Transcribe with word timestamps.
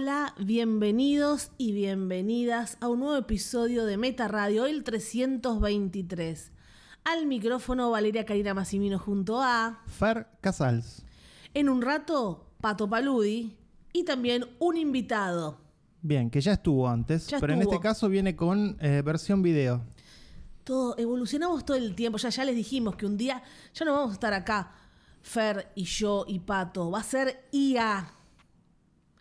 Hola, 0.00 0.32
bienvenidos 0.38 1.50
y 1.58 1.72
bienvenidas 1.72 2.78
a 2.80 2.86
un 2.86 3.00
nuevo 3.00 3.16
episodio 3.16 3.84
de 3.84 3.96
Meta 3.96 4.28
Radio, 4.28 4.64
el 4.66 4.84
323. 4.84 6.52
Al 7.02 7.26
micrófono 7.26 7.90
Valeria 7.90 8.24
Karina 8.24 8.54
Massimino 8.54 9.00
junto 9.00 9.42
a 9.42 9.82
Fer 9.88 10.28
Casals. 10.40 11.04
En 11.52 11.68
un 11.68 11.82
rato, 11.82 12.46
Pato 12.60 12.88
Paludi 12.88 13.56
y 13.92 14.04
también 14.04 14.44
un 14.60 14.76
invitado. 14.76 15.58
Bien, 16.00 16.30
que 16.30 16.40
ya 16.40 16.52
estuvo 16.52 16.88
antes, 16.88 17.26
Ya 17.26 17.40
pero 17.40 17.54
en 17.54 17.62
este 17.62 17.80
caso 17.80 18.08
viene 18.08 18.36
con 18.36 18.76
eh, 18.78 19.02
versión 19.04 19.42
video. 19.42 19.82
Todo, 20.62 20.96
evolucionamos 20.96 21.64
todo 21.64 21.76
el 21.76 21.96
tiempo. 21.96 22.18
Ya, 22.18 22.28
ya 22.28 22.44
les 22.44 22.54
dijimos 22.54 22.94
que 22.94 23.04
un 23.04 23.16
día 23.16 23.42
ya 23.74 23.84
no 23.84 23.94
vamos 23.94 24.10
a 24.10 24.14
estar 24.14 24.32
acá, 24.32 24.70
Fer 25.22 25.72
y 25.74 25.82
yo 25.82 26.24
y 26.28 26.38
Pato. 26.38 26.88
Va 26.88 27.00
a 27.00 27.02
ser 27.02 27.48
IA. 27.50 28.14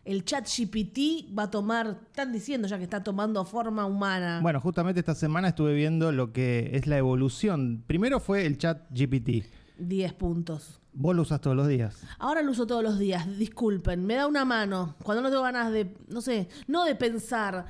El 0.07 0.23
chat 0.23 0.47
GPT 0.47 1.37
va 1.37 1.43
a 1.43 1.51
tomar, 1.51 1.99
están 2.07 2.31
diciendo 2.31 2.65
ya 2.65 2.77
que 2.77 2.85
está 2.85 3.03
tomando 3.03 3.43
forma 3.43 3.85
humana. 3.85 4.39
Bueno, 4.41 4.61
justamente 4.61 5.01
esta 5.01 5.13
semana 5.13 5.49
estuve 5.49 5.73
viendo 5.73 6.13
lo 6.13 6.31
que 6.31 6.69
es 6.71 6.87
la 6.87 6.97
evolución. 6.97 7.83
Primero 7.85 8.21
fue 8.21 8.45
el 8.45 8.57
chat 8.57 8.89
GPT. 8.89 9.43
10 9.79 10.13
puntos. 10.13 10.79
Vos 10.93 11.13
lo 11.13 11.23
usas 11.23 11.41
todos 11.41 11.57
los 11.57 11.67
días. 11.67 12.05
Ahora 12.19 12.41
lo 12.41 12.51
uso 12.51 12.65
todos 12.65 12.81
los 12.83 12.97
días, 12.97 13.37
disculpen, 13.37 14.05
me 14.05 14.13
da 14.13 14.27
una 14.27 14.45
mano 14.45 14.95
cuando 15.03 15.21
no 15.21 15.29
tengo 15.29 15.43
ganas 15.43 15.73
de, 15.73 15.93
no 16.07 16.21
sé, 16.21 16.47
no 16.67 16.85
de 16.85 16.95
pensar, 16.95 17.65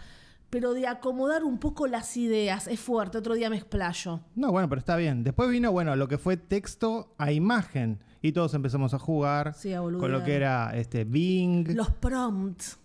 pero 0.51 0.75
de 0.75 0.85
acomodar 0.85 1.43
un 1.43 1.57
poco 1.57 1.87
las 1.87 2.15
ideas. 2.17 2.67
Es 2.67 2.79
fuerte, 2.79 3.17
otro 3.17 3.33
día 3.33 3.49
me 3.49 3.57
explayo. 3.57 4.19
No, 4.35 4.51
bueno, 4.51 4.69
pero 4.69 4.77
está 4.77 4.95
bien. 4.95 5.23
Después 5.23 5.49
vino, 5.49 5.71
bueno, 5.71 5.95
lo 5.95 6.07
que 6.07 6.19
fue 6.19 6.37
texto 6.37 7.15
a 7.17 7.31
imagen. 7.31 7.99
Y 8.21 8.31
todos 8.31 8.53
empezamos 8.53 8.93
a 8.93 8.99
jugar 8.99 9.53
Sí, 9.55 9.73
a 9.73 9.81
boludear. 9.81 10.01
con 10.01 10.11
lo 10.11 10.23
que 10.23 10.35
era 10.35 10.71
este 10.75 11.03
Bing, 11.03 11.75
Los 11.75 11.91
prompts. 11.91 12.77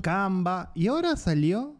Canva. 0.00 0.70
Y 0.74 0.86
ahora 0.86 1.16
salió 1.16 1.74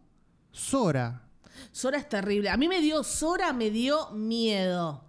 Sora. 0.50 1.22
Sora 1.70 1.98
es 1.98 2.08
terrible. 2.08 2.50
A 2.50 2.56
mí 2.56 2.68
me 2.68 2.80
dio, 2.80 3.02
Sora 3.04 3.52
me 3.52 3.70
dio 3.70 4.10
miedo. 4.12 5.04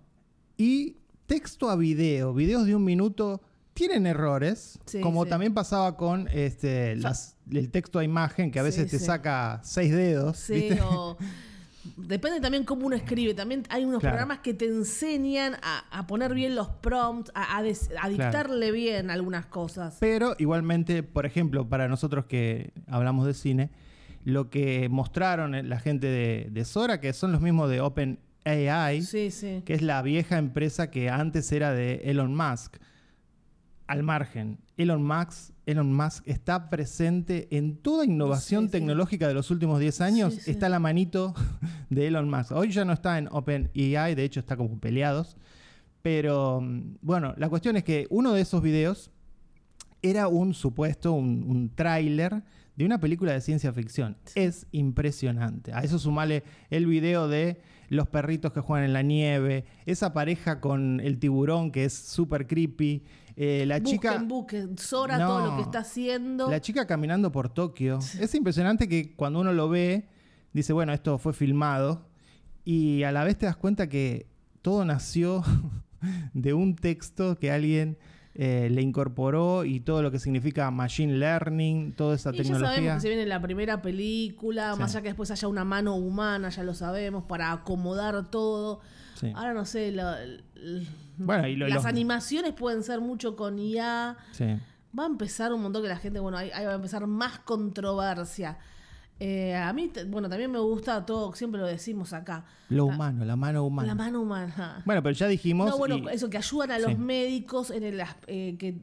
Y 0.58 0.98
texto 1.26 1.70
a 1.70 1.76
video, 1.76 2.34
videos 2.34 2.66
de 2.66 2.76
un 2.76 2.84
minuto, 2.84 3.42
tienen 3.74 4.06
errores, 4.06 4.80
Sí, 4.86 5.02
como 5.02 5.24
sí. 5.24 5.30
también 5.32 5.54
pasaba 5.54 5.98
con 5.98 6.28
este, 6.30 6.96
las- 6.98 7.36
el 7.52 7.72
texto 7.72 7.98
a 8.00 8.04
imagen, 8.04 8.52
que 8.52 8.60
a 8.60 8.64
veces 8.64 8.90
te 8.92 9.00
saca 9.00 9.60
seis 9.64 9.92
dedos. 9.92 10.38
Sí, 10.38 10.54
¿viste? 10.54 10.82
o- 10.84 11.18
Depende 11.98 12.40
también 12.40 12.64
cómo 12.64 12.86
uno 12.88 12.96
escribe. 12.96 13.34
También 13.34 13.64
hay 13.70 13.84
unos 13.86 14.00
Claro. 14.00 14.14
programas 14.16 14.40
que 14.40 14.54
te 14.54 14.66
enseñan 14.66 15.56
a, 15.62 15.84
a 15.92 16.08
poner 16.08 16.34
bien 16.34 16.56
los 16.56 16.70
prompts, 16.70 17.32
a, 17.36 17.58
a 17.58 17.64
des- 17.64 17.90
a 18.02 18.08
dictarle 18.10 18.72
bien 18.72 19.10
algunas 19.12 19.46
cosas. 19.46 19.98
Pero 20.00 20.36
igualmente, 20.40 21.04
por 21.04 21.26
ejemplo, 21.26 21.68
para 21.68 21.88
nosotros 21.88 22.26
que 22.26 22.72
hablamos 22.88 23.26
de 23.26 23.34
cine, 23.34 23.70
lo 24.24 24.50
que 24.50 24.88
mostraron 24.90 25.56
eh, 25.56 25.64
la 25.64 25.80
gente 25.80 26.08
de, 26.08 26.48
de 26.52 26.66
Sora, 26.66 27.02
que 27.02 27.12
son 27.14 27.32
los 27.34 27.42
mismos 27.42 27.70
de 27.70 27.82
OpenAI, 27.82 29.02
Sí, 29.02 29.32
sí. 29.32 29.62
que 29.66 29.74
es 29.74 29.82
la 29.82 30.02
vieja 30.02 30.38
empresa 30.38 30.90
que 30.90 31.10
antes 31.10 31.52
era 31.52 31.72
de 31.74 31.96
Elon 32.06 32.34
Musk. 32.36 32.78
Al 33.88 34.02
margen, 34.04 34.60
Elon 34.78 35.04
Musk, 35.04 35.53
Elon 35.66 35.94
Musk 35.94 36.28
está 36.28 36.70
presente 36.70 37.48
en 37.56 37.78
toda 37.78 38.06
innovación 38.06 38.64
Sí, 38.64 38.68
sí. 38.68 38.72
tecnológica 38.74 39.28
de 39.28 39.34
los 39.34 39.50
últimos 39.52 39.80
10 39.80 40.02
años. 40.02 40.34
Sí. 40.36 40.52
Está 40.52 40.68
la 40.70 40.80
manito 40.80 41.34
de 41.90 42.08
Elon 42.08 42.30
Musk. 42.30 42.52
Hoy 42.52 42.72
ya 42.72 42.84
no 42.86 42.94
está 42.94 43.18
en 43.18 43.28
OpenAI, 43.32 44.16
de 44.16 44.24
hecho 44.24 44.40
está 44.42 44.58
como 44.58 44.78
peleados. 44.80 45.38
Pero 46.02 46.60
mm, 46.62 46.98
bueno, 47.02 47.34
la 47.38 47.48
cuestión 47.50 47.78
es 47.78 47.84
que 47.84 48.08
uno 48.10 48.34
de 48.34 48.42
esos 48.42 48.62
videos 48.62 49.10
era 50.02 50.28
un 50.28 50.54
supuesto, 50.54 51.14
un, 51.14 51.44
un 51.48 51.70
tráiler 51.74 52.44
de 52.76 52.86
una 52.86 53.00
película 53.00 53.32
de 53.32 53.40
ciencia 53.40 53.72
ficción. 53.72 54.18
Es 54.36 54.68
impresionante. 54.72 55.72
A 55.74 55.80
eso 55.80 55.98
sumale 55.98 56.44
el 56.70 56.88
video 56.88 57.28
de 57.30 57.62
los 57.94 58.08
perritos 58.08 58.52
que 58.52 58.60
juegan 58.60 58.86
en 58.86 58.94
la 58.94 59.02
nieve, 59.02 59.66
esa 59.86 60.14
pareja 60.14 60.60
con 60.60 61.00
el 61.00 61.20
tiburón 61.20 61.72
que 61.72 61.86
es 61.86 61.94
súper 61.94 62.48
creepy, 62.48 63.04
eh, 63.36 63.66
la 63.68 63.80
busquen, 63.80 63.94
chica... 64.00 64.24
busquen. 64.24 64.78
Sora 64.78 65.18
No. 65.18 65.28
todo 65.28 65.46
lo 65.48 65.56
que 65.56 65.62
está 65.64 65.80
haciendo. 65.80 66.50
La 66.50 66.62
chica 66.62 66.86
caminando 66.86 67.32
por 67.32 67.50
Tokio. 67.50 68.00
Es 68.20 68.36
impresionante 68.36 68.88
que 68.88 69.16
cuando 69.16 69.40
uno 69.40 69.54
lo 69.54 69.70
ve, 69.70 70.08
dice, 70.54 70.74
bueno, 70.74 70.94
esto 70.94 71.18
fue 71.18 71.34
filmado. 71.34 72.08
Y 72.66 73.04
a 73.04 73.12
la 73.12 73.24
vez 73.24 73.38
te 73.38 73.46
das 73.46 73.58
cuenta 73.58 73.90
que 73.90 74.28
todo 74.62 74.86
nació 74.86 75.44
de 76.34 76.54
un 76.54 76.76
texto 76.76 77.38
que 77.38 77.52
alguien 77.52 77.98
eh, 78.36 78.68
le 78.72 78.82
incorporó 78.82 79.64
y 79.66 79.80
todo 79.80 80.02
lo 80.02 80.10
que 80.12 80.18
significa 80.20 80.72
machine 80.72 81.14
learning, 81.18 81.94
toda 81.94 82.16
esa 82.16 82.32
y 82.34 82.38
ya 82.38 82.44
sabemos 82.44 82.62
tecnología. 82.62 82.96
que 82.96 83.00
se 83.02 83.08
viene 83.10 83.26
la 83.28 83.42
primera 83.42 83.82
película, 83.82 84.74
Sí. 84.74 84.80
más 84.80 84.92
allá 84.96 85.02
que 85.04 85.10
después 85.10 85.30
haya 85.32 85.48
una 85.48 85.64
mano 85.66 85.96
humana, 85.96 86.50
ya 86.50 86.64
lo 86.64 86.74
sabemos, 86.74 87.24
para 87.26 87.52
acomodar 87.52 88.30
todo. 88.32 88.80
Sí. 89.16 89.32
Ahora 89.36 89.54
no 89.54 89.66
sé, 89.66 89.92
la- 89.92 90.18
Bueno, 91.18 91.48
y 91.48 91.56
lo- 91.56 91.68
las 91.68 91.76
los- 91.76 91.86
animaciones 91.86 92.54
pueden 92.54 92.82
ser 92.84 93.02
mucho 93.02 93.36
con 93.36 93.60
IA. 93.60 94.18
Sí. 94.32 94.46
Va 94.98 95.04
a 95.04 95.08
empezar 95.08 95.54
un 95.54 95.62
montón 95.62 95.82
que 95.84 95.88
la 95.90 95.98
gente, 95.98 96.20
bueno, 96.20 96.38
ahí, 96.38 96.50
ahí 96.54 96.66
va 96.66 96.72
a 96.72 96.76
empezar 96.76 97.06
más 97.08 97.40
controversia. 97.40 98.58
Eh, 99.20 99.56
a 99.56 99.72
mí, 99.72 99.92
bueno, 100.08 100.28
también 100.28 100.52
me 100.52 100.60
gusta 100.60 101.06
todo, 101.06 101.34
siempre 101.34 101.62
lo 101.62 101.68
decimos 101.68 102.12
acá. 102.14 102.46
Lo 102.70 102.88
La- 102.88 102.94
humano, 102.96 103.24
la 103.26 103.36
mano 103.36 103.64
humana. 103.66 103.88
La 103.88 103.96
mano 103.96 104.22
humana. 104.22 104.82
Bueno, 104.86 105.02
pero 105.04 105.16
ya 105.16 105.28
dijimos. 105.28 105.70
No, 105.70 105.78
bueno, 105.78 105.98
y- 105.98 106.08
eso, 106.16 106.30
que 106.30 106.38
ayudan 106.38 106.72
a 106.72 106.78
Sí. 106.78 106.82
los 106.84 106.98
médicos 106.98 107.72
en 107.72 107.84
el... 107.84 108.02
eh, 108.28 108.56
que 108.58 108.76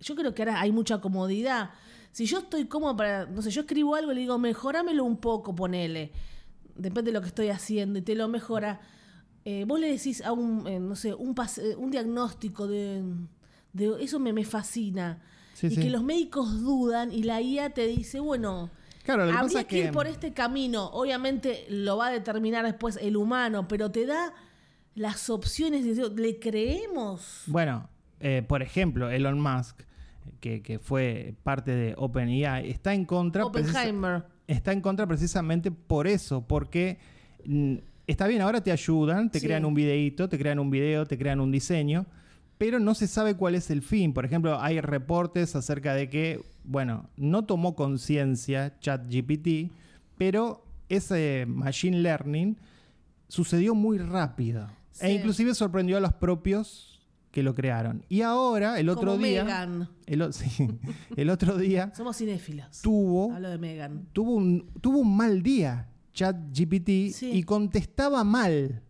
yo 0.00 0.14
creo 0.16 0.34
que 0.34 0.42
ahora 0.42 0.60
hay 0.60 0.72
mucha 0.72 1.00
comodidad. 1.00 1.70
Si 2.12 2.26
yo 2.26 2.38
estoy 2.38 2.66
cómodo 2.66 2.96
para... 2.96 3.26
No 3.26 3.42
sé, 3.42 3.50
yo 3.50 3.62
escribo 3.62 3.94
algo 3.94 4.12
y 4.12 4.14
le 4.16 4.20
digo, 4.22 4.38
mejorámelo 4.38 5.04
un 5.04 5.16
poco, 5.18 5.54
ponele. 5.54 6.12
Depende 6.74 7.10
de 7.10 7.14
lo 7.14 7.20
que 7.20 7.28
estoy 7.28 7.48
haciendo 7.48 7.98
y 7.98 8.02
te 8.02 8.14
lo 8.14 8.28
mejora. 8.28 8.80
Eh, 9.44 9.64
vos 9.66 9.78
le 9.80 9.88
decís 9.90 10.22
a 10.22 10.32
un, 10.32 10.66
eh, 10.66 10.78
no 10.80 10.94
sé, 10.96 11.12
un, 11.14 11.34
pas- 11.34 11.58
eh, 11.62 11.74
un 11.76 11.90
diagnóstico 11.90 12.66
de... 12.66 13.02
de- 13.72 13.96
eso 14.02 14.18
me, 14.20 14.32
me 14.32 14.44
fascina. 14.44 15.20
Sí, 15.54 15.66
y 15.66 15.70
sí. 15.74 15.82
que 15.82 15.90
los 15.90 16.02
médicos 16.02 16.60
dudan 16.62 17.12
y 17.12 17.24
la 17.24 17.40
IA 17.42 17.70
te 17.70 17.86
dice, 17.86 18.20
bueno... 18.20 18.70
Claro, 19.04 19.24
lo 19.26 19.32
que 19.32 19.38
Habría 19.38 19.54
pasa 19.54 19.64
que 19.68 19.78
ir 19.86 19.90
por 19.92 20.06
este 20.06 20.32
camino. 20.32 20.86
Obviamente 20.92 21.66
lo 21.68 21.96
va 21.96 22.08
a 22.08 22.10
determinar 22.12 22.64
después 22.64 22.98
el 23.02 23.16
humano, 23.16 23.66
pero 23.68 23.90
te 23.90 24.06
da 24.06 24.32
las 24.94 25.28
opciones. 25.30 25.84
de- 25.96 26.10
¿Le 26.10 26.38
creemos? 26.38 27.42
Bueno, 27.46 27.88
eh, 28.20 28.42
por 28.46 28.62
ejemplo, 28.62 29.10
Elon 29.10 29.40
Musk, 29.40 29.80
que, 30.40 30.62
que 30.62 30.78
fue 30.78 31.34
parte 31.42 31.72
de 31.72 31.94
OpenAI, 31.96 32.70
está 32.70 32.94
en 32.94 33.04
contra. 33.04 33.44
Oppenheimer. 33.44 34.24
está 34.46 34.72
en 34.72 34.80
contra 34.80 35.06
precisamente 35.06 35.70
por 35.70 36.06
eso, 36.06 36.46
porque 36.46 36.98
mm, 37.44 37.76
está 38.06 38.26
bien, 38.26 38.42
ahora 38.42 38.60
te 38.62 38.70
ayudan, 38.70 39.30
te 39.30 39.40
Sí. 39.40 39.46
crean 39.46 39.64
un 39.64 39.74
videíto, 39.74 40.28
te 40.28 40.38
crean 40.38 40.58
un 40.58 40.70
video, 40.70 41.06
te 41.06 41.16
crean 41.18 41.40
un 41.40 41.50
diseño, 41.50 42.06
pero 42.58 42.78
no 42.78 42.94
se 42.94 43.06
sabe 43.08 43.34
cuál 43.36 43.54
es 43.54 43.70
el 43.70 43.82
fin. 43.82 44.12
Por 44.14 44.24
ejemplo, 44.24 44.60
hay 44.60 44.80
reportes 44.80 45.56
acerca 45.56 45.94
de 45.94 46.08
que, 46.08 46.44
bueno, 46.64 47.08
no 47.16 47.44
tomó 47.44 47.74
conciencia 47.74 48.78
ChatGPT, 48.80 49.72
pero 50.16 50.64
ese 50.88 51.44
machine 51.48 51.98
learning 52.00 52.56
sucedió 53.28 53.74
muy 53.74 53.98
rápido. 53.98 54.68
Sí. 54.92 55.06
E 55.06 55.12
inclusive 55.14 55.54
sorprendió 55.54 55.96
a 55.96 56.00
los 56.00 56.12
propios 56.12 57.00
que 57.30 57.42
lo 57.42 57.54
crearon. 57.54 58.04
Y 58.10 58.20
ahora, 58.20 58.78
el 58.78 58.90
otro 58.90 59.12
Como 59.12 59.24
día... 59.24 59.42
Megan. 59.42 59.88
El, 60.06 60.32
sí, 60.34 60.68
el 61.16 61.30
otro 61.30 61.56
día 61.56 61.90
Somos 61.96 62.18
cinéfilos. 62.18 62.82
tuvo 62.82 63.32
Hablo 63.32 63.48
de 63.48 63.56
Megan. 63.58 64.06
tuvo 64.12 64.34
un, 64.34 64.66
tuvo 64.82 64.98
un 64.98 65.16
mal 65.16 65.42
día 65.42 65.88
ChatGPT 66.12 67.10
Sí. 67.14 67.30
y 67.32 67.42
contestaba 67.42 68.22
mal. 68.22 68.82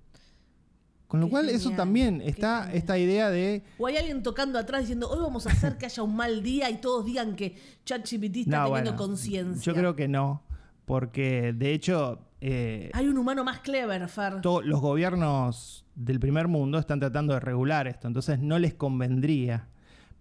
Con 1.13 1.21
lo 1.21 1.27
Qué 1.27 1.31
cual 1.33 1.51
eso 1.51 1.73
también 1.73 2.23
está 2.23 2.73
esta 2.73 2.97
idea 2.97 3.29
de 3.29 3.63
O 3.77 3.87
hay 3.87 3.99
alguien 3.99 4.23
tocando 4.23 4.59
atrás 4.59 4.81
diciendo, 4.81 5.11
hoy 5.11 5.21
vamos 5.21 5.47
a 5.47 5.51
hacer 5.51 5.77
que 5.77 5.85
haya 5.85 6.03
un 6.03 6.17
mal 6.17 6.43
día 6.43 6.71
y 6.71 6.79
todos 6.79 7.05
digan 7.05 7.37
que 7.37 7.55
ChatGPT 7.85 8.37
está 8.39 8.61
No, 8.61 8.65
teniendo 8.69 8.93
bueno, 8.93 8.97
conciencia. 8.97 9.63
Yo 9.63 9.79
creo 9.79 9.95
que 9.95 10.09
no, 10.09 10.41
porque 10.87 11.53
de 11.53 11.75
hecho 11.75 12.19
eh, 12.41 12.91
Hay 12.95 13.09
un 13.09 13.19
humano 13.19 13.45
más 13.45 13.61
clever, 13.61 14.09
Fer. 14.09 14.43
los 14.43 14.81
gobiernos 14.81 15.85
del 15.95 16.19
primer 16.19 16.49
mundo 16.49 16.79
están 16.79 16.99
tratando 16.99 17.35
de 17.35 17.41
regular 17.41 17.87
esto, 17.89 18.09
entonces 18.09 18.39
no 18.39 18.59
les 18.59 18.73
convendría. 18.73 19.69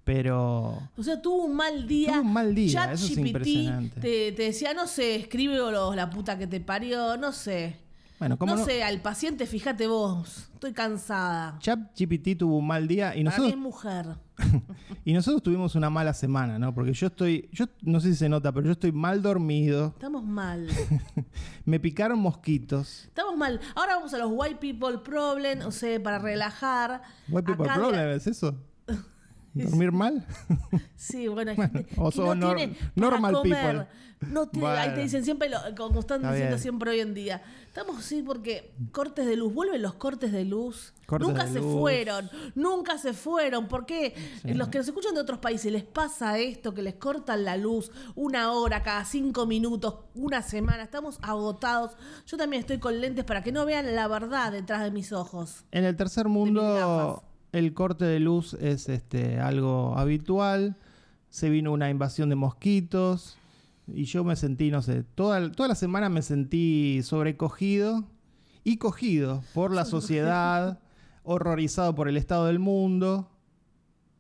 Pero 0.04 0.90
O 0.98 1.04
sea, 1.04 1.22
tuvo 1.22 1.46
un 1.46 1.56
mal 1.56 1.88
día. 1.88 2.12
Tuvo 2.12 2.22
un 2.24 2.34
mal 2.34 2.54
día, 2.54 2.92
eso 2.92 3.06
es 3.06 3.18
impresionante. 3.18 4.02
Te, 4.02 4.32
te 4.34 4.44
decía, 4.44 4.74
no 4.74 4.88
sé, 4.88 5.16
escribe 5.16 5.62
o 5.62 5.96
la 5.96 6.10
puta 6.10 6.38
que 6.38 6.48
te 6.48 6.60
parió, 6.60 7.16
no 7.16 7.32
sé. 7.32 7.78
Bueno, 8.22 8.38
como 8.38 8.54
No, 8.54 8.60
no, 8.60 8.66
sé, 8.66 8.84
al 8.84 9.02
paciente, 9.02 9.48
fíjate 9.48 9.88
vos. 9.88 10.52
Estoy 10.54 10.74
cansada. 10.74 11.58
ChatGPT 11.58 12.38
tuvo 12.38 12.58
un 12.58 12.68
mal 12.68 12.88
día 12.88 13.16
y 13.16 13.24
Para 13.24 13.36
nosotros 13.36 13.54
es 13.54 13.58
mujer. 13.58 14.06
y 15.06 15.14
nosotros 15.14 15.42
tuvimos 15.42 15.74
una 15.74 15.90
mala 15.90 16.14
semana, 16.14 16.60
¿no? 16.60 16.72
Porque 16.72 16.94
yo 16.94 17.08
estoy, 17.08 17.50
yo 17.52 17.66
no 17.82 18.00
sé 18.00 18.10
si 18.10 18.18
se 18.18 18.30
nota, 18.30 18.52
pero 18.52 18.68
yo 18.68 18.74
estoy 18.74 18.92
mal 18.92 19.24
dormido. 19.24 19.88
Estamos 19.88 20.24
mal. 20.24 20.68
Me 21.66 21.80
picaron 21.80 22.20
mosquitos. 22.20 23.06
Estamos 23.06 23.36
mal. 23.36 23.60
Ahora 23.74 23.96
vamos 23.96 24.14
a 24.14 24.20
los 24.20 24.30
white 24.32 24.58
people 24.58 25.00
problem, 25.00 25.66
o 25.66 25.72
sea, 25.72 26.00
para 26.04 26.20
relajar. 26.20 27.02
White 27.28 27.48
people 27.48 27.66
Acá 27.66 27.74
problem, 27.74 28.08
¿es 28.10 28.28
eso? 28.28 28.56
¿Dormir 29.54 29.92
mal? 29.92 30.26
Sí, 30.96 31.28
bueno, 31.28 31.52
hay 31.52 31.58
Bueno, 31.58 31.74
gente 31.74 31.94
o 31.98 32.10
que 32.10 32.16
son 32.16 32.40
no 32.40 32.52
nor- 32.52 32.56
tiene 32.58 32.74
para 32.76 32.92
normal 32.96 33.34
comer. 33.34 33.66
people. 33.78 33.88
No 34.32 34.48
tiene, 34.48 34.68
ahí 34.68 34.78
Bueno. 34.78 34.94
te 34.94 35.02
dicen 35.02 35.26
siempre, 35.26 35.50
lo- 35.50 35.58
como 35.76 36.00
están 36.02 36.18
Está 36.22 36.32
diciendo 36.34 36.56
bien. 36.56 36.62
siempre 36.62 36.92
hoy 36.92 37.00
en 37.00 37.14
día. 37.16 37.42
Estamos 37.68 37.98
así 37.98 38.22
porque 38.22 38.72
cortes 38.92 39.26
de 39.26 39.36
luz, 39.36 39.52
vuelven 39.52 39.82
los 39.82 39.96
cortes 39.96 40.32
de 40.32 40.46
luz. 40.46 40.94
Cortes 41.08 41.28
nunca 41.28 41.46
de 41.46 41.54
se 41.54 41.60
luz. 41.60 41.80
fueron, 41.80 42.30
nunca 42.54 42.98
se 43.00 43.14
fueron. 43.14 43.68
¿Por 43.68 43.88
qué? 43.88 44.14
Sí. 44.44 44.54
Los 44.54 44.68
que 44.68 44.78
nos 44.78 44.88
escuchan 44.88 45.16
de 45.16 45.22
otros 45.22 45.40
países 45.40 45.72
les 45.72 45.84
pasa 45.84 46.38
esto, 46.38 46.74
que 46.76 46.84
les 46.84 46.94
cortan 46.96 47.44
la 47.44 47.58
luz 47.58 47.92
una 48.16 48.52
hora 48.52 48.84
cada 48.84 49.06
cinco 49.06 49.48
minutos, 49.48 49.96
una 50.14 50.44
semana. 50.44 50.84
Estamos 50.84 51.18
agotados. 51.24 51.94
Yo 52.28 52.38
también 52.38 52.60
estoy 52.60 52.78
con 52.78 53.02
lentes 53.02 53.26
para 53.26 53.42
que 53.42 53.52
no 53.52 53.66
vean 53.66 53.96
la 53.96 54.08
verdad 54.08 54.52
detrás 54.52 54.84
de 54.84 54.92
mis 54.92 55.12
ojos. 55.14 55.64
En 55.72 55.84
el 55.84 55.96
tercer 55.98 56.28
mundo. 56.28 57.24
El 57.52 57.74
corte 57.74 58.06
de 58.06 58.20
luz 58.20 58.54
es 58.56 58.90
este, 58.90 59.40
algo 59.40 59.98
habitual. 59.98 60.78
Se 61.30 61.50
vino 61.50 61.72
una 61.72 61.90
invasión 61.90 62.30
de 62.30 62.36
mosquitos. 62.36 63.38
Y 63.88 64.06
yo 64.06 64.24
me 64.24 64.36
sentí, 64.36 64.72
no 64.72 64.82
sé, 64.82 65.04
toda, 65.04 65.52
toda 65.52 65.70
la 65.70 65.76
semana 65.76 66.08
me 66.10 66.22
sentí 66.22 67.02
sobrecogido 67.04 68.06
y 68.64 68.78
cogido 68.78 69.44
por 69.54 69.74
la 69.74 69.86
sociedad, 69.86 70.80
horrorizado 71.24 71.94
por 71.96 72.08
el 72.08 72.16
estado 72.16 72.46
del 72.46 72.60
mundo 72.60 73.30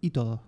y 0.02 0.10
todo. 0.10 0.42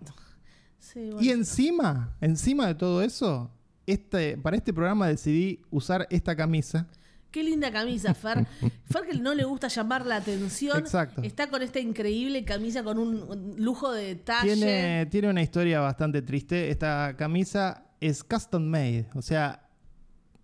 Sí, 0.80 1.12
bueno. 1.12 1.22
Y 1.22 1.30
encima, 1.30 2.18
encima 2.20 2.68
de 2.68 2.76
todo 2.76 3.02
eso, 3.02 3.52
este, 3.86 4.38
para 4.38 4.58
este 4.58 4.74
programa 4.74 5.08
decidí 5.08 5.62
usar 5.70 6.08
esta 6.10 6.36
camisa. 6.36 6.88
Qué 7.34 7.44
linda 7.44 7.72
camisa, 7.72 8.14
Fer. 8.14 8.46
Fer 8.92 9.06
que 9.10 9.18
no 9.18 9.34
le 9.34 9.44
gusta 9.44 9.68
llamar 9.68 10.06
la 10.06 10.18
atención. 10.18 10.78
Exacto. 10.78 11.24
Está 11.24 11.50
con 11.50 11.64
esta 11.64 11.80
increíble 11.80 12.46
camisa 12.46 12.84
con 12.84 13.00
un 13.00 13.56
lujo 13.58 13.92
de 13.92 14.06
detalle. 14.06 14.54
Tiene, 14.54 15.08
tiene 15.08 15.30
una 15.32 15.42
historia 15.42 15.80
bastante 15.80 16.22
triste. 16.22 16.70
Esta 16.70 17.16
camisa 17.18 17.86
es 18.00 18.24
custom 18.24 18.62
made, 18.62 19.08
o 19.16 19.24
sea, 19.24 19.68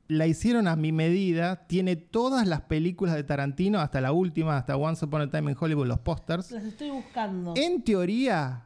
la 0.08 0.26
hicieron 0.26 0.68
a 0.68 0.76
mi 0.76 0.92
medida. 0.92 1.68
Tiene 1.68 1.96
todas 1.96 2.48
las 2.48 2.62
películas 2.62 3.14
de 3.14 3.24
Tarantino, 3.24 3.80
hasta 3.80 4.02
la 4.02 4.12
última, 4.12 4.58
hasta 4.58 4.76
Once 4.76 5.06
Upon 5.06 5.22
a 5.22 5.30
Time 5.30 5.52
in 5.52 5.58
Hollywood, 5.60 5.86
los 5.86 6.00
pósters. 6.00 6.50
Las 6.50 6.64
estoy 6.64 6.90
buscando. 6.90 7.54
En 7.56 7.84
teoría, 7.84 8.64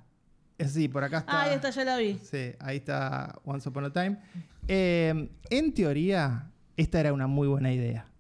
eh, 0.58 0.70
sí, 0.70 0.88
por 0.88 1.04
acá 1.04 1.18
está. 1.18 1.42
Ah, 1.42 1.44
ahí 1.44 1.56
está, 1.56 1.72
ya 1.72 1.84
la 1.84 1.98
vi. 1.98 2.18
Sí, 2.24 2.54
ahí 2.60 2.78
está 2.78 3.38
Once 3.44 3.68
Upon 3.68 3.84
a 3.84 3.92
Time. 3.92 4.18
Eh, 4.70 5.30
en 5.50 5.74
teoría, 5.74 6.50
esta 6.78 7.02
era 7.02 7.12
una 7.12 7.28
muy 7.28 7.50
buena 7.50 7.74
idea. 7.74 8.13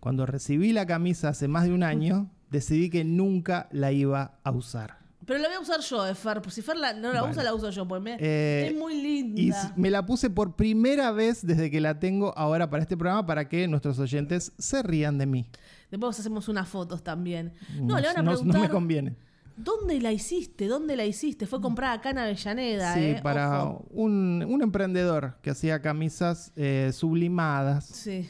Cuando 0.00 0.26
recibí 0.26 0.72
la 0.72 0.86
camisa 0.86 1.30
hace 1.30 1.48
más 1.48 1.64
de 1.64 1.72
un 1.72 1.82
año, 1.82 2.30
decidí 2.50 2.88
que 2.90 3.04
nunca 3.04 3.68
la 3.72 3.92
iba 3.92 4.38
a 4.44 4.50
usar. 4.50 4.98
Pero 5.26 5.40
la 5.40 5.48
voy 5.48 5.56
a 5.58 5.60
usar 5.60 5.80
yo, 5.80 6.06
eh, 6.06 6.14
Fer. 6.14 6.40
Si 6.50 6.62
Fer 6.62 6.76
la- 6.76 6.94
no 6.94 7.12
la 7.12 7.20
Bueno. 7.20 7.32
usa, 7.32 7.42
la 7.42 7.52
uso 7.54 7.68
yo. 7.68 7.86
Pues 7.86 8.00
me- 8.00 8.16
Eh, 8.18 8.68
es 8.68 8.74
muy 8.74 8.94
Y 8.94 9.02
linda. 9.34 9.60
s- 9.60 9.72
me 9.76 9.90
la 9.90 10.06
puse 10.06 10.30
por 10.30 10.56
primera 10.56 11.12
vez 11.12 11.46
desde 11.46 11.70
que 11.70 11.80
la 11.82 11.98
tengo 11.98 12.32
ahora 12.38 12.70
para 12.70 12.82
este 12.82 12.96
programa 12.96 13.26
para 13.26 13.46
que 13.48 13.68
nuestros 13.68 13.98
oyentes 13.98 14.52
se 14.56 14.82
rían 14.82 15.18
de 15.18 15.26
mí. 15.26 15.46
Después 15.90 16.18
hacemos 16.18 16.48
unas 16.48 16.66
fotos 16.68 17.02
también. 17.02 17.52
No, 17.82 17.98
le 18.00 18.06
van 18.06 18.18
a 18.18 18.22
no- 18.22 18.30
preguntar. 18.30 18.56
no 18.56 18.60
me 18.62 18.70
conviene. 18.70 19.16
¿Dónde 19.58 20.00
la 20.00 20.12
hiciste? 20.12 20.66
¿Dónde 20.68 20.96
la 20.96 21.04
hiciste? 21.04 21.44
Fue 21.46 21.60
comprada 21.60 21.94
acá 21.94 22.10
en 22.10 22.18
Avellaneda, 22.18 22.94
Sí, 22.94 23.00
¿eh? 23.00 23.20
para 23.22 23.64
un, 23.90 24.46
un 24.48 24.62
emprendedor 24.62 25.36
que 25.42 25.50
hacía 25.50 25.82
camisas 25.82 26.52
eh, 26.56 26.90
sublimadas, 26.94 27.84
Sí. 27.86 28.28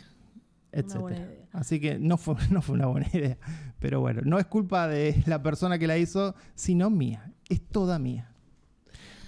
Así 1.53 1.81
que 1.81 1.99
no 1.99 2.17
fue, 2.17 2.37
no 2.51 2.63
fue 2.63 2.75
una 2.75 2.87
buena 2.87 3.07
idea. 3.13 3.39
Pero 3.79 4.01
bueno, 4.01 4.23
no 4.25 4.39
es 4.39 4.47
culpa 4.47 4.89
de 4.89 5.23
la 5.27 5.43
persona 5.43 5.79
que 5.79 5.87
la 5.87 5.99
hizo, 5.99 6.35
sino 6.55 6.91
mía. 6.91 7.33
Es 7.49 7.61
toda 7.67 7.99
mía. 7.99 8.33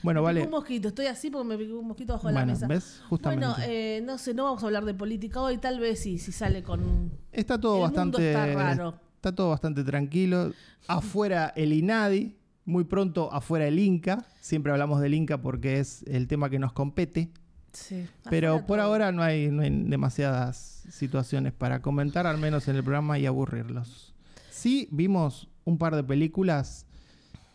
Bueno, 0.03 0.21
Me 0.21 0.25
vale. 0.25 0.41
picó 0.41 0.55
un 0.55 0.61
mosquito. 0.61 0.89
Estoy 0.89 1.07
así 1.07 1.31
porque 1.31 1.49
me 1.49 1.59
picó 1.59 1.79
un 1.79 1.89
mosquito 1.89 2.15
bajo 2.15 2.29
la 2.29 2.41
Bueno, 2.41 2.53
mesa. 2.53 2.67
¿ves? 2.67 3.03
Justamente. 3.09 3.47
Bueno, 3.47 3.63
eh, 3.67 4.01
no 4.05 4.17
sé, 4.19 4.33
no 4.35 4.45
vamos 4.45 4.63
a 4.63 4.67
hablar 4.67 4.85
de 4.85 4.95
política 4.95 5.41
hoy. 5.41 5.59
Tal 5.59 5.79
vez 5.79 6.01
sí, 6.01 6.19
si 6.19 6.33
sale 6.33 6.63
con... 6.63 7.13
Está 7.33 7.61
todo 7.61 7.75
el 7.87 7.93
mundo 7.93 8.19
bastante. 8.19 8.29
está 8.31 8.47
raro. 8.55 8.95
está 9.17 9.35
todo 9.35 9.51
bastante 9.51 9.85
tranquilo. 9.85 10.53
Afuera 10.89 11.53
el 11.55 11.73
INADI, 11.75 12.35
muy 12.65 12.85
pronto 12.85 13.31
afuera 13.33 13.67
el 13.67 13.79
Inca. 13.79 14.25
Siempre 14.41 14.73
hablamos 14.73 15.01
del 15.01 15.13
Inca 15.15 15.41
porque 15.43 15.81
es 15.81 16.03
el 16.07 16.29
tema 16.29 16.49
que 16.49 16.59
nos 16.59 16.73
compete. 16.73 17.31
Sí. 17.73 18.07
Pero 18.29 18.59
por 18.67 18.79
todo. 18.79 18.83
ahora 18.87 19.13
no 19.13 19.23
hay, 19.23 19.49
no 19.51 19.63
hay 19.63 19.71
demasiadas 19.71 20.85
situaciones 20.91 21.53
para 21.53 21.81
comentar, 21.83 22.27
al 22.27 22.39
menos 22.39 22.67
en 22.69 22.77
el 22.77 22.83
programa, 22.83 23.19
y 23.19 23.27
aburrirlos. 23.27 24.13
Sí, 24.51 24.89
vimos 24.91 25.49
un 25.65 25.79
par 25.79 25.95
de 25.95 26.03
películas, 26.03 26.87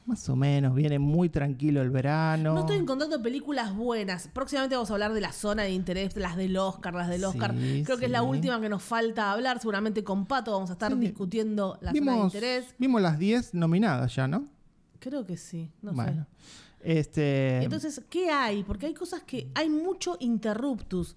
más 0.05 0.29
o 0.29 0.35
menos, 0.35 0.73
viene 0.75 0.99
muy 0.99 1.29
tranquilo 1.29 1.81
el 1.81 1.89
verano. 1.89 2.53
No 2.53 2.59
estoy 2.61 2.77
encontrando 2.77 3.21
películas 3.21 3.75
buenas. 3.75 4.27
Próximamente 4.27 4.75
vamos 4.75 4.89
a 4.91 4.93
hablar 4.93 5.13
de 5.13 5.21
la 5.21 5.31
zona 5.31 5.63
de 5.63 5.71
interés, 5.71 6.15
las 6.15 6.35
del 6.37 6.55
Oscar, 6.57 6.93
las 6.93 7.09
del 7.09 7.25
Oscar. 7.25 7.53
Sí, 7.57 7.81
Creo 7.85 7.97
que 7.97 8.05
es 8.05 8.11
la 8.11 8.21
última 8.23 8.61
que 8.61 8.69
nos 8.69 8.83
falta 8.83 9.31
hablar. 9.31 9.59
Seguramente 9.59 10.03
con 10.03 10.25
Pato 10.27 10.51
vamos 10.51 10.69
a 10.69 10.73
estar 10.73 10.91
Sí. 10.93 10.99
discutiendo 10.99 11.77
la 11.81 11.91
zona 11.91 11.93
de 11.93 11.99
vimos, 11.99 12.33
interés. 12.35 12.65
vimos 12.77 13.01
las 13.01 13.17
10 13.19 13.53
nominadas 13.55 14.15
ya, 14.15 14.27
¿no? 14.27 14.45
Creo 14.99 15.25
que 15.25 15.37
sí, 15.37 15.71
no 15.81 15.91
bueno. 15.93 16.23
sé. 16.23 16.64
Este, 16.85 17.63
Entonces, 17.63 18.01
¿qué 18.09 18.29
hay? 18.29 18.63
Porque 18.63 18.85
hay 18.85 18.93
cosas 18.93 19.23
que 19.23 19.49
hay 19.55 19.69
mucho 19.69 20.17
interruptus. 20.19 21.15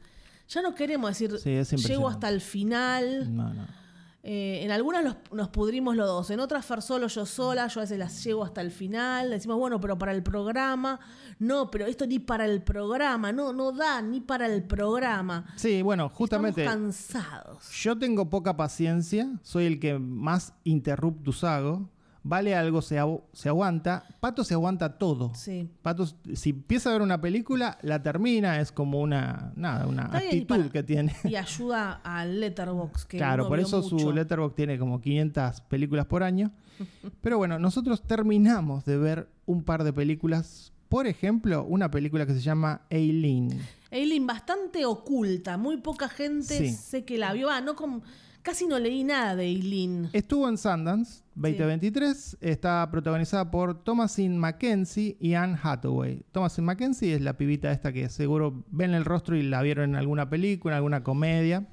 Ya 0.49 0.63
no 0.63 0.75
queremos 0.75 1.11
decir, 1.11 1.39
Sí, 1.39 1.77
llego 1.77 2.09
hasta 2.09 2.29
el 2.31 2.41
final. 2.41 3.35
no, 3.37 3.53
no. 3.53 3.79
Eh, 4.25 4.65
en 4.65 4.73
algunas 4.73 5.05
los- 5.05 5.17
nos 5.33 5.49
pudrimos 5.49 5.95
los 5.95 6.07
dos, 6.07 6.31
en 6.31 6.41
otras 6.41 6.67
Fer 6.67 6.83
solo, 6.83 7.07
yo 7.07 7.25
sola, 7.25 7.67
yo 7.69 7.81
a 7.81 7.85
veces 7.85 7.99
las 7.99 8.23
llego 8.25 8.45
hasta 8.45 8.61
el 8.61 8.71
final, 8.73 9.31
decimos, 9.31 9.57
bueno, 9.59 9.81
pero 9.81 9.97
para 9.97 10.13
el 10.13 10.23
programa, 10.23 10.99
no, 11.39 11.71
pero 11.71 11.87
esto 11.87 12.05
ni 12.07 12.19
para 12.19 12.45
el 12.45 12.61
programa, 12.63 13.31
no, 13.33 13.53
no 13.53 13.71
da 13.73 14.03
ni 14.03 14.21
para 14.21 14.47
el 14.47 14.65
programa. 14.65 15.47
Sí, 15.57 15.83
bueno, 15.83 16.09
justamente 16.09 16.65
Estamos 16.65 16.83
cansados. 16.97 17.71
yo 17.81 17.97
tengo 17.97 18.29
poca 18.29 18.57
paciencia, 18.57 19.31
soy 19.43 19.67
el 19.67 19.79
que 19.79 19.99
más 19.99 20.53
interruptus 20.65 21.45
hago. 21.45 21.89
Vale 22.29 22.55
algo 22.55 22.83
se, 22.83 23.01
agu- 23.01 23.23
se 23.33 23.49
aguanta, 23.49 24.05
Pato 24.21 24.45
se 24.45 24.53
aguanta 24.53 24.99
todo. 24.99 25.33
Sí. 25.35 25.71
Pato, 25.81 26.05
si 26.35 26.51
empieza 26.51 26.91
a 26.91 26.93
ver 26.93 27.01
una 27.01 27.19
película, 27.21 27.79
la 27.81 28.03
termina, 28.03 28.61
es 28.61 28.71
como 28.71 29.01
una, 29.01 29.53
nada, 29.57 29.87
una 29.87 30.03
Está 30.05 30.19
actitud 30.19 30.47
para- 30.47 30.69
que 30.69 30.83
tiene. 30.83 31.15
Y 31.25 31.37
ayuda 31.37 32.03
al 32.05 32.39
Letterbox 32.41 33.07
que 33.07 33.17
Claro, 33.17 33.49
por 33.49 33.59
eso 33.59 33.81
mucho. 33.81 33.99
su 33.99 34.13
Letterboxd 34.13 34.55
tiene 34.55 34.79
como 34.79 35.01
500 35.01 35.63
películas 35.63 36.05
por 36.05 36.23
año. 36.23 36.51
Pero 37.23 37.39
bueno, 37.39 37.59
nosotros 37.59 38.03
terminamos 38.03 38.85
de 38.85 38.99
ver 38.99 39.29
un 39.47 39.63
par 39.65 39.83
de 39.83 39.93
películas. 39.95 40.73
Por 40.91 41.07
ejemplo, 41.07 41.65
una 41.65 41.91
película 41.91 42.27
que 42.27 42.35
se 42.35 42.41
llama 42.41 42.83
Aileen. 42.91 43.59
Eileen, 43.91 44.27
bastante 44.27 44.85
oculta, 44.85 45.57
muy 45.57 45.79
poca 45.79 46.11
gente 46.11 46.59
Sí. 46.59 46.69
sé 46.75 47.05
que 47.07 47.17
la 47.17 47.33
vio. 47.33 47.49
Ah, 47.49 47.63
no 47.63 47.75
con- 47.75 48.03
casi 48.49 48.67
no 48.67 48.79
leí 48.79 49.05
nada 49.05 49.37
de 49.37 49.45
Eileen. 49.45 50.09
Estuvo 50.15 50.49
en 50.49 50.57
Sundance 50.57 51.23
2023. 51.35 52.39
Está 52.41 52.89
protagonizada 52.91 53.51
por 53.51 53.85
Thomasin 53.85 54.39
Mackenzie 54.39 55.19
y 55.21 55.35
Anne 55.35 55.59
Hathaway. 55.63 56.25
Thomasin 56.33 56.65
Mackenzie 56.65 57.15
es 57.15 57.21
la 57.21 57.37
pibita 57.37 57.71
esta 57.71 57.93
que 57.93 58.09
seguro 58.09 58.65
ven 58.71 58.95
el 58.95 59.05
rostro 59.05 59.37
y 59.37 59.43
la 59.43 59.61
vieron 59.61 59.91
en 59.91 59.97
alguna 59.97 60.31
película, 60.31 60.73
en 60.73 60.77
alguna 60.77 61.03
comedia. 61.03 61.67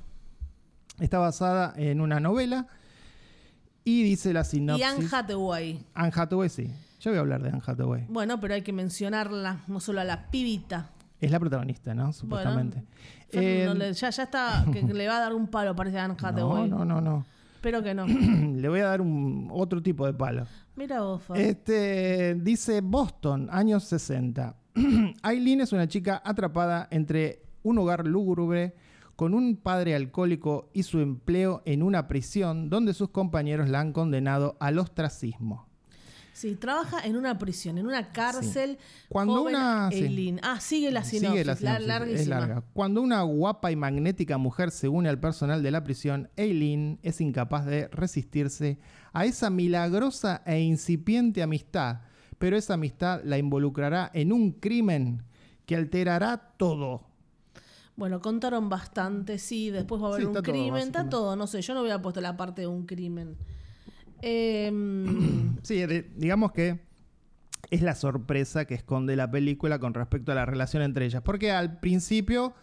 Está 0.99 1.17
basada 1.17 1.73
en 1.77 2.01
una 2.01 2.19
novela 2.19 2.67
y 3.85 4.03
dice 4.03 4.33
la 4.33 4.43
sinopsis. 4.43 4.81
Y 4.81 4.83
Anne 4.83 5.07
Hathaway. 5.09 5.85
Anne 5.93 6.11
Hathaway, 6.13 6.49
sí. 6.49 6.69
Yo 6.99 7.11
voy 7.11 7.19
a 7.19 7.21
hablar 7.21 7.41
de 7.41 7.51
Anne 7.51 7.61
Hathaway. 7.65 8.05
Bueno, 8.09 8.41
pero 8.41 8.53
hay 8.53 8.63
que 8.63 8.73
mencionarla, 8.73 9.63
no 9.67 9.79
solo 9.79 10.01
a 10.01 10.03
la 10.03 10.29
pibita. 10.29 10.91
Es 11.19 11.31
la 11.31 11.39
protagonista, 11.39 11.93
¿no? 11.93 12.11
Supuestamente. 12.13 12.83
Eh, 13.31 13.63
no 13.65 13.73
le- 13.73 13.93
ya, 13.93 14.09
ya 14.09 14.23
está, 14.23 14.65
que 14.71 14.81
le 14.93 15.07
va 15.07 15.17
a 15.17 15.19
dar 15.21 15.33
un 15.33 15.47
palo, 15.47 15.75
parece 15.75 15.97
a 15.99 16.05
Anne 16.05 16.15
no, 16.21 16.27
Hathaway. 16.27 16.69
no, 16.69 16.85
no, 16.85 17.01
no. 17.01 17.25
Espero 17.55 17.81
que 17.81 17.93
no. 17.95 18.05
Le 18.07 18.69
voy 18.69 18.79
a 18.81 18.85
dar 18.85 19.01
un 19.01 19.49
otro 19.51 19.81
tipo 19.81 20.05
de 20.05 20.13
palo. 20.13 20.45
Mira 20.75 21.01
vos. 21.01 21.23
Este 21.33 22.35
dice 22.35 22.81
Boston, 22.81 23.47
años 23.51 23.85
60. 23.85 24.55
Aileen 25.23 25.61
es 25.61 25.73
una 25.73 25.87
chica 25.87 26.21
atrapada 26.23 26.87
entre 26.91 27.41
un 27.63 27.79
hogar 27.79 28.05
lúgubre 28.05 28.75
con 29.15 29.33
un 29.33 29.55
padre 29.55 29.95
alcohólico 29.95 30.69
y 30.73 30.83
su 30.83 30.99
empleo 30.99 31.63
en 31.65 31.81
una 31.81 32.07
prisión 32.07 32.69
donde 32.69 32.93
sus 32.93 33.09
compañeros 33.09 33.69
la 33.69 33.79
han 33.79 33.93
condenado 33.93 34.57
al 34.59 34.77
ostracismo. 34.77 35.67
Sí, 36.35 36.55
trabaja 36.55 36.99
en 37.05 37.15
una 37.15 37.39
prisión, 37.39 37.77
en 37.77 37.87
una 37.87 38.11
cárcel. 38.11 38.77
Cuando 39.07 39.35
joven 39.35 39.55
una- 39.55 39.89
sí. 39.89 40.03
Eileen. 40.03 40.41
Ah, 40.43 40.59
sigue 40.59 40.91
la 40.91 41.05
sinopsis, 41.05 41.29
Sigue 41.31 41.45
la 41.45 41.79
la- 41.79 41.95
sinopsis, 41.97 42.19
es 42.19 42.27
larga. 42.27 42.61
Cuando 42.73 43.01
una 43.01 43.21
guapa 43.21 43.71
y 43.71 43.77
magnética 43.77 44.37
mujer 44.37 44.71
se 44.71 44.89
une 44.89 45.07
al 45.07 45.17
personal 45.17 45.63
de 45.63 45.71
la 45.71 45.81
prisión, 45.85 46.29
Aileen 46.35 46.99
es 47.03 47.21
incapaz 47.21 47.65
de 47.65 47.87
resistirse 47.87 48.77
a 49.13 49.23
esa 49.23 49.49
milagrosa 49.49 50.41
e 50.45 50.59
incipiente 50.59 51.41
amistad, 51.41 52.01
pero 52.37 52.57
esa 52.57 52.73
amistad 52.73 53.21
la 53.23 53.37
involucrará 53.37 54.11
en 54.13 54.33
un 54.33 54.51
crimen 54.51 55.23
que 55.65 55.77
alterará 55.77 56.35
todo. 56.57 57.03
Bueno, 57.95 58.19
contaron 58.19 58.67
bastante, 58.67 59.39
sí, 59.39 59.69
después 59.69 60.01
va 60.01 60.07
a 60.07 60.09
haber 60.09 60.21
Sí, 60.23 60.27
un 60.27 60.33
todo, 60.33 60.43
crimen, 60.43 60.83
está 60.83 61.07
todo, 61.07 61.37
no 61.37 61.47
sé, 61.47 61.61
yo 61.61 61.73
no 61.73 61.79
hubiera 61.79 62.01
puesto 62.01 62.19
la 62.19 62.35
parte 62.35 62.63
de 62.63 62.67
un 62.67 62.85
crimen. 62.85 63.37
Em, 64.21 65.55
Sí, 65.63 65.83
digamos 66.15 66.51
que 66.51 66.79
es 67.71 67.81
la 67.81 67.95
sorpresa 67.95 68.65
que 68.65 68.75
esconde 68.75 69.15
la 69.15 69.29
película 69.31 69.79
con 69.79 69.93
respecto 69.93 70.31
a 70.31 70.35
la 70.35 70.45
relación 70.45 70.83
entre 70.83 71.05
ellas. 71.05 71.23
Porque 71.23 71.51
al 71.51 71.79
principio 71.79 72.53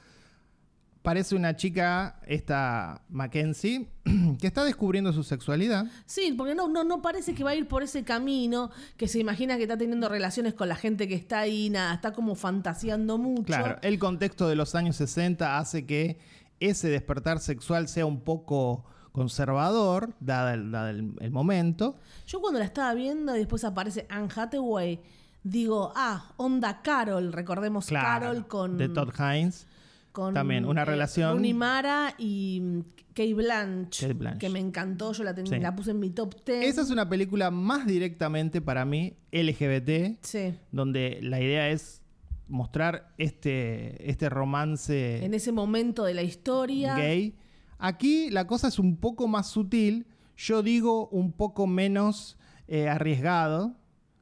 parece 1.03 1.35
una 1.35 1.57
chica, 1.57 2.21
esta 2.27 3.03
Mackenzie, 3.09 3.89
que 4.41 4.47
está 4.47 4.65
descubriendo 4.65 5.13
su 5.13 5.25
sexualidad. 5.25 5.87
Sí, 6.07 6.33
porque 6.37 6.55
no, 6.55 6.69
no, 6.69 6.85
no 6.85 7.03
parece 7.03 7.35
que 7.35 7.45
va 7.45 7.51
a 7.51 7.55
ir 7.57 7.67
por 7.67 7.83
ese 7.83 8.05
camino, 8.05 8.71
que 8.97 9.09
se 9.09 9.19
imagina 9.19 9.57
que 9.57 9.63
está 9.65 9.77
teniendo 9.77 10.09
relaciones 10.09 10.55
con 10.55 10.69
la 10.69 10.77
gente 10.77 11.09
que 11.09 11.15
está 11.15 11.41
ahí, 11.41 11.71
nada, 11.71 11.95
está 11.95 12.13
como 12.13 12.35
fantaseando 12.35 13.19
mucho. 13.19 13.45
Claro, 13.45 13.79
el 13.83 13.99
contexto 13.99 14.49
de 14.49 14.57
los 14.57 14.75
años 14.75 14.97
60 14.97 15.59
hace 15.59 15.87
que 15.87 16.19
ese 16.61 16.89
despertar 16.89 17.41
sexual 17.41 17.89
sea 17.89 18.07
un 18.07 18.21
poco 18.21 18.85
conservador, 19.13 20.15
dada 20.21 20.55
el, 20.55 20.71
dada 20.71 20.91
el- 20.91 21.13
el 21.21 21.31
momento. 21.31 21.97
Yo 22.27 22.41
cuando 22.41 22.59
la 22.59 22.65
estaba 22.65 22.93
viendo 22.95 23.35
y 23.37 23.39
después 23.41 23.65
aparece 23.65 24.07
Anne 24.09 24.29
Hathaway, 24.35 25.01
digo, 25.45 25.93
ah, 25.95 26.33
onda 26.37 26.83
Carol, 26.83 27.33
recordemos 27.33 27.87
Claro, 27.87 28.07
Carol 28.27 28.47
con... 28.49 28.79
de 28.79 28.89
Todd 28.89 29.11
Haynes. 29.19 29.67
con, 30.13 30.35
También, 30.35 30.67
una 30.67 30.85
relación- 30.85 31.33
Rooney 31.35 31.55
Mara 31.55 32.15
y 32.19 32.83
Kate 33.15 33.33
Blanche, 33.35 34.03
Kate 34.09 34.19
Blanche. 34.19 34.39
que 34.39 34.49
me 34.51 34.59
encantó, 34.59 35.13
yo 35.13 35.25
la, 35.25 35.35
ten- 35.35 35.47
Sí. 35.47 35.59
la 35.59 35.75
puse 35.75 35.91
en 35.93 36.01
mi 36.01 36.11
top 36.11 36.35
10. 36.45 36.67
Esa 36.67 36.83
es 36.83 36.91
una 36.91 37.09
película 37.09 37.51
más 37.51 37.87
directamente 37.87 38.61
para 38.61 38.85
mí 38.85 39.17
LGBT, 39.31 40.19
Sí, 40.23 40.55
donde 40.71 41.19
la 41.23 41.41
idea 41.41 41.71
es 41.71 42.03
mostrar 42.49 43.15
este, 43.17 44.11
este 44.11 44.29
romance 44.29 45.25
en 45.25 45.33
ese 45.33 45.51
momento 45.53 46.05
de 46.05 46.13
la 46.15 46.23
historia. 46.23 46.95
gay. 46.97 47.35
Aquí 47.85 48.31
la 48.31 48.47
cosa 48.47 48.69
es 48.69 48.79
un 48.79 48.97
poco 48.97 49.27
más 49.27 49.49
sutil, 49.49 50.07
yo 50.37 50.63
digo 50.63 51.09
un 51.09 51.33
poco 51.33 51.67
menos 51.67 52.39
eh, 52.69 52.89
arriesgado. 52.89 53.75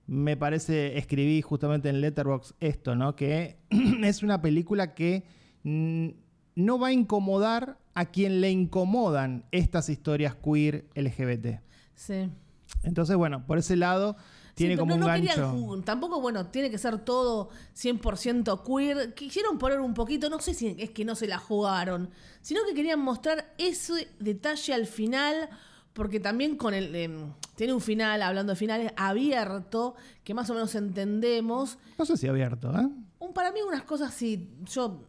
Me 0.07 0.35
parece, 0.35 0.97
escribí 0.97 1.43
justamente 1.43 1.91
en 1.91 2.01
Letterboxd 2.01 2.55
esto, 2.61 2.97
¿no? 2.97 3.17
Que 3.17 3.59
es 4.03 4.23
una 4.23 4.41
película 4.41 4.95
que 4.95 5.25
no 5.63 6.79
va 6.79 6.89
a 6.89 6.93
incomodar 6.93 7.79
a 7.93 8.07
quien 8.07 8.41
le 8.41 8.51
incomodan 8.51 9.45
estas 9.53 9.91
historias 9.91 10.35
queer 10.37 10.87
LGBT. 10.95 11.61
Sí. 11.95 12.31
Entonces, 12.83 13.15
bueno, 13.15 13.47
por 13.47 13.59
ese 13.59 13.77
lado 13.77 14.17
tiene 14.67 14.77
como 14.79 14.91
no, 14.91 14.95
un 14.95 15.01
no 15.01 15.07
gancho. 15.07 15.83
tampoco, 15.85 16.21
bueno, 16.21 16.47
tiene 16.47 16.71
que 16.71 16.79
ser 16.79 16.99
todo 17.05 17.51
100% 17.77 18.63
queer. 18.65 19.15
Quisieron 19.15 19.59
poner 19.59 19.81
un 19.81 19.95
poquito, 19.95 20.31
no 20.31 20.41
sé 20.41 20.55
si 20.55 20.77
es 20.79 20.91
que 20.91 21.05
no 21.05 21.15
se 21.15 21.27
la 21.27 21.39
jugaron, 21.39 22.11
sino 22.41 22.61
que 22.67 22.75
querían 22.75 23.01
mostrar 23.01 23.55
ese 23.59 24.09
detalle 24.19 24.75
al 24.75 24.87
final, 24.87 25.49
porque 25.93 26.21
también 26.21 26.57
con 26.57 26.75
el. 26.75 26.95
em, 26.95 27.33
tiene 27.57 27.73
un 27.75 27.81
final, 27.81 28.23
hablando 28.23 28.53
de 28.53 28.57
finales, 28.57 28.93
abierto, 28.97 29.95
que 30.25 30.35
más 30.35 30.49
o 30.51 30.55
menos 30.55 30.75
entendemos. 30.75 31.79
No 31.99 32.05
sé 32.05 32.17
si 32.17 32.27
abierto, 32.29 32.71
¿eh? 32.79 32.89
Un, 33.19 33.33
para 33.35 33.53
mí, 33.53 33.61
unas 33.67 33.83
cosas 33.83 34.15
sí. 34.15 34.49
Yo. 34.65 35.07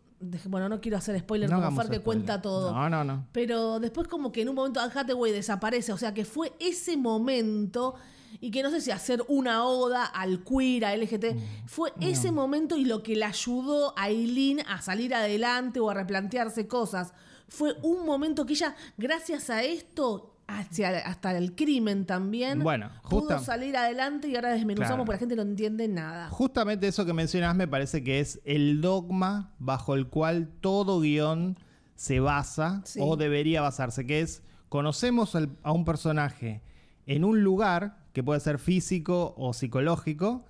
Bueno, 0.49 0.69
no 0.69 0.79
quiero 0.79 0.97
hacer 0.99 1.17
spoiler 1.19 1.49
No 1.49 1.55
como 1.55 1.69
Fer 1.81 1.89
que 1.89 1.95
spoiler. 1.97 2.03
cuenta 2.03 2.41
todo. 2.43 2.71
No, 2.71 2.87
no, 2.89 3.03
no. 3.03 3.25
Pero 3.31 3.79
después 3.79 4.07
como 4.07 4.31
que 4.31 4.43
en 4.43 4.49
un 4.49 4.55
momento 4.55 4.79
Anne 4.79 4.91
Hathaway 4.95 5.31
desaparece, 5.31 5.91
o 5.93 5.97
sea 5.97 6.13
que 6.13 6.25
fue 6.25 6.53
ese 6.59 6.95
momento 6.95 7.95
y 8.39 8.51
que 8.51 8.63
no 8.63 8.69
sé 8.71 8.81
si 8.81 8.91
hacer 8.91 9.23
una 9.27 9.65
oda 9.65 10.05
al 10.05 10.43
queer, 10.43 10.85
a 10.85 10.95
LGT, 10.95 11.35
fue 11.65 11.91
ese 11.99 12.31
momento 12.31 12.77
y 12.77 12.85
lo 12.85 13.03
que 13.03 13.15
le 13.15 13.25
ayudó 13.25 13.93
a 13.97 14.09
Eileen 14.09 14.61
a 14.67 14.81
salir 14.81 15.13
adelante 15.13 15.79
o 15.79 15.89
a 15.89 15.93
replantearse 15.93 16.67
cosas. 16.67 17.13
Fue 17.49 17.73
un 17.83 18.05
momento 18.05 18.45
que 18.45 18.53
ella, 18.53 18.75
gracias 18.97 19.49
a 19.49 19.61
esto, 19.63 20.27
hacia, 20.47 20.89
hasta 20.99 21.37
el 21.37 21.55
crimen 21.55 22.05
también, 22.05 22.59
Bueno, 22.61 22.89
pudo 23.09 23.39
salir 23.39 23.75
adelante 23.77 24.27
y 24.27 24.35
ahora 24.35 24.49
desmenuzamos 24.51 24.89
Claro. 24.89 25.05
porque 25.05 25.15
la 25.15 25.19
gente 25.19 25.35
no 25.37 25.41
entiende 25.43 25.87
nada. 25.87 26.29
Justamente 26.29 26.87
eso 26.87 27.05
que 27.05 27.13
mencionas 27.13 27.55
me 27.55 27.67
parece 27.67 28.03
que 28.03 28.19
es 28.19 28.41
el 28.45 28.81
dogma 28.81 29.53
bajo 29.59 29.95
el 29.95 30.07
cual 30.07 30.49
todo 30.61 30.99
guion 30.99 31.57
se 31.95 32.19
basa 32.19 32.81
Sí. 32.85 32.99
o 33.01 33.15
debería 33.15 33.61
basarse, 33.61 34.05
que 34.05 34.21
es 34.21 34.43
conocemos 34.67 35.35
al- 35.35 35.55
a 35.63 35.71
un 35.71 35.85
personaje 35.85 36.61
en 37.05 37.23
un 37.23 37.43
lugar 37.43 38.00
que 38.13 38.23
puede 38.23 38.39
ser 38.39 38.59
físico 38.59 39.33
o 39.37 39.53
psicológico 39.53 40.45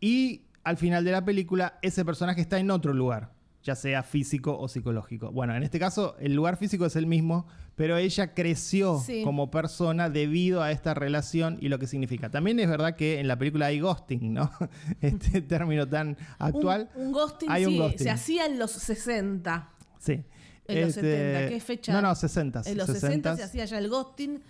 y 0.00 0.42
al 0.64 0.76
final 0.76 1.04
de 1.04 1.12
la 1.12 1.24
película 1.24 1.78
ese 1.82 2.04
personaje 2.04 2.40
está 2.40 2.58
en 2.58 2.70
otro 2.70 2.92
lugar, 2.94 3.32
ya 3.62 3.74
sea 3.74 4.02
físico 4.02 4.58
o 4.58 4.68
psicológico. 4.68 5.30
Bueno, 5.30 5.54
en 5.54 5.62
este 5.62 5.78
caso 5.78 6.16
el 6.18 6.34
lugar 6.34 6.56
físico 6.56 6.86
es 6.86 6.96
el 6.96 7.06
mismo, 7.06 7.46
pero 7.76 7.96
ella 7.96 8.34
creció 8.34 8.98
Sí. 9.00 9.22
como 9.24 9.50
persona 9.50 10.08
debido 10.10 10.62
a 10.62 10.70
esta 10.70 10.94
relación 10.94 11.58
y 11.60 11.68
lo 11.68 11.78
que 11.78 11.86
significa. 11.86 12.30
También 12.30 12.58
es 12.60 12.68
verdad 12.68 12.94
que 12.96 13.20
en 13.20 13.28
la 13.28 13.36
película 13.38 13.66
hay 13.66 13.80
ghosting, 13.80 14.32
¿no? 14.32 14.50
Este 15.00 15.40
término 15.42 15.88
tan 15.88 16.16
actual. 16.38 16.90
Un, 16.94 17.06
un 17.06 17.12
ghosting, 17.12 17.50
hay 17.50 17.66
un 17.66 17.72
sí, 17.72 17.78
ghosting. 17.78 17.98
se 18.04 18.10
hacía 18.10 18.46
en 18.46 18.58
los 18.58 18.70
60. 18.72 19.70
Sí. 19.98 20.24
En 20.66 20.80
los 20.80 20.88
Este, 20.96 21.00
70, 21.02 21.48
¿qué 21.50 21.60
fecha? 21.60 21.92
No, 21.92 22.00
no, 22.00 22.14
60. 22.14 22.62
En 22.64 22.78
los 22.78 22.86
60 22.86 23.36
se 23.36 23.42
hacía 23.42 23.64
ya 23.66 23.78
el 23.78 23.88
ghosting 23.90 24.40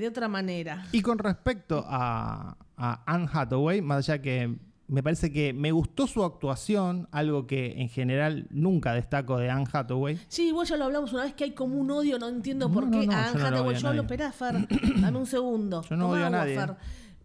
de 0.00 0.08
otra 0.08 0.28
manera. 0.28 0.86
Y 0.92 1.02
con 1.02 1.18
respecto 1.18 1.84
a, 1.86 2.56
a 2.76 3.02
Anne 3.06 3.28
Hathaway, 3.32 3.80
más 3.82 4.08
allá 4.08 4.20
que 4.20 4.56
me 4.88 5.02
parece 5.02 5.32
que 5.32 5.52
me 5.52 5.72
gustó 5.72 6.06
su 6.06 6.22
actuación, 6.24 7.08
algo 7.10 7.46
que 7.46 7.80
en 7.80 7.88
general 7.88 8.46
nunca 8.50 8.92
destaco 8.92 9.36
de 9.38 9.50
Anne 9.50 9.66
Hathaway. 9.70 10.18
Sí, 10.28 10.48
igual 10.48 10.66
ya 10.66 10.76
lo 10.76 10.84
hablamos 10.84 11.12
una 11.12 11.24
vez 11.24 11.34
que 11.34 11.44
hay 11.44 11.52
como 11.52 11.76
un 11.76 11.90
odio, 11.90 12.18
no 12.18 12.28
entiendo 12.28 12.70
por 12.70 12.90
qué 12.90 13.06
no, 13.06 13.06
no, 13.06 13.12
a 13.12 13.26
Anne 13.26 13.40
lo 13.40 13.46
Hathaway. 13.46 13.74
a 13.74 13.78
Yo 13.78 13.88
hablo, 13.88 14.02
esperá, 14.02 14.32
Fer, 14.32 14.68
dame 15.00 15.18
un 15.18 15.26
segundo. 15.26 15.82
Yo 15.82 15.96
no 15.96 16.04
Toma 16.04 16.14
odio 16.14 16.26
a 16.26 16.30
nadie. 16.30 16.60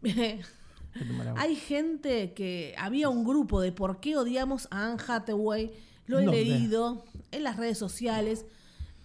Fer. 0.02 0.40
Hay 1.38 1.56
gente 1.56 2.34
que 2.34 2.76
había 2.78 3.08
un 3.10 3.24
grupo 3.24 3.62
de 3.62 3.72
por 3.72 4.00
qué 4.00 4.18
odiamos 4.18 4.68
a 4.72 4.88
Anne 4.88 5.02
Hathaway. 5.08 5.72
Lo 6.08 6.20
he 6.20 6.28
leído 6.28 7.06
en 7.32 7.44
las 7.44 7.56
redes 7.56 7.78
sociales. 7.78 8.46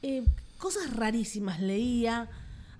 Eh, 0.02 0.24
cosas 0.58 0.96
rarísimas 0.96 1.60
leía. 1.60 2.28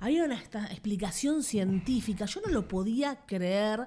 Había 0.00 0.25
una 0.25 0.35
esta- 0.37 0.67
explicación 0.67 1.43
científica. 1.43 2.26
Yo 2.26 2.41
no 2.47 2.53
lo 2.53 2.69
podía 2.69 3.17
creer. 3.26 3.87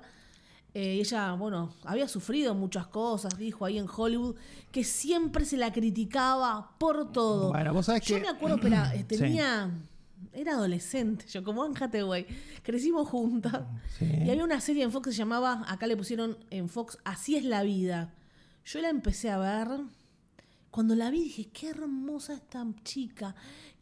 Eh, 0.74 1.00
ella, 1.01 1.34
bueno, 1.34 1.74
había 1.84 2.08
sufrido 2.08 2.54
muchas 2.54 2.88
cosas, 2.88 3.36
dijo 3.38 3.66
ahí 3.66 3.78
en 3.80 3.88
Hollywood, 3.94 4.36
que 4.72 4.84
siempre 4.84 5.44
se 5.46 5.58
la 5.58 5.74
criticaba 5.74 6.78
por 6.78 7.12
todo. 7.12 7.50
Bueno, 7.50 7.74
vos 7.74 7.88
sabés 7.88 8.04
yo 8.06 8.16
que- 8.18 8.22
me 8.22 8.30
acuerdo, 8.30 8.58
espera, 8.58 8.94
eh, 8.96 9.00
Sí. 9.10 9.18
tenía. 9.18 9.72
Era 10.34 10.54
adolescente, 10.54 11.25
yo 11.28 11.44
como 11.44 11.63
Anne 11.63 11.75
Hathaway. 11.80 12.28
Crecimos 12.63 13.08
juntas. 13.10 13.63
Sí. 13.98 14.06
Y 14.06 14.30
había 14.30 14.44
una 14.44 14.62
serie 14.62 14.84
en 14.84 14.92
Fox 14.92 15.08
que 15.08 15.12
se 15.13 15.18
llamaba, 15.20 15.63
acá 15.68 15.88
le 15.88 15.98
pusieron 15.98 16.38
en 16.51 16.70
Fox, 16.70 16.98
Así 17.04 17.36
es 17.36 17.44
la 17.46 17.63
vida. 17.63 18.13
Yo 18.66 18.80
la 18.82 18.89
empecé 18.89 19.30
a 19.32 19.38
ver. 19.39 19.68
Cuando 20.70 20.94
la 20.94 21.10
vi 21.10 21.24
dije, 21.24 21.50
qué 21.51 21.70
hermosa 21.70 22.34
esta 22.34 22.63
chica. 22.84 23.34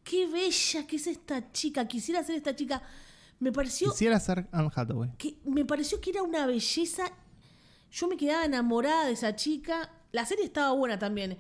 Qué 0.09 0.27
bella 0.27 0.87
que 0.87 0.95
es 0.95 1.07
esta 1.07 1.51
chica. 1.51 1.87
Quisiera 1.87 2.23
ser 2.23 2.35
esta 2.35 2.55
chica. 2.55 2.81
Me 3.39 3.51
pareció 3.51 3.91
Quisiera 3.91 4.19
ser 4.19 4.47
Anne 4.51 4.69
Hathaway. 4.73 5.11
que 5.17 5.37
me 5.45 5.65
pareció 5.65 5.99
que 6.01 6.09
era 6.11 6.23
una 6.23 6.45
belleza. 6.45 7.03
Yo 7.91 8.07
me 8.07 8.17
quedaba 8.17 8.45
enamorada 8.45 9.05
de 9.05 9.13
esa 9.13 9.35
chica. 9.35 9.91
La 10.11 10.25
serie 10.25 10.45
estaba 10.45 10.71
buena 10.71 10.97
también. 10.97 11.37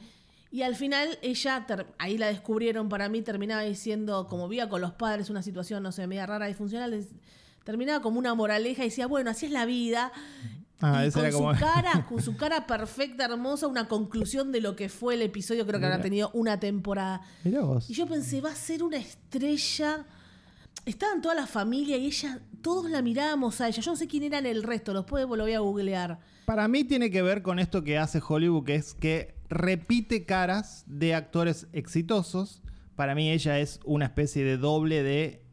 Y 0.51 0.61
al 0.61 0.75
final 0.75 1.17
ella, 1.21 1.65
ahí 1.97 2.17
la 2.17 2.27
descubrieron 2.27 2.87
para 2.87 3.09
mí, 3.09 3.21
terminaba 3.21 3.61
diciendo, 3.63 4.27
como 4.29 4.47
vía 4.47 4.69
con 4.69 4.79
los 4.81 4.93
padres, 4.93 5.29
una 5.29 5.43
situación, 5.43 5.83
no 5.83 5.91
sé, 5.91 6.07
media 6.07 6.25
rara, 6.25 6.45
disfuncional, 6.47 6.91
des- 6.91 7.09
terminaba 7.65 8.01
como 8.01 8.17
una 8.19 8.33
moraleja 8.33 8.83
y 8.83 8.89
decía, 8.89 9.07
bueno, 9.07 9.29
así 9.29 9.45
es 9.47 9.51
la 9.51 9.65
vida. 9.65 10.11
Ah, 10.79 11.05
y 11.05 11.11
con 11.11 11.25
era 11.25 11.31
como. 11.33 11.53
su 11.53 11.59
cara, 11.65 12.05
con 12.07 12.21
su 12.21 12.37
cara 12.37 12.67
perfecta, 12.67 13.25
hermosa, 13.25 13.67
una 13.67 13.87
conclusión 13.87 14.51
de 14.51 14.61
lo 14.61 14.75
que 14.75 14.89
fue 14.89 15.15
el 15.15 15.21
episodio, 15.23 15.65
creo 15.65 15.79
que 15.79 15.85
habrá 15.85 15.97
Mira. 15.97 16.03
tenido 16.03 16.31
una 16.33 16.59
temporada. 16.59 17.21
Mirá 17.43 17.61
vos. 17.61 17.89
Y 17.89 17.93
yo 17.93 18.05
pensé, 18.07 18.41
va 18.41 18.51
a 18.51 18.55
ser 18.55 18.83
una 18.83 18.97
estrella. 18.97 20.05
Estaban 20.85 21.21
toda 21.21 21.35
la 21.35 21.47
familia 21.47 21.97
y 21.97 22.05
ella, 22.05 22.39
todos 22.61 22.89
la 22.89 23.01
mirábamos 23.01 23.59
a 23.59 23.67
ella. 23.67 23.81
Yo 23.81 23.91
no 23.91 23.97
sé 23.97 24.07
quién 24.07 24.23
eran 24.23 24.45
el 24.45 24.63
resto, 24.63 24.93
después 24.93 25.25
lo 25.27 25.43
voy 25.43 25.53
a 25.53 25.59
googlear. 25.59 26.19
Para 26.45 26.67
mí 26.69 26.85
tiene 26.85 27.11
que 27.11 27.21
ver 27.21 27.41
con 27.41 27.59
esto 27.59 27.83
que 27.83 27.97
hace 27.97 28.21
Hollywood, 28.25 28.63
que 28.63 28.75
es 28.75 28.93
que 28.93 29.35
repite 29.49 30.25
caras 30.25 30.85
de 30.87 31.13
actores 31.13 31.67
exitosos. 31.73 32.61
Para 32.95 33.15
mí 33.15 33.29
ella 33.29 33.59
es 33.59 33.81
una 33.83 34.05
especie 34.05 34.45
de 34.45 34.57
doble 34.57 35.03
de 35.03 35.43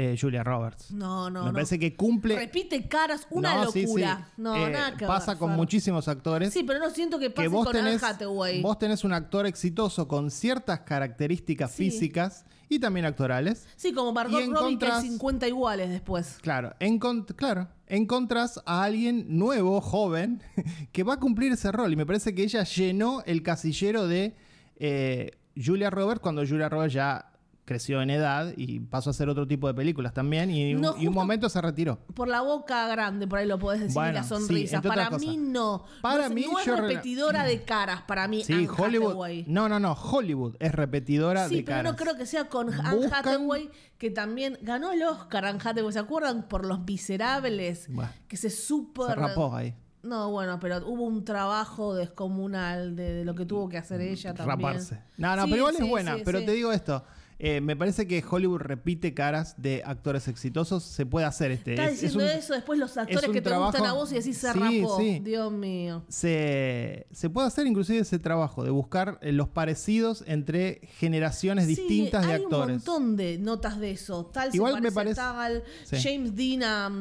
eh, 0.00 0.16
Julia 0.20 0.44
Roberts. 0.44 0.92
No, 0.92 1.28
no, 1.28 1.40
Me 1.40 1.46
no. 1.48 1.52
parece 1.52 1.76
que 1.76 1.96
cumple... 1.96 2.36
Repite 2.36 2.86
caras, 2.86 3.26
una 3.30 3.64
No, 3.64 3.70
sí, 3.72 3.82
locura. 3.82 4.28
sí. 4.36 4.42
No, 4.42 4.54
Eh, 4.54 4.70
nada 4.70 4.96
que 4.96 5.04
Pasa 5.06 5.32
ver, 5.32 5.38
con 5.40 5.48
Fer. 5.50 5.56
muchísimos 5.56 6.06
actores. 6.06 6.52
Sí, 6.52 6.62
pero 6.62 6.78
no 6.78 6.88
siento 6.90 7.18
que 7.18 7.30
pase 7.30 7.42
que 7.42 7.48
vos 7.48 7.66
con 7.66 7.74
Anne 7.76 7.86
tenés, 7.88 8.02
Hathaway. 8.04 8.62
vos 8.62 8.78
tenés 8.78 9.02
un 9.02 9.12
actor 9.12 9.44
exitoso 9.46 10.06
con 10.06 10.30
ciertas 10.30 10.80
características 10.80 11.72
Sí. 11.72 11.90
físicas 11.90 12.44
y 12.68 12.78
también 12.78 13.06
actorales. 13.06 13.66
Sí, 13.74 13.92
como 13.92 14.12
Margot 14.12 14.40
y 14.40 14.46
Robbie, 14.46 14.78
que 14.78 14.86
hay 14.86 14.90
encontrás- 14.92 15.02
50 15.02 15.48
iguales 15.48 15.90
después. 15.90 16.38
Claro, 16.42 16.74
encont- 16.78 17.34
claro, 17.34 17.66
encontrás 17.88 18.60
a 18.66 18.84
alguien 18.84 19.24
nuevo, 19.36 19.80
joven, 19.80 20.42
que 20.92 21.02
va 21.02 21.14
a 21.14 21.18
cumplir 21.18 21.50
ese 21.50 21.72
rol. 21.72 21.92
Y 21.92 21.96
me 21.96 22.06
parece 22.06 22.36
que 22.36 22.44
ella 22.44 22.62
llenó 22.62 23.22
el 23.26 23.42
casillero 23.42 24.06
de 24.06 24.36
eh, 24.76 25.32
Julia 25.56 25.90
Roberts 25.90 26.20
cuando 26.20 26.46
Julia 26.46 26.68
Roberts 26.68 26.94
ya 26.94 27.32
creció 27.68 28.00
en 28.00 28.08
edad 28.08 28.54
y 28.56 28.80
pasó 28.80 29.10
a 29.10 29.12
hacer 29.12 29.28
otro 29.28 29.46
tipo 29.46 29.66
de 29.68 29.74
películas 29.74 30.14
también 30.14 30.50
y, 30.50 30.72
No, 30.72 30.96
y 30.96 31.06
un 31.06 31.12
momento 31.12 31.50
se 31.50 31.60
retiró. 31.60 31.98
Por 32.14 32.26
la 32.26 32.40
boca 32.40 32.88
grande, 32.88 33.26
por 33.28 33.38
ahí 33.40 33.46
lo 33.46 33.58
podés 33.58 33.80
decir, 33.80 33.94
Bueno, 33.94 34.10
y 34.10 34.14
la 34.14 34.22
sí, 34.22 34.28
sonrisa. 34.30 34.80
para 34.80 35.10
mí 35.10 35.36
no. 35.36 35.84
Para 36.00 36.28
no 36.30 36.34
mí, 36.34 36.46
no 36.50 36.58
es 36.58 36.64
yo 36.64 36.76
re- 36.76 36.88
repetidora 36.88 37.44
de 37.44 37.62
caras, 37.62 38.00
para 38.08 38.26
mí. 38.26 38.42
Sí, 38.42 38.54
Anne 38.54 38.68
Hollywood. 38.76 39.10
Hathaway. 39.10 39.44
No, 39.46 39.68
no, 39.68 39.78
no, 39.78 39.92
Hollywood 39.92 40.56
es 40.58 40.72
repetidora 40.72 41.46
Sí, 41.48 41.56
de 41.56 41.62
pero 41.64 41.76
caras. 41.76 41.92
no 41.92 41.96
creo 41.96 42.16
que 42.16 42.24
sea 42.24 42.48
con 42.48 42.72
Anne 42.72 42.96
Buscan- 42.96 43.12
Hathaway, 43.18 43.70
que 43.98 44.10
también 44.10 44.58
ganó 44.62 44.90
el 44.92 45.02
Oscar 45.02 45.44
Anne 45.44 45.58
Hathaway. 45.62 45.92
¿Se 45.92 45.98
acuerdan? 45.98 46.48
Por 46.48 46.64
Los 46.64 46.80
Miserables. 46.80 47.86
Bueno. 47.92 48.10
que 48.28 48.36
se 48.38 48.48
super... 48.50 49.06
Se 49.08 49.14
rapó 49.14 49.54
ahí. 49.54 49.74
No, 50.02 50.30
bueno, 50.30 50.58
pero 50.60 50.78
hubo 50.86 51.04
un 51.04 51.24
trabajo 51.24 51.92
descomunal 51.94 52.94
de, 52.96 53.12
de 53.12 53.24
lo 53.24 53.34
que 53.34 53.44
tuvo 53.44 53.68
que 53.68 53.76
hacer 53.78 54.00
ella 54.00 54.32
también. 54.32 54.58
Raparse. 54.58 55.02
No, 55.16 55.34
no, 55.36 55.42
Sí, 55.44 55.50
pero 55.50 55.56
igual 55.58 55.76
sí, 55.76 55.82
es 55.82 55.88
buena. 55.88 56.14
sí, 56.16 56.22
pero 56.24 56.38
sí. 56.38 56.46
te 56.46 56.52
digo 56.52 56.72
esto. 56.72 57.04
Eh, 57.40 57.60
me 57.60 57.76
parece 57.76 58.06
que 58.08 58.22
Hollywood 58.28 58.58
repite 58.60 59.14
caras 59.14 59.54
de 59.58 59.82
actores 59.86 60.26
exitosos. 60.28 60.82
Se 60.82 61.06
puede 61.06 61.24
hacer 61.26 61.52
este. 61.52 61.74
Estás 61.74 61.86
es- 61.88 61.92
es 61.94 62.00
diciendo 62.02 62.24
un- 62.32 62.38
eso, 62.38 62.54
después 62.54 62.78
los 62.78 62.96
actores 62.96 63.30
que 63.30 63.40
te 63.40 63.56
gustan 63.56 63.86
a 63.86 63.92
vos 63.92 64.10
y 64.10 64.16
decís 64.16 64.38
se 64.38 64.52
Sí, 64.52 64.58
rapó. 64.58 64.98
sí. 64.98 65.20
Dios 65.22 65.52
mío. 65.52 66.02
se, 66.08 67.06
se 67.12 67.30
puede 67.30 67.46
hacer 67.46 67.66
inclusive 67.66 68.00
ese 68.00 68.18
trabajo 68.18 68.64
de 68.64 68.70
buscar 68.70 69.18
eh, 69.22 69.32
los 69.32 69.48
parecidos 69.48 70.24
entre 70.26 70.80
generaciones 70.98 71.66
Sí, 71.66 71.74
distintas 71.76 72.26
de 72.26 72.32
hay 72.32 72.42
actores. 72.42 72.68
un 72.68 72.72
montón 72.94 73.16
de 73.16 73.38
notas 73.38 73.78
de 73.78 73.92
eso. 73.92 74.26
Tal 74.26 74.50
Igual 74.54 74.74
se 74.74 74.80
me 74.80 74.92
parece 74.92 75.20
a 75.20 75.32
parece- 75.34 75.62
tal. 75.90 76.00
James 76.02 76.34
Dean 76.34 76.92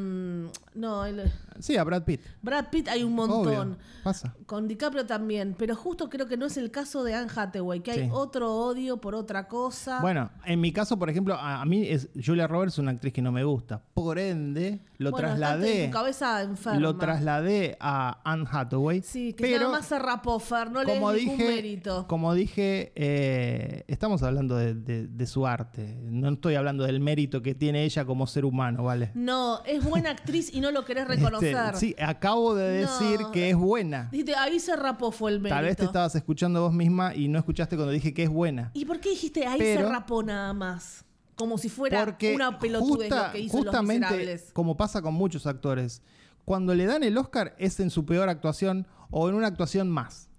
mm, 0.46 0.50
no, 0.76 1.06
el- 1.06 1.32
Sí, 1.60 1.78
a 1.78 1.84
Brad 1.84 2.04
Pitt. 2.04 2.22
Brad 2.42 2.70
Pitt 2.70 2.88
hay 2.88 3.04
un 3.04 3.14
montón. 3.14 3.48
Obvio, 3.74 3.78
pasa. 4.04 4.36
Con 4.46 4.68
DiCaprio 4.68 5.06
también, 5.06 5.56
pero 5.58 5.76
justo 5.76 6.10
creo 6.10 6.28
que 6.28 6.38
no 6.38 6.46
es 6.46 6.58
el 6.58 6.72
caso 6.72 7.04
de 7.04 7.14
Anne 7.16 7.32
Hathaway, 7.36 7.82
que 7.82 7.92
hay 7.92 8.00
Sí. 8.06 8.10
otro 8.12 8.54
odio 8.56 8.98
por 8.98 9.16
otra 9.16 9.48
cosa. 9.48 10.00
Bueno, 10.02 10.30
en 10.46 10.62
mi 10.62 10.72
caso, 10.72 10.98
por 10.98 11.10
ejemplo, 11.10 11.36
a, 11.36 11.62
a 11.62 11.66
mí 11.66 11.88
es 11.88 12.10
Julia 12.24 12.48
Roberts 12.48 12.78
una 12.78 12.92
actriz 12.92 13.14
que 13.14 13.22
no 13.22 13.32
me 13.32 13.44
gusta. 13.44 13.82
Por 13.94 14.20
ende, 14.20 14.80
lo 14.98 15.12
Bueno, 15.12 15.28
está 15.30 15.34
en 15.36 15.40
trasladé. 15.62 15.86
tu 15.88 15.92
cabeza 15.92 16.42
enferma. 16.44 16.80
Lo 16.80 16.96
trasladé 16.98 17.78
a 17.80 18.22
Anne 18.24 18.46
Hathaway. 18.52 19.02
Sí, 19.02 19.34
que 19.34 19.44
pero 19.44 19.60
nada 19.66 19.72
más 19.80 19.86
se 19.88 20.00
rapó, 20.00 20.40
Fer, 20.40 20.72
no 20.72 20.84
le 20.84 20.94
como 20.94 21.12
ningún 21.14 21.38
dije, 21.38 21.50
mérito. 21.56 22.08
como 22.08 22.34
dije, 22.34 22.92
eh, 22.96 23.84
estamos 23.88 24.24
hablando 24.24 24.56
de, 24.56 24.74
de- 24.76 25.08
de 25.08 25.28
su 25.28 25.46
arte. 25.48 25.98
No 26.04 26.30
estoy 26.30 26.56
hablando 26.56 26.84
del 26.84 27.00
mérito 27.00 27.42
que 27.42 27.56
tiene 27.56 27.84
ella 27.84 28.06
como 28.06 28.28
ser 28.28 28.46
humano, 28.46 28.84
¿vale? 28.84 29.12
No, 29.16 29.62
es 29.66 29.84
buena 29.84 30.12
actriz 30.12 30.54
y 30.54 30.60
no 30.62 30.72
lo 30.72 30.86
querés 30.86 31.08
reconocer. 31.08 31.47
Sí, 31.76 31.96
acabo 32.00 32.56
de 32.56 32.70
decir 32.80 33.20
No. 33.22 33.32
que 33.32 33.50
es 33.50 33.56
buena. 33.56 34.08
Dijiste, 34.12 34.36
ahí 34.36 34.60
se 34.60 34.76
rapó 34.76 35.12
fue 35.12 35.32
el 35.32 35.40
mérito. 35.40 35.56
Tal 35.56 35.66
vez 35.66 35.78
te 35.78 35.86
estabas 35.86 36.16
escuchando 36.16 36.62
vos 36.62 36.74
misma 36.74 37.14
y 37.16 37.28
no 37.28 37.38
escuchaste 37.40 37.76
cuando 37.76 37.92
dije 37.92 38.14
que 38.14 38.24
es 38.24 38.30
buena. 38.30 38.72
¿Y 38.74 38.86
por 38.86 39.00
qué 39.00 39.10
dijiste 39.10 39.46
ahí 39.46 39.60
Pero- 39.60 39.82
se 39.88 39.94
rapó 39.94 40.24
nada 40.24 40.54
más? 40.54 41.04
Como 41.36 41.58
si 41.58 41.70
fuera 41.70 42.04
Porque 42.04 42.34
una 42.36 42.58
pelotudez 42.58 43.10
justa- 43.10 43.28
lo 43.28 43.32
que 43.34 43.40
hizo 43.40 43.58
Los 43.58 43.66
justamente, 43.66 44.08
Miserables. 44.08 44.50
como 44.54 44.76
pasa 44.76 45.02
con 45.02 45.14
muchos 45.14 45.46
actores, 45.46 46.02
cuando 46.46 46.74
le 46.74 46.86
dan 46.86 47.04
el 47.04 47.18
Oscar 47.18 47.56
es 47.60 47.80
en 47.80 47.90
su 47.92 48.06
peor 48.06 48.28
actuación 48.30 48.88
o 49.12 49.30
en 49.30 49.36
una 49.36 49.48
actuación 49.48 49.90
más. 49.90 50.30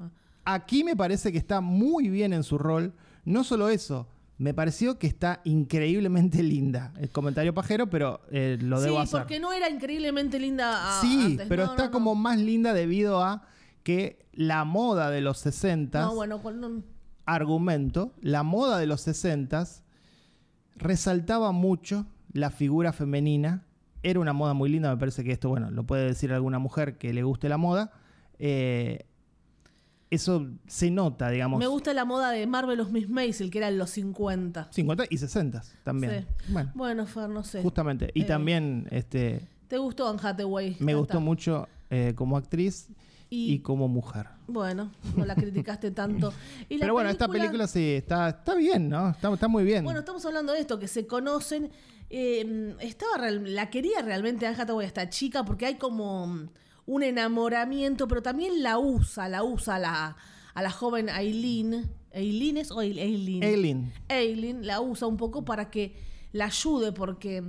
Ah. 0.00 0.08
Aquí 0.44 0.84
me 0.84 0.96
parece 0.96 1.32
que 1.32 1.38
está 1.38 1.60
muy 1.60 2.08
bien 2.08 2.32
en 2.32 2.42
su 2.44 2.56
rol. 2.56 2.94
No 3.24 3.44
solo 3.44 3.68
eso, 3.68 4.06
me 4.38 4.54
pareció 4.54 4.98
que 4.98 5.06
está 5.08 5.40
increíblemente 5.44 6.42
linda. 6.42 6.92
El 6.98 7.10
comentario 7.10 7.52
pajero, 7.54 7.90
pero 7.90 8.20
eh, 8.30 8.56
lo 8.60 8.80
debo 8.80 8.96
sí, 8.98 9.02
hacer. 9.02 9.20
porque 9.20 9.40
no 9.40 9.52
era 9.52 9.68
increíblemente 9.68 10.38
linda 10.38 10.98
a- 10.98 11.00
sí, 11.00 11.22
antes. 11.32 11.46
pero 11.48 11.64
No, 11.66 11.70
está 11.72 11.84
no, 11.84 11.88
no. 11.88 11.92
como 11.92 12.14
más 12.14 12.38
linda 12.38 12.72
debido 12.72 13.22
a 13.22 13.42
que 13.82 14.26
la 14.32 14.64
moda 14.64 15.10
de 15.10 15.20
los 15.20 15.38
60 15.38 16.00
No, 16.02 16.14
bueno, 16.14 16.40
con- 16.40 16.60
no- 16.60 16.82
argumento, 17.26 18.12
la 18.20 18.42
moda 18.44 18.78
de 18.78 18.86
los 18.86 19.00
60 19.02 19.64
resaltaba 20.76 21.52
mucho 21.52 22.06
la 22.32 22.50
figura 22.50 22.92
femenina. 22.92 23.64
Era 24.02 24.20
una 24.20 24.32
moda 24.32 24.54
muy 24.54 24.68
linda, 24.70 24.90
me 24.90 24.96
parece 24.98 25.24
que 25.24 25.32
esto, 25.32 25.48
bueno, 25.48 25.70
lo 25.70 25.84
puede 25.84 26.06
decir 26.06 26.32
alguna 26.32 26.58
mujer 26.58 26.96
que 26.98 27.12
le 27.12 27.22
guste 27.24 27.48
la 27.48 27.56
moda. 27.56 27.92
Eh, 28.38 29.06
eso 30.10 30.46
se 30.66 30.90
nota, 30.90 31.28
digamos, 31.30 31.58
me 31.58 31.66
gusta 31.66 31.92
la 31.94 32.04
moda 32.04 32.30
de 32.30 32.46
Marvelous 32.46 32.90
Miss 32.90 33.08
Maisel, 33.08 33.50
que 33.50 33.58
era 33.58 33.68
en 33.68 33.78
los 33.78 33.90
50. 33.90 34.68
50 34.70 35.04
y 35.10 35.18
60 35.18 35.62
también. 35.84 36.26
Sí. 36.46 36.52
Bueno, 36.52 36.70
Bueno, 36.74 37.06
Fer, 37.06 37.28
no 37.28 37.42
sé. 37.44 37.62
justamente. 37.62 38.10
Y 38.14 38.22
Eh, 38.22 38.24
también 38.24 38.86
este, 38.90 39.40
¿Te 39.68 39.76
gustó 39.78 40.08
Anne 40.08 40.18
Hathaway? 40.22 40.76
me 40.80 40.94
gustó 40.94 41.14
está. 41.14 41.20
mucho 41.20 41.68
eh, 41.90 42.12
como 42.16 42.36
actriz 42.38 42.88
Y- 43.30 43.52
y, 43.54 43.58
como 43.58 43.88
mujer. 43.88 44.26
Bueno, 44.46 44.90
no 45.16 45.24
la 45.26 45.34
criticaste 45.34 45.90
tanto. 45.90 46.32
Y 46.70 46.76
la 46.78 46.80
Pero 46.84 46.94
bueno, 46.94 47.10
esta 47.10 47.28
película 47.28 47.66
sí, 47.66 47.92
está, 47.96 48.30
está 48.30 48.54
bien, 48.54 48.88
¿no? 48.88 49.10
Está, 49.10 49.30
está 49.32 49.48
muy 49.48 49.64
bien. 49.64 49.84
Bueno, 49.84 50.00
estamos 50.00 50.24
hablando 50.24 50.54
de 50.54 50.60
esto, 50.60 50.78
que 50.78 50.88
se 50.88 51.06
conocen. 51.06 51.70
eh, 52.10 52.74
estaba 52.80 53.18
real- 53.18 53.54
la 53.54 53.68
quería 53.68 54.00
realmente 54.00 54.46
Anne 54.46 54.56
Hathaway 54.58 54.86
esta 54.86 55.10
chica 55.10 55.44
porque 55.44 55.66
hay 55.66 55.74
como 55.74 56.48
un 56.88 57.02
enamoramiento, 57.02 58.08
pero 58.08 58.22
también 58.22 58.62
la 58.62 58.78
usa, 58.78 59.28
la 59.28 59.44
usa 59.44 59.76
a 59.76 59.78
la, 59.78 60.16
a 60.54 60.62
la 60.62 60.70
joven 60.70 61.08
Aileen. 61.10 61.88
¿Aileen 62.14 62.56
es 62.56 62.70
o 62.70 62.80
Ail- 62.80 62.98
Aileen? 62.98 63.42
Aileen. 63.44 63.92
Aileen 64.08 64.66
la 64.66 64.80
usa 64.80 65.06
un 65.06 65.16
poco 65.18 65.44
para 65.44 65.70
que 65.70 65.94
la 66.32 66.46
ayude 66.46 66.92
porque 66.92 67.44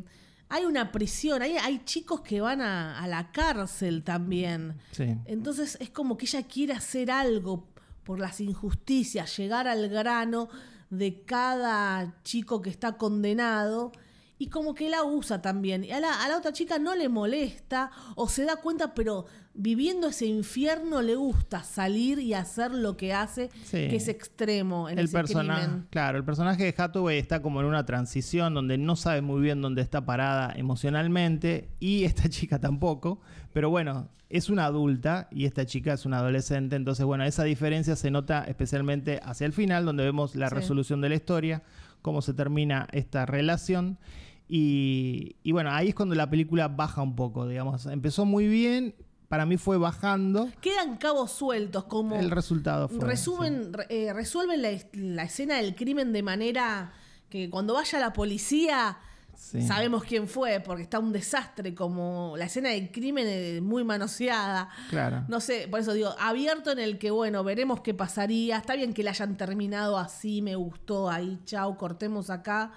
hay 0.50 0.66
una 0.66 0.92
prisión, 0.92 1.42
hay, 1.42 1.54
hay 1.58 1.82
chicos 1.86 2.20
que 2.22 2.42
van 2.42 2.60
a, 2.62 3.00
a 3.00 3.08
la 3.08 3.32
cárcel 3.32 4.04
también. 4.04 4.78
Sí. 4.92 5.16
Entonces 5.26 5.78
es 5.80 5.90
como 5.90 6.18
que 6.18 6.26
ella 6.26 6.44
quiere 6.44 6.74
hacer 6.74 7.10
algo 7.10 7.68
por 8.04 8.20
las 8.20 8.42
injusticias, 8.42 9.38
llegar 9.38 9.68
al 9.68 9.88
grano 9.88 10.50
de 10.90 11.24
cada 11.24 12.20
chico 12.24 12.62
que 12.62 12.70
está 12.72 12.98
condenado 12.98 13.92
y 14.42 14.48
como 14.48 14.74
que 14.74 14.90
la 14.90 15.04
usa 15.04 15.42
también. 15.42 15.84
Y 15.84 15.92
a 15.92 16.00
la, 16.00 16.24
a 16.24 16.28
la 16.30 16.38
otra 16.38 16.52
chica 16.54 16.80
no 16.80 16.96
le 16.96 17.10
molesta 17.10 17.92
o 18.16 18.28
se 18.28 18.46
da 18.46 18.56
cuenta, 18.56 18.94
pero 18.96 19.26
viviendo 19.54 20.08
ese 20.08 20.26
infierno 20.28 21.02
le 21.02 21.16
gusta 21.16 21.62
salir 21.64 22.18
y 22.20 22.34
hacer 22.34 22.72
lo 22.74 22.96
que 22.96 23.14
hace, 23.14 23.50
Sí. 23.66 23.90
que 23.90 23.98
es 23.98 24.08
extremo 24.08 24.88
en 24.90 24.98
el 24.98 25.06
ese 25.06 25.18
personaje, 25.18 25.64
crimen. 25.66 25.88
claro, 25.90 26.18
el 26.18 26.24
personaje 26.24 26.64
de 26.64 26.74
Hathaway 26.76 27.18
está 27.18 27.42
como 27.42 27.60
en 27.60 27.66
una 27.68 27.86
transición 27.86 28.54
donde 28.54 28.78
no 28.78 28.96
sabe 28.96 29.22
muy 29.22 29.42
bien 29.42 29.62
dónde 29.62 29.82
está 29.82 30.06
parada 30.06 30.54
emocionalmente 30.56 31.70
y 31.80 32.06
esta 32.06 32.24
chica 32.30 32.60
tampoco, 32.60 33.20
pero 33.54 33.70
bueno, 33.70 34.08
es 34.30 34.50
una 34.50 34.66
adulta 34.66 35.28
y 35.32 35.46
esta 35.46 35.66
chica 35.66 35.94
es 35.94 36.06
una 36.06 36.20
adolescente, 36.20 36.76
entonces 36.76 37.06
bueno, 37.06 37.24
esa 37.26 37.44
diferencia 37.44 37.96
se 37.96 38.12
nota 38.12 38.44
especialmente 38.46 39.20
hacia 39.24 39.46
el 39.46 39.54
final 39.54 39.86
donde 39.86 40.04
vemos 40.04 40.36
la 40.36 40.50
Sí. 40.50 40.56
resolución 40.56 41.02
de 41.02 41.10
la 41.10 41.16
historia, 41.16 41.64
cómo 42.02 42.22
se 42.22 42.34
termina 42.34 42.88
esta 42.92 43.26
relación 43.26 43.98
y, 44.50 45.36
y 45.44 45.52
bueno, 45.52 45.72
ahí 45.72 45.90
es 45.90 45.96
cuando 45.96 46.16
la 46.16 46.30
película 46.30 46.68
baja 46.68 47.02
un 47.02 47.16
poco, 47.16 47.48
digamos, 47.48 47.86
empezó 47.86 48.26
muy 48.26 48.48
bien, 48.48 48.96
para 49.28 49.46
mí 49.46 49.58
fue 49.58 49.78
bajando, 49.78 50.50
Quedan 50.60 50.98
cabos 50.98 51.32
sueltos, 51.32 51.84
como 51.86 52.16
el 52.16 52.32
resultado 52.32 52.90
fue... 52.90 53.06
resumen, 53.08 53.72
re- 53.74 53.86
eh, 53.90 54.12
resuelven 54.12 54.62
la, 54.64 54.70
es- 54.72 54.88
la 54.94 55.24
escena 55.24 55.58
del 55.58 55.76
crimen 55.76 56.12
de 56.12 56.24
manera 56.24 56.92
que 57.30 57.50
cuando 57.50 57.76
vaya 57.76 58.00
la 58.00 58.12
policía 58.12 58.98
Sí. 59.36 59.62
sabemos 59.62 60.04
quién 60.04 60.28
fue, 60.28 60.60
porque 60.60 60.84
está 60.84 61.00
un 61.00 61.14
desastre, 61.14 61.74
como 61.74 62.34
la 62.36 62.44
escena 62.46 62.72
del 62.72 62.92
crimen 62.92 63.26
eh, 63.26 63.62
muy 63.62 63.86
manoseada. 63.86 64.68
Claro. 64.90 65.24
No 65.30 65.40
sé, 65.40 65.70
por 65.72 65.80
eso 65.80 65.94
digo, 65.94 66.14
abierto 66.20 66.72
en 66.72 66.80
el 66.80 66.98
que, 66.98 67.10
bueno, 67.10 67.42
veremos 67.46 67.80
qué 67.80 67.94
pasaría. 67.94 68.58
Está 68.58 68.76
bien 68.76 68.94
que 68.94 69.02
la 69.02 69.12
hayan 69.12 69.38
terminado 69.38 69.98
así, 69.98 70.42
me 70.42 70.56
gustó, 70.56 71.10
ahí, 71.10 71.40
chau, 71.46 71.78
cortemos 71.78 72.30
acá. 72.30 72.74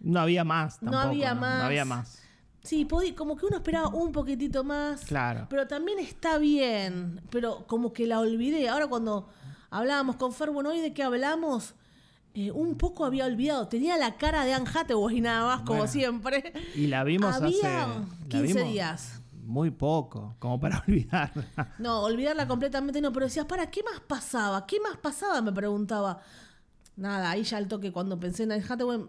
No 0.00 0.20
había 0.20 0.44
más 0.44 0.82
No 0.82 0.90
tampoco. 0.92 1.08
había 1.12 1.34
No 1.34 1.40
más. 1.40 1.62
había 1.64 1.84
más. 1.84 2.22
Sí, 2.62 2.86
como 3.16 3.36
que 3.36 3.46
uno 3.46 3.56
esperaba 3.56 3.88
un 3.88 4.12
poquitito 4.12 4.62
más. 4.64 5.02
Claro. 5.02 5.46
Pero 5.48 5.66
también 5.66 5.98
está 5.98 6.38
bien. 6.38 7.20
Pero 7.30 7.66
como 7.66 7.92
que 7.92 8.06
la 8.06 8.20
olvidé. 8.20 8.68
Ahora 8.68 8.86
cuando 8.88 9.28
hablábamos 9.70 10.16
con 10.16 10.32
Fer, 10.32 10.50
bueno, 10.50 10.70
hoy 10.70 10.80
de 10.80 10.92
qué 10.92 11.02
hablamos, 11.02 11.74
Eh, 12.34 12.52
un 12.52 12.76
poco 12.76 13.04
había 13.04 13.24
olvidado. 13.24 13.66
Tenía 13.68 13.96
la 13.96 14.16
cara 14.16 14.44
de 14.44 14.52
Anne 14.54 14.68
Hathaway 14.72 15.20
nada 15.20 15.46
más, 15.46 15.60
como 15.62 15.78
Bueno. 15.78 15.90
siempre. 15.92 16.52
Y 16.76 16.86
la 16.86 17.02
vimos 17.02 17.34
Había 17.34 17.48
hace... 17.48 17.62
la 17.64 18.04
15 18.28 18.42
vimos 18.42 18.62
días. 18.72 19.22
Muy 19.44 19.70
poco, 19.70 20.36
como 20.38 20.60
para 20.60 20.78
olvidarla. 20.86 21.74
No, 21.78 22.02
olvidarla 22.02 22.46
completamente 22.46 23.00
no, 23.00 23.12
pero 23.12 23.26
decías, 23.26 23.46
¿para 23.46 23.70
qué 23.70 23.82
más 23.82 24.00
pasaba? 24.00 24.66
¿Qué 24.66 24.78
más 24.78 24.98
pasaba? 24.98 25.40
Me 25.40 25.52
preguntaba. 25.52 26.20
Nada, 26.96 27.30
ahí 27.30 27.42
ya 27.44 27.56
al 27.56 27.66
toque, 27.66 27.90
cuando 27.92 28.20
pensé 28.20 28.42
en 28.44 28.52
Anne 28.52 28.64
Hathaway, 28.68 29.00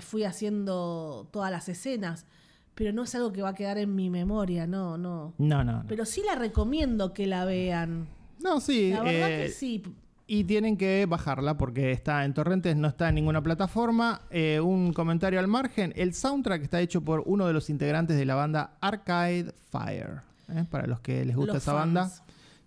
fui 0.00 0.24
haciendo 0.24 1.28
todas 1.32 1.50
las 1.50 1.68
escenas. 1.68 2.26
Pero 2.74 2.92
no 2.92 3.04
es 3.04 3.14
algo 3.14 3.32
que 3.32 3.40
va 3.40 3.50
a 3.50 3.54
quedar 3.54 3.78
en 3.78 3.94
mi 3.94 4.10
memoria, 4.10 4.66
no, 4.66 4.98
no. 4.98 5.32
No, 5.38 5.64
no, 5.64 5.72
no. 5.72 5.84
Pero 5.88 6.04
sí 6.04 6.22
la 6.26 6.34
recomiendo 6.34 7.14
que 7.14 7.26
la 7.26 7.46
vean. 7.46 8.06
No, 8.38 8.60
sí. 8.60 8.90
La 8.90 9.02
verdad 9.02 9.30
eh, 9.30 9.46
que 9.46 9.48
sí. 9.50 9.82
Y 10.26 10.44
tienen 10.44 10.76
que 10.76 11.06
bajarla 11.06 11.56
porque 11.56 11.92
está 11.92 12.24
en 12.24 12.34
torrentes, 12.34 12.76
no 12.76 12.88
está 12.88 13.08
en 13.08 13.14
ninguna 13.14 13.42
plataforma. 13.42 14.22
Eh, 14.28 14.60
un 14.60 14.92
comentario 14.92 15.40
al 15.40 15.46
margen. 15.46 15.94
El 15.96 16.12
soundtrack 16.12 16.62
está 16.64 16.80
hecho 16.80 17.00
por 17.00 17.22
uno 17.26 17.46
de 17.46 17.54
los 17.54 17.70
integrantes 17.70 18.16
de 18.16 18.26
la 18.26 18.34
banda 18.34 18.76
Arcade 18.80 19.54
Fire. 19.70 20.20
¿eh? 20.52 20.64
Para 20.70 20.86
los 20.86 21.00
que 21.00 21.24
les 21.24 21.34
gusta 21.34 21.54
Los 21.54 21.62
esa 21.62 21.72
fans. 21.72 21.94
banda. 21.94 22.10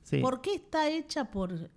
Sí. 0.02 0.18
¿Por 0.22 0.42
qué 0.42 0.56
está 0.56 0.90
hecha 0.90 1.26
por 1.26 1.70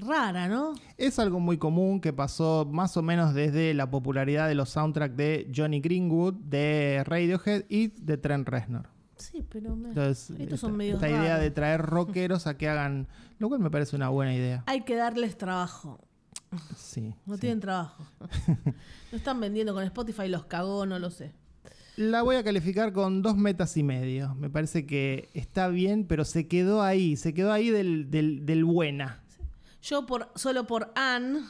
rara, 0.00 0.48
¿no? 0.48 0.72
Es 0.98 1.18
algo 1.18 1.40
muy 1.40 1.58
común 1.58 2.00
que 2.00 2.12
pasó 2.12 2.66
más 2.70 2.96
o 2.96 3.02
menos 3.02 3.34
desde 3.34 3.74
la 3.74 3.90
popularidad 3.90 4.48
de 4.48 4.54
los 4.54 4.70
soundtracks 4.70 5.16
de 5.16 5.50
Johnny 5.54 5.80
Greenwood, 5.80 6.34
de 6.34 7.02
Radiohead 7.04 7.64
y 7.68 7.88
de 7.88 8.16
Trent 8.16 8.48
Reznor. 8.48 8.88
Sí, 9.16 9.44
pero 9.48 9.76
me- 9.76 9.88
Entonces, 9.90 10.30
estos 10.30 10.40
esta, 10.44 10.56
son 10.56 10.76
medio 10.76 10.94
esta 10.94 11.08
idea 11.08 11.38
de 11.38 11.50
traer 11.50 11.82
rockeros 11.82 12.46
a 12.46 12.56
que 12.56 12.68
hagan, 12.68 13.06
lo 13.38 13.48
cual 13.48 13.60
me 13.60 13.70
parece 13.70 13.94
una 13.96 14.08
buena 14.08 14.34
idea. 14.34 14.64
Hay 14.66 14.82
que 14.82 14.96
darles 14.96 15.36
trabajo. 15.36 16.00
Sí. 16.76 17.14
No 17.26 17.34
sí. 17.34 17.40
tienen 17.42 17.60
trabajo. 17.60 18.02
no 19.12 19.16
están 19.18 19.38
vendiendo 19.40 19.74
con 19.74 19.84
Spotify, 19.84 20.28
los 20.28 20.46
cagó, 20.46 20.86
no 20.86 20.98
lo 20.98 21.10
sé. 21.10 21.32
La 21.96 22.22
voy 22.22 22.36
a 22.36 22.42
calificar 22.44 22.92
con 22.94 23.20
dos 23.20 23.36
metas 23.36 23.76
y 23.76 23.82
medio. 23.82 24.34
Me 24.36 24.48
parece 24.48 24.86
que 24.86 25.28
está 25.34 25.68
bien, 25.68 26.06
pero 26.06 26.24
se 26.24 26.48
quedó 26.48 26.82
ahí, 26.82 27.16
se 27.16 27.34
quedó 27.34 27.52
ahí 27.52 27.68
del, 27.68 28.10
del, 28.10 28.46
del 28.46 28.64
buena. 28.64 29.19
Yo 29.82 30.06
por 30.06 30.28
solo 30.34 30.66
por 30.66 30.92
Anne, 30.94 31.40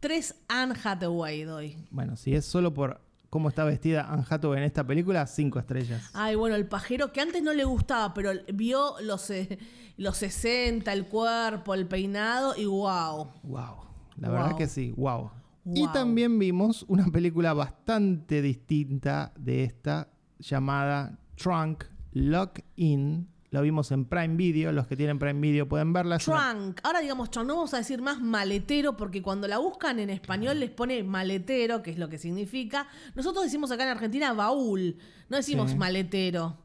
tres 0.00 0.34
Anne 0.48 0.74
Hathaway 0.82 1.42
doy. 1.44 1.76
Bueno, 1.90 2.16
si 2.16 2.34
es 2.34 2.44
solo 2.44 2.74
por 2.74 3.00
cómo 3.30 3.48
está 3.48 3.64
vestida 3.64 4.10
Anne 4.10 4.24
Hathaway 4.28 4.58
en 4.58 4.64
esta 4.64 4.84
película, 4.86 5.26
cinco 5.26 5.58
estrellas. 5.58 6.10
Ay, 6.12 6.34
bueno, 6.34 6.56
el 6.56 6.66
pajero 6.66 7.12
que 7.12 7.20
antes 7.20 7.42
no 7.42 7.52
le 7.54 7.64
gustaba, 7.64 8.12
pero 8.14 8.32
vio 8.52 8.96
los, 9.00 9.30
eh, 9.30 9.58
los 9.96 10.16
60, 10.18 10.92
el 10.92 11.06
cuerpo, 11.06 11.74
el 11.74 11.86
peinado 11.86 12.54
y 12.56 12.66
wow. 12.66 13.28
Wow. 13.42 13.76
La 14.16 14.28
Wow. 14.28 14.36
verdad 14.38 14.56
que 14.56 14.66
sí, 14.68 14.92
wow. 14.96 15.30
Y 15.64 15.84
Wow. 15.84 15.92
también 15.92 16.38
vimos 16.38 16.84
una 16.88 17.06
película 17.06 17.54
bastante 17.54 18.42
distinta 18.42 19.32
de 19.38 19.64
esta 19.64 20.08
llamada 20.40 21.18
Trunk 21.36 21.84
Lock 22.12 22.58
In. 22.76 23.28
Lo 23.52 23.60
vimos 23.60 23.92
en 23.92 24.06
Prime 24.06 24.34
Video. 24.34 24.72
Los 24.72 24.86
que 24.86 24.96
tienen 24.96 25.18
Prime 25.18 25.38
Video 25.38 25.68
pueden 25.68 25.92
verla. 25.92 26.16
Es 26.16 26.26
una- 26.26 26.52
Trunk. 26.52 26.80
Ahora 26.82 27.00
digamos 27.00 27.30
trunk, 27.30 27.46
no 27.48 27.54
vamos 27.56 27.74
a 27.74 27.76
decir 27.76 28.00
más 28.00 28.20
maletero 28.20 28.96
porque 28.96 29.20
cuando 29.22 29.46
la 29.46 29.58
buscan 29.58 29.98
en 29.98 30.08
español 30.10 30.58
les 30.58 30.70
pone 30.70 31.02
maletero, 31.04 31.82
que 31.82 31.90
es 31.90 31.98
lo 31.98 32.08
que 32.08 32.16
significa. 32.18 32.88
Nosotros 33.14 33.44
decimos 33.44 33.70
acá 33.70 33.82
en 33.84 33.90
Argentina 33.90 34.32
baúl, 34.32 34.96
no 35.28 35.36
decimos 35.36 35.70
Sí. 35.72 35.76
maletero. 35.76 36.56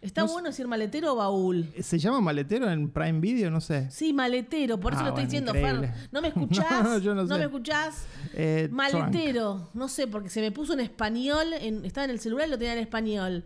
¿Está 0.00 0.20
No 0.20 0.28
sé- 0.28 0.32
bueno 0.34 0.48
decir 0.50 0.68
maletero 0.68 1.14
o 1.14 1.16
baúl? 1.16 1.66
¿Se 1.80 1.98
llama 1.98 2.20
maletero 2.20 2.70
en 2.70 2.90
Prime 2.90 3.18
Video? 3.18 3.50
No 3.50 3.60
sé. 3.60 3.90
Sí, 3.90 4.12
maletero, 4.12 4.78
por 4.78 4.92
eso 4.92 5.00
Ah, 5.00 5.04
lo 5.04 5.08
estoy 5.08 5.24
bueno, 5.24 5.30
diciendo, 5.30 5.50
increíble. 5.58 5.88
Fer. 5.88 6.08
¿No 6.12 6.20
me 6.22 6.28
escuchás? 6.80 6.84
No, 6.84 6.98
yo 6.98 7.14
no 7.16 7.26
sé. 7.26 7.34
me 7.38 7.44
escuchás? 7.44 8.04
Eh. 8.34 8.68
Maletero, 8.70 9.68
no 9.74 9.88
sé, 9.88 10.06
porque 10.06 10.28
se 10.28 10.40
me 10.42 10.52
puso 10.52 10.74
en 10.74 10.80
español, 10.80 11.48
en- 11.60 11.84
estaba 11.84 12.04
en 12.04 12.10
el 12.12 12.20
celular 12.20 12.46
y 12.46 12.50
lo 12.52 12.58
tenía 12.58 12.74
en 12.74 12.78
español. 12.78 13.42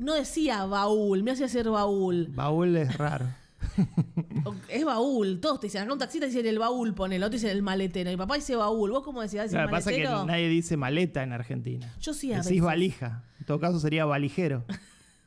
No 0.00 0.14
decía 0.14 0.64
baúl, 0.64 1.22
me 1.22 1.30
hacía 1.30 1.46
hacer 1.46 1.68
baúl. 1.70 2.28
Baúl 2.34 2.74
es 2.76 2.96
raro. 2.96 3.26
Es 4.68 4.84
baúl, 4.84 5.38
todos 5.40 5.60
te 5.60 5.66
dicen, 5.66 5.82
acá 5.82 5.92
un 5.92 5.98
taxista 5.98 6.26
dice 6.26 6.40
el 6.48 6.58
baúl, 6.58 6.94
pone, 6.94 7.16
el 7.16 7.22
otro 7.22 7.34
dice 7.34 7.50
el 7.50 7.62
maletero. 7.62 8.10
Mi 8.10 8.16
papá 8.16 8.36
dice 8.36 8.56
baúl, 8.56 8.90
¿vos 8.90 9.02
cómo 9.04 9.20
decías? 9.20 9.52
Lo 9.52 9.60
que 9.66 9.68
pasa 9.68 9.90
es 9.90 9.96
que 9.98 10.04
maletero? 10.04 10.26
nadie 10.26 10.48
dice 10.48 10.76
maleta 10.76 11.22
en 11.22 11.32
Argentina. 11.32 11.92
Yo 12.00 12.14
sí 12.14 12.32
a 12.32 12.36
Decís 12.36 12.50
veces. 12.50 12.62
valija. 12.62 13.24
En 13.38 13.46
todo 13.46 13.60
caso 13.60 13.78
sería 13.80 14.04
valijero. 14.04 14.64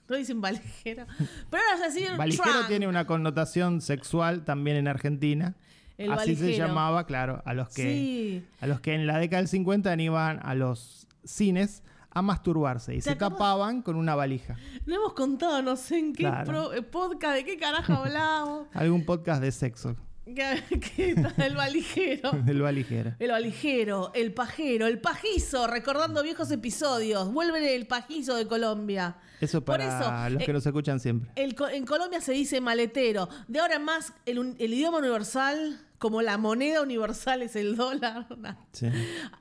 No 0.10 0.18
dicen 0.18 0.42
valijero. 0.42 1.06
Pero 1.50 1.64
ahora 1.72 1.86
a 1.86 1.88
decir 1.90 2.10
Valijero 2.18 2.52
trunk. 2.52 2.68
tiene 2.68 2.88
una 2.90 3.08
connotación 3.08 3.80
sexual 3.80 4.44
también 4.44 4.76
en 4.76 4.90
Argentina. 4.90 5.56
El 5.98 6.12
Así 6.12 6.36
se 6.36 6.58
llamaba, 6.58 7.06
claro, 7.06 7.42
a 7.46 7.54
los 7.54 7.70
que 7.70 7.84
Sí. 7.84 8.46
a 8.60 8.68
los 8.68 8.82
que 8.82 8.96
en 8.96 9.08
la 9.08 9.18
década 9.18 9.42
del 9.42 9.48
50 9.48 9.96
iban 10.02 10.40
a 10.44 10.56
los 10.56 11.08
cines 11.24 11.84
a 12.14 12.22
masturbarse 12.22 12.94
y 12.94 12.98
¿Te 12.98 13.02
se 13.04 13.10
acordás? 13.12 13.32
tapaban 13.34 13.82
con 13.82 13.96
una 13.96 14.16
valija. 14.16 14.56
No 14.86 14.96
hemos 14.96 15.14
contado, 15.14 15.62
no 15.62 15.76
sé 15.76 15.98
en 16.00 16.14
qué 16.14 16.24
Claro. 16.24 16.46
pro- 16.46 16.74
eh, 16.74 16.82
podcast, 16.82 17.36
de 17.36 17.46
qué 17.46 17.58
carajo 17.58 17.94
hablamos. 17.94 18.68
Algún 18.74 19.04
podcast 19.06 19.42
de 19.42 19.52
sexo 19.52 19.96
está 20.26 21.46
el 21.46 21.56
valijero. 21.56 22.32
del 22.46 22.62
valijero. 22.62 23.14
El 23.20 23.32
valijero, 23.32 24.12
el 24.14 24.34
pajero, 24.34 24.88
el 24.88 25.00
pajizo, 25.00 25.68
recordando 25.68 26.24
viejos 26.24 26.50
episodios. 26.52 27.32
Vuelve 27.34 27.76
el 27.76 27.88
pajizo 27.88 28.36
de 28.36 28.48
Colombia. 28.48 29.18
Eso 29.42 29.60
Por 29.66 29.78
para 29.78 29.88
eso, 30.28 30.34
los 30.34 30.44
que 30.44 30.52
eh, 30.52 30.54
nos 30.54 30.66
escuchan 30.66 31.00
siempre. 31.00 31.30
El 31.36 31.56
en 31.74 31.86
Colombia 31.86 32.22
se 32.22 32.32
dice 32.32 32.62
maletero. 32.62 33.28
De 33.48 33.60
ahora 33.60 33.76
en 33.76 33.84
más, 33.84 34.14
el, 34.26 34.56
el 34.60 34.74
idioma 34.74 35.00
universal, 35.00 35.82
como 36.04 36.22
la 36.22 36.38
moneda 36.38 36.82
universal 36.82 37.44
es 37.44 37.56
el 37.56 37.78
dólar. 37.78 38.28
nah. 38.38 38.56
Sí. 38.74 38.88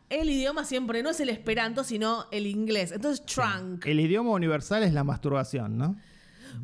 El 0.08 0.30
idioma 0.30 0.64
siempre 0.64 1.02
no 1.02 1.10
es 1.10 1.18
el 1.18 1.28
esperanto, 1.28 1.82
sino 1.82 2.26
el 2.30 2.46
inglés. 2.46 2.92
Entonces, 2.92 3.26
trunk. 3.26 3.84
El 3.84 3.98
idioma 3.98 4.30
universal 4.30 4.84
es 4.84 4.92
la 4.92 5.02
masturbación, 5.02 5.76
¿no? 5.76 5.96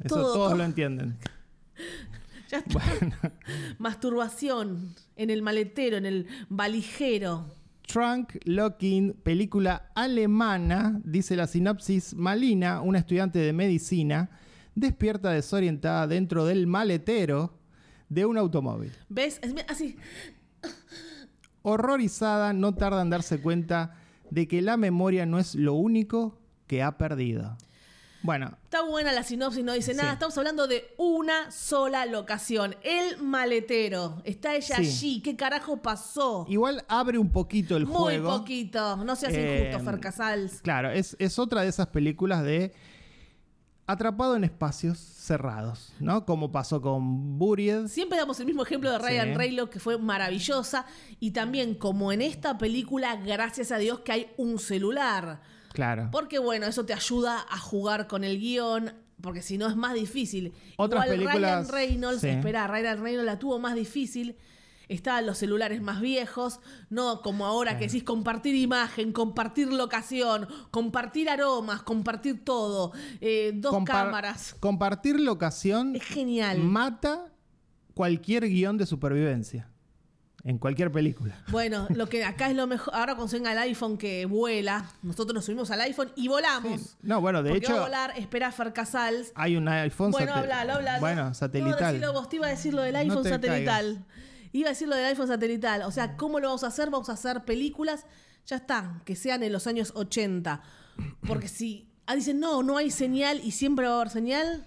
Eso 0.04 0.14
Todo, 0.14 0.22
todos 0.22 0.48
todo. 0.50 0.56
lo 0.56 0.62
entienden. 0.64 1.16
Ya 2.48 2.58
está. 2.61 2.80
Masturbación 3.78 4.94
en 5.16 5.28
el 5.28 5.42
maletero, 5.42 5.98
en 5.98 6.06
el 6.06 6.26
valijero. 6.48 7.44
Trunk 7.87 8.37
Locking, 8.44 9.14
película 9.22 9.90
alemana, 9.94 10.98
dice 11.04 11.37
la 11.37 11.46
sinopsis, 11.46 12.14
Malina, 12.14 12.80
una 12.80 13.00
estudiante 13.00 13.38
de 13.38 13.52
medicina, 13.52 14.30
despierta 14.74 15.30
desorientada 15.30 16.06
dentro 16.06 16.46
del 16.46 16.66
maletero 16.66 17.57
de 18.08 18.24
un 18.26 18.38
automóvil. 18.38 18.92
¿Ves? 19.08 19.38
Es 19.42 19.54
así. 19.68 19.96
Horrorizada, 21.62 22.52
no 22.52 22.74
tarda 22.74 23.02
en 23.02 23.10
darse 23.10 23.40
cuenta 23.40 23.96
de 24.30 24.46
que 24.46 24.62
la 24.62 24.76
memoria 24.76 25.26
no 25.26 25.38
es 25.38 25.54
lo 25.54 25.74
único 25.74 26.38
que 26.66 26.82
ha 26.82 26.96
perdido. 26.98 27.56
Bueno, 28.22 28.56
Está 28.64 28.82
buena 28.82 29.12
la 29.12 29.22
sinopsis, 29.22 29.64
no 29.64 29.72
dice 29.72 29.94
nada. 29.94 30.08
Sí. 30.10 30.14
Estamos 30.14 30.36
hablando 30.38 30.66
de 30.66 30.84
una 30.98 31.50
sola 31.52 32.04
locación. 32.04 32.74
El 32.82 33.22
maletero. 33.22 34.20
Está 34.24 34.54
ella 34.56 34.76
Sí. 34.76 34.82
allí. 34.82 35.22
¿Qué 35.22 35.36
carajo 35.36 35.78
pasó? 35.82 36.44
igual 36.48 36.84
abre 36.88 37.16
un 37.18 37.30
poquito 37.30 37.76
el 37.76 37.86
Muy 37.86 37.96
juego. 37.96 38.38
poquito. 38.38 38.96
No 39.04 39.14
seas 39.16 39.32
Eh, 39.34 39.68
injusto, 39.70 39.90
Fer 39.90 40.00
Casals. 40.00 40.60
Claro, 40.62 40.90
es, 40.90 41.16
es 41.20 41.38
otra 41.38 41.62
de 41.62 41.68
esas 41.68 41.86
películas 41.88 42.42
de 42.42 42.72
atrapado 43.88 44.37
en 44.37 44.44
espacios 44.44 44.98
cerrados, 44.98 45.92
¿no? 45.98 46.24
Como 46.24 46.53
pasó 46.53 46.81
con 46.81 47.38
Buried. 47.38 47.87
Siempre 47.88 48.18
damos 48.18 48.38
el 48.38 48.46
mismo 48.46 48.62
ejemplo 48.62 48.90
de 48.92 48.98
Ryan 48.98 49.29
Sí. 49.31 49.35
Raylo, 49.35 49.70
que 49.70 49.81
fue 49.81 49.98
maravillosa. 49.98 50.87
Y 51.20 51.33
también, 51.33 51.74
como 51.74 52.12
en 52.12 52.22
esta 52.22 52.57
película, 52.59 53.16
gracias 53.16 53.72
a 53.72 53.79
Dios 53.79 54.01
que 54.01 54.12
hay 54.12 54.27
un 54.37 54.59
celular. 54.59 55.40
Claro. 55.72 56.09
Porque, 56.12 56.38
bueno, 56.38 56.66
eso 56.66 56.85
te 56.85 56.92
ayuda 56.94 57.44
a 57.51 57.59
jugar 57.59 58.07
con 58.07 58.24
el 58.24 58.38
guion. 58.38 58.92
Porque 59.20 59.42
si 59.42 59.59
no 59.59 59.66
es 59.66 59.74
más 59.74 59.94
difícil. 59.94 60.53
Otras 60.77 61.05
Igual 61.07 61.18
películas- 61.18 61.68
Ryan 61.68 61.72
Reynolds, 61.88 62.20
sí. 62.20 62.29
espera, 62.29 62.66
Ryan 62.68 63.03
Reynolds 63.03 63.27
la 63.27 63.38
tuvo 63.38 63.59
más 63.59 63.74
difícil. 63.74 64.37
Estaban 64.88 65.27
los 65.27 65.37
celulares 65.38 65.83
más 65.83 66.01
viejos, 66.01 66.61
no 66.88 67.20
como 67.20 67.44
ahora 67.46 67.79
que 67.79 67.87
decís 67.87 68.05
compartir 68.05 68.55
imagen, 68.55 69.12
compartir 69.12 69.70
locación, 69.72 70.48
compartir 70.70 71.29
aromas, 71.29 71.83
compartir 71.83 72.42
todo, 72.44 72.92
eh, 73.20 73.53
dos 73.55 73.72
Compar- 73.74 74.05
cámaras. 74.05 74.55
Compartir 74.61 75.20
locación 75.20 75.94
Es 75.96 76.05
genial. 76.05 76.59
mata 76.61 77.27
cualquier 77.94 78.48
guion 78.48 78.79
de 78.79 78.87
supervivencia. 78.87 79.68
En 80.44 80.57
cualquier 80.57 80.90
película. 80.92 81.35
Bueno, 81.51 81.88
lo 81.90 82.09
que 82.09 82.24
acá 82.24 82.48
es 82.48 82.57
lo 82.57 82.66
mejor. 82.68 82.94
Ahora 82.94 83.14
venga 83.31 83.53
el 83.53 83.59
iPhone 83.59 83.98
que 83.98 84.24
vuela, 84.24 84.88
nosotros 85.03 85.35
nos 85.35 85.44
subimos 85.44 85.70
al 85.72 85.81
iPhone 85.83 86.12
y 86.16 86.29
volamos. 86.29 86.81
Sí. 86.81 86.90
No, 87.03 87.20
bueno, 87.20 87.42
de 87.42 87.51
porque 87.51 87.66
va 87.66 87.72
hecho, 87.74 87.81
a 87.83 87.85
volar, 87.85 88.12
espera 88.16 88.51
Fer 88.53 88.72
Casals. 88.72 89.33
hay 89.35 89.57
un 89.57 89.68
iPhone 89.68 90.12
Bueno, 90.12 90.33
hablalo, 90.33 90.74
hablalo. 90.74 91.01
Bueno, 91.01 91.24
No, 91.24 91.35
satelital. 91.35 91.92
decilo 91.92 92.12
vos, 92.12 92.29
te 92.29 92.37
iba 92.37 92.46
a 92.46 92.51
decir 92.51 92.72
lo 92.72 92.83
del 92.83 92.96
iPhone 92.96 93.24
te 93.24 93.31
satelital. 93.31 94.07
Iba 94.52 94.68
a 94.68 94.70
decir 94.70 94.88
lo 94.88 94.96
del 94.96 95.06
iPhone 95.06 95.28
satelital. 95.28 95.82
O 95.82 95.90
sea, 95.90 96.16
¿cómo 96.16 96.40
lo 96.40 96.48
vamos 96.48 96.64
a 96.64 96.68
hacer? 96.68 96.90
Vamos 96.90 97.08
a 97.08 97.12
hacer 97.12 97.44
películas, 97.44 98.06
ya 98.46 98.56
está, 98.56 99.02
que 99.04 99.16
sean 99.16 99.42
en 99.42 99.52
los 99.52 99.66
años 99.66 99.92
80. 99.94 100.62
Porque 101.26 101.48
si 101.48 101.88
ah, 102.06 102.14
dicen, 102.14 102.40
no, 102.40 102.62
no 102.62 102.76
hay 102.76 102.90
señal 102.90 103.40
y 103.44 103.52
siempre 103.52 103.87
va 103.87 103.92
a 103.92 103.96
haber 103.96 104.11
señal. 104.11 104.64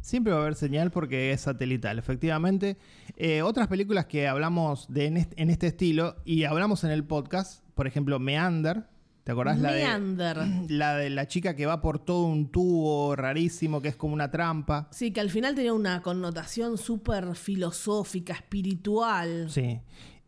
Siempre 0.00 0.32
va 0.32 0.38
a 0.38 0.42
haber 0.42 0.54
señal 0.54 0.90
porque 0.90 1.32
es 1.32 1.42
satelital, 1.42 1.98
efectivamente. 1.98 2.76
Eh, 3.16 3.42
otras 3.42 3.68
películas 3.68 4.06
que 4.06 4.28
hablamos 4.28 4.86
de 4.88 5.06
en, 5.06 5.16
este, 5.16 5.42
en 5.42 5.50
este 5.50 5.66
estilo 5.66 6.16
y 6.24 6.44
hablamos 6.44 6.84
en 6.84 6.90
el 6.90 7.04
podcast, 7.04 7.62
por 7.74 7.86
ejemplo, 7.86 8.18
Meander. 8.18 8.84
¿Te 9.28 9.32
acordás 9.32 9.60
la 9.60 9.72
de, 9.74 9.84
la 10.70 10.96
de 10.96 11.10
la 11.10 11.28
chica 11.28 11.54
que 11.54 11.66
va 11.66 11.82
por 11.82 11.98
todo 11.98 12.24
un 12.24 12.50
tubo 12.50 13.14
rarísimo 13.14 13.82
que 13.82 13.88
es 13.88 13.94
como 13.96 14.14
una 14.14 14.30
trampa? 14.30 14.88
Sí, 14.90 15.10
que 15.10 15.20
al 15.20 15.28
final 15.28 15.54
tenía 15.54 15.74
una 15.74 16.00
connotación 16.00 16.78
súper 16.78 17.34
filosófica, 17.36 18.32
espiritual. 18.32 19.50
Sí. 19.50 19.80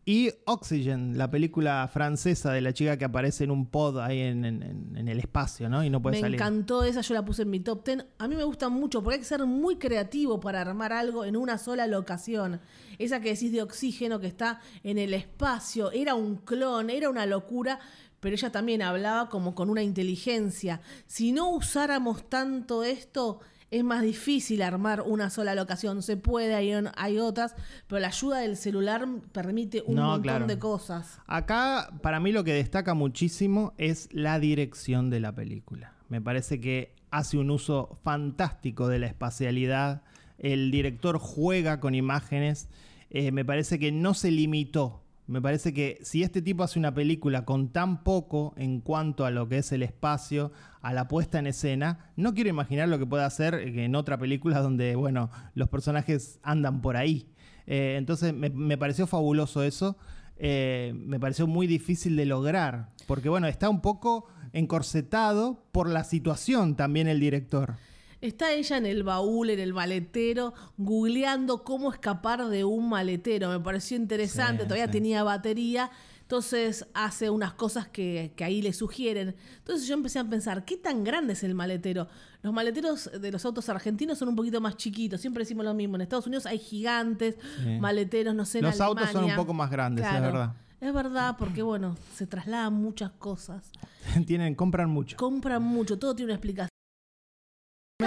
Y 0.05 0.29
Oxygen, 0.45 1.17
la 1.17 1.31
película 1.31 1.89
francesa 1.91 2.51
de 2.51 2.61
la 2.61 2.73
chica 2.73 2.95
que 2.97 3.05
aparece 3.05 3.43
en 3.43 3.49
un 3.49 3.65
pod 3.65 3.97
ahí 3.99 4.19
en, 4.19 4.45
en- 4.45 5.07
el 5.07 5.17
espacio, 5.19 5.67
¿no? 5.67 5.83
Y 5.83 5.89
no 5.89 5.99
puede 5.99 6.17
me 6.17 6.21
salir. 6.21 6.35
encantó 6.35 6.83
esa, 6.83 7.01
yo 7.01 7.15
la 7.15 7.25
puse 7.25 7.41
en 7.41 7.49
mi 7.49 7.59
top 7.59 7.83
10. 7.83 8.05
A 8.19 8.27
mí 8.27 8.35
me 8.35 8.43
gusta 8.43 8.69
mucho 8.69 9.01
porque 9.01 9.15
hay 9.15 9.19
que 9.21 9.25
ser 9.25 9.43
muy 9.47 9.77
creativo 9.77 10.39
para 10.39 10.61
armar 10.61 10.93
algo 10.93 11.25
en 11.25 11.35
una 11.35 11.57
sola 11.57 11.87
locación. 11.87 12.61
Esa 12.99 13.19
que 13.19 13.29
decís 13.29 13.51
de 13.51 13.63
oxígeno 13.63 14.19
que 14.19 14.27
está 14.27 14.59
en 14.83 14.99
el 14.99 15.15
espacio, 15.15 15.91
era 15.91 16.13
un 16.13 16.35
clon, 16.37 16.91
era 16.91 17.09
una 17.09 17.25
locura, 17.25 17.79
pero 18.21 18.35
ella 18.35 18.51
también 18.51 18.81
hablaba 18.81 19.27
como 19.27 19.53
con 19.53 19.69
una 19.69 19.83
inteligencia. 19.83 20.79
Si 21.07 21.33
no 21.33 21.49
usáramos 21.49 22.29
tanto 22.29 22.83
esto, 22.83 23.41
es 23.71 23.83
más 23.83 24.01
difícil 24.03 24.61
armar 24.61 25.01
una 25.01 25.29
sola 25.29 25.55
locación. 25.55 26.01
Se 26.03 26.17
puede, 26.17 26.55
hay, 26.55 26.71
hay 26.95 27.17
otras, 27.19 27.55
pero 27.87 27.99
la 27.99 28.07
ayuda 28.09 28.39
del 28.39 28.55
celular 28.57 29.07
permite 29.31 29.81
un 29.85 29.95
No, 29.95 30.03
montón 30.03 30.21
claro. 30.23 30.47
de 30.47 30.59
cosas. 30.59 31.19
Acá, 31.27 31.89
para 32.01 32.19
mí, 32.19 32.31
lo 32.31 32.43
que 32.43 32.53
destaca 32.53 32.93
muchísimo 32.93 33.73
es 33.77 34.07
la 34.11 34.39
dirección 34.39 35.09
de 35.09 35.19
la 35.19 35.33
película. 35.33 35.93
Me 36.09 36.21
parece 36.21 36.59
que 36.59 36.93
hace 37.11 37.37
un 37.37 37.49
uso 37.49 37.97
fantástico 38.03 38.87
de 38.87 38.99
la 38.99 39.07
espacialidad. 39.07 40.03
El 40.37 40.69
director 40.71 41.17
juega 41.17 41.79
con 41.79 41.95
imágenes. 41.95 42.67
Eh, 43.09 43.31
me 43.31 43.45
parece 43.45 43.79
que 43.79 43.91
no 43.91 44.13
se 44.13 44.31
limitó. 44.31 45.01
Me 45.31 45.41
parece 45.41 45.73
que 45.73 45.97
si 46.01 46.23
este 46.23 46.41
tipo 46.41 46.63
hace 46.63 46.77
una 46.77 46.93
película 46.93 47.45
con 47.45 47.69
tan 47.69 48.03
poco 48.03 48.53
en 48.57 48.81
cuanto 48.81 49.25
a 49.25 49.31
lo 49.31 49.47
que 49.47 49.59
es 49.59 49.71
el 49.71 49.81
espacio, 49.81 50.51
a 50.81 50.93
la 50.93 51.07
puesta 51.07 51.39
en 51.39 51.47
escena, 51.47 52.11
no 52.17 52.33
quiero 52.33 52.49
imaginar 52.49 52.89
lo 52.89 52.99
que 52.99 53.05
puede 53.05 53.23
hacer 53.23 53.55
en 53.55 53.95
otra 53.95 54.17
película 54.17 54.59
donde, 54.61 54.95
bueno, 54.95 55.31
los 55.55 55.69
personajes 55.69 56.39
andan 56.43 56.81
por 56.81 56.97
ahí. 56.97 57.29
Eh, 57.65 57.95
entonces 57.97 58.33
me, 58.33 58.49
me 58.49 58.77
pareció 58.77 59.07
fabuloso 59.07 59.63
eso. 59.63 59.97
Eh, 60.43 60.93
me 60.95 61.19
pareció 61.19 61.47
muy 61.47 61.65
difícil 61.65 62.15
de 62.15 62.25
lograr. 62.25 62.89
Porque 63.07 63.29
bueno, 63.29 63.47
está 63.47 63.69
un 63.69 63.79
poco 63.81 64.27
encorsetado 64.53 65.63
por 65.71 65.87
la 65.87 66.03
situación 66.03 66.75
también 66.75 67.07
el 67.07 67.19
director. 67.19 67.75
Está 68.21 68.51
ella 68.53 68.77
en 68.77 68.85
el 68.85 69.03
baúl, 69.03 69.49
en 69.49 69.59
el 69.59 69.73
maletero, 69.73 70.53
googleando 70.77 71.63
cómo 71.63 71.91
escapar 71.91 72.45
de 72.47 72.63
un 72.63 72.87
maletero. 72.89 73.49
Me 73.49 73.59
pareció 73.59 73.97
interesante, 73.97 74.63
Sí, 74.63 74.67
todavía 74.67 74.85
sí. 74.85 74.91
tenía 74.91 75.23
batería. 75.23 75.89
Entonces 76.21 76.85
hace 76.93 77.29
unas 77.29 77.53
cosas 77.53 77.89
que, 77.89 78.31
que 78.37 78.43
ahí 78.45 78.61
le 78.61 78.71
sugieren. 78.71 79.35
Entonces 79.57 79.85
yo 79.87 79.95
empecé 79.95 80.17
a 80.19 80.23
pensar, 80.23 80.63
¿qué 80.63 80.77
tan 80.77 81.03
grande 81.03 81.33
es 81.33 81.43
el 81.43 81.53
maletero? 81.55 82.07
Los 82.41 82.53
maleteros 82.53 83.09
de 83.19 83.31
los 83.31 83.43
autos 83.43 83.67
argentinos 83.67 84.17
son 84.17 84.29
un 84.29 84.35
poquito 84.37 84.61
más 84.61 84.77
chiquitos. 84.77 85.19
Siempre 85.19 85.41
decimos 85.41 85.65
lo 85.65 85.73
mismo. 85.73 85.95
En 85.95 86.01
Estados 86.01 86.27
Unidos 86.27 86.45
hay 86.45 86.57
gigantes, 86.59 87.35
Sí. 87.63 87.77
maleteros, 87.81 88.33
no 88.33 88.45
sé, 88.45 88.59
en 88.59 88.65
Los 88.65 88.79
autos 88.79 89.09
son 89.09 89.25
un 89.25 89.35
poco 89.35 89.53
más 89.53 89.69
grandes, 89.69 90.05
es 90.05 90.21
verdad. 90.21 90.53
Es 90.79 90.93
verdad, 90.93 91.35
porque 91.37 91.61
bueno, 91.63 91.97
se 92.15 92.25
trasladan 92.27 92.73
muchas 92.73 93.11
cosas. 93.11 93.69
Tienen, 94.25 94.55
compran 94.55 94.89
mucho. 94.89 95.17
Compran 95.17 95.61
mucho, 95.61 95.99
todo 95.99 96.15
tiene 96.15 96.31
una 96.31 96.35
explicación. 96.35 96.70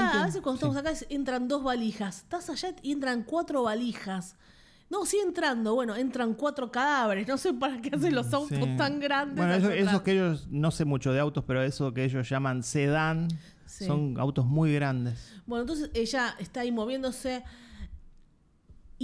A 0.01 0.27
veces 0.27 0.41
cuando 0.41 0.59
Sí. 0.61 0.65
estamos 0.67 0.77
acá 0.77 0.91
es- 0.91 1.07
entran 1.09 1.49
dos 1.49 1.63
valijas. 1.63 2.19
Estás 2.19 2.51
allá 2.51 2.75
y 2.83 2.93
entran 2.93 3.23
cuatro 3.23 3.63
valijas. 3.63 4.37
No, 4.91 5.07
sí 5.07 5.19
entrando. 5.25 5.75
Bueno, 5.75 5.97
entran 5.97 6.35
cuatro 6.35 6.71
cadáveres. 6.71 7.27
No 7.27 7.39
sé 7.39 7.55
para 7.55 7.81
qué 7.81 7.91
hacen 7.95 8.15
los 8.15 8.33
autos 8.33 8.59
Sí. 8.59 8.77
tan 8.77 9.01
grandes. 9.01 9.37
Bueno, 9.37 9.55
eso, 9.55 9.71
esos 9.71 10.03
que 10.03 10.13
ellos, 10.13 10.47
no 10.51 10.71
sé 10.71 10.85
mucho 10.85 11.13
de 11.13 11.21
autos, 11.21 11.45
pero 11.47 11.63
eso 11.63 11.93
que 11.95 12.05
ellos 12.05 12.29
llaman 12.29 12.63
sedán, 12.63 13.29
Sí. 13.67 13.87
son 13.87 14.17
autos 14.21 14.45
muy 14.47 14.73
grandes. 14.75 15.35
Bueno, 15.47 15.63
entonces 15.63 15.91
ella 15.95 16.35
está 16.39 16.61
ahí 16.61 16.71
moviéndose. 16.71 17.43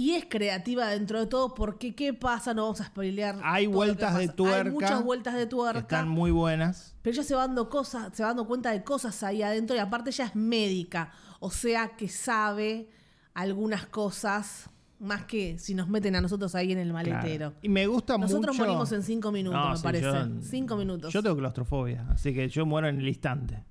Y 0.01 0.13
es 0.15 0.25
creativa 0.27 0.87
dentro 0.87 1.19
de 1.19 1.27
todo 1.27 1.53
porque 1.53 1.93
¿qué 1.93 2.11
pasa? 2.11 2.55
No 2.55 2.63
vamos 2.63 2.81
a 2.81 2.85
spoilear. 2.85 3.35
Hay 3.43 3.65
todo 3.65 3.71
lo 3.71 3.71
que 3.71 3.75
vueltas 3.75 4.17
de 4.17 4.27
tuerca. 4.29 4.61
Hay 4.69 4.71
muchas 4.73 5.03
vueltas 5.03 5.33
de 5.35 5.45
tuerca. 5.45 5.79
Están 5.79 6.09
muy 6.09 6.31
buenas. 6.31 6.95
Pero 7.03 7.13
ella 7.13 7.23
se 7.23 7.35
va 7.35 7.41
dando 7.45 7.69
cosas, 7.69 8.09
se 8.15 8.23
va 8.23 8.29
dando 8.29 8.47
cuenta 8.47 8.71
de 8.71 8.83
cosas 8.83 9.21
ahí 9.21 9.43
adentro 9.43 9.75
y 9.75 9.79
aparte 9.79 10.09
ella 10.09 10.25
es 10.25 10.35
médica, 10.35 11.11
o 11.39 11.51
sea 11.51 11.89
que 11.97 12.07
sabe 12.09 12.89
algunas 13.35 13.85
cosas 13.85 14.71
más 14.97 15.25
que 15.25 15.59
si 15.59 15.75
nos 15.75 15.87
meten 15.87 16.15
a 16.15 16.21
nosotros 16.21 16.55
ahí 16.55 16.71
en 16.71 16.79
el 16.79 16.93
maletero. 16.93 17.51
Claro. 17.51 17.53
Y 17.61 17.69
me 17.69 17.85
gusta 17.85 18.17
Nosotros 18.17 18.55
mucho. 18.55 18.65
morimos 18.67 18.91
en 18.93 19.03
cinco 19.03 19.31
minutos, 19.31 19.59
No, 19.61 19.69
me 19.71 19.77
sí, 19.77 19.83
parece. 19.83 20.05
yo- 20.05 20.41
cinco 20.41 20.77
minutos. 20.77 21.13
Yo 21.13 21.21
tengo 21.21 21.37
claustrofobia, 21.37 22.07
así 22.09 22.33
que 22.33 22.49
yo 22.49 22.65
muero 22.65 22.87
en 22.87 22.99
el 22.99 23.07
instante. 23.07 23.63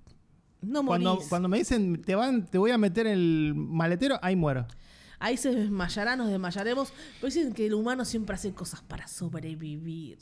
no 0.62 0.84
Cuando, 0.84 1.14
morís. 1.14 1.28
cuando 1.28 1.48
me 1.48 1.58
dicen 1.58 2.02
te 2.02 2.14
van, 2.14 2.46
te 2.46 2.56
voy 2.58 2.70
a 2.70 2.78
meter 2.78 3.06
en 3.08 3.14
el 3.14 3.52
maletero, 3.56 4.16
ahí 4.22 4.36
muero. 4.36 4.66
Ahí 5.20 5.37
se 5.37 5.54
desmayará, 5.54 6.16
nos 6.16 6.28
desmayaremos. 6.28 6.92
Pero 7.20 7.33
dicen 7.33 7.52
que 7.52 7.66
el 7.66 7.74
humano 7.74 8.04
siempre 8.04 8.35
hace 8.35 8.52
cosas 8.52 8.83
para 8.83 9.06
sobrevivir. 9.06 10.18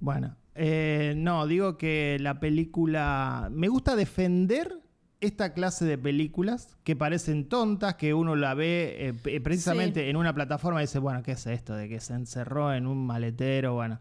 Bueno, 0.00 0.36
eh, 0.54 1.14
no, 1.16 1.46
digo 1.46 1.78
que 1.78 2.18
la 2.20 2.38
película. 2.40 3.48
Me 3.50 3.68
gusta 3.68 3.96
defender 3.96 4.78
esta 5.20 5.52
clase 5.52 5.84
de 5.84 5.98
películas 5.98 6.76
que 6.82 6.96
parecen 6.96 7.48
tontas, 7.48 7.94
que 7.96 8.14
uno 8.14 8.36
la 8.36 8.54
ve 8.54 8.96
eh, 8.98 9.12
pe- 9.14 9.40
precisamente 9.40 10.08
en 10.08 10.16
una 10.16 10.34
plataforma 10.34 10.80
y 10.80 10.84
dice, 10.84 10.98
bueno, 10.98 11.22
¿qué 11.22 11.32
es 11.32 11.46
esto? 11.46 11.74
De 11.74 11.88
que 11.88 12.00
se 12.00 12.14
encerró 12.14 12.72
en 12.72 12.86
un 12.86 13.06
maletero, 13.06 13.74
bueno. 13.74 14.00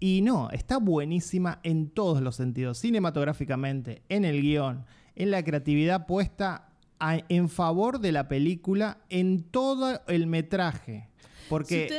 Y 0.00 0.20
no, 0.22 0.50
está 0.50 0.78
buenísima 0.78 1.60
en 1.62 1.88
todos 1.90 2.20
los 2.20 2.36
sentidos, 2.36 2.78
cinematográficamente, 2.78 4.02
en 4.08 4.24
el 4.24 4.42
guion, 4.42 4.84
en 5.14 5.30
la 5.30 5.42
creatividad 5.42 6.04
puesta 6.06 6.65
a- 6.98 7.20
en 7.28 7.48
favor 7.48 8.00
de 8.00 8.12
la 8.12 8.28
película, 8.28 8.98
en 9.08 9.42
todo 9.42 10.00
el 10.08 10.26
metraje. 10.26 11.08
Porque 11.48 11.86
Si 11.88 11.94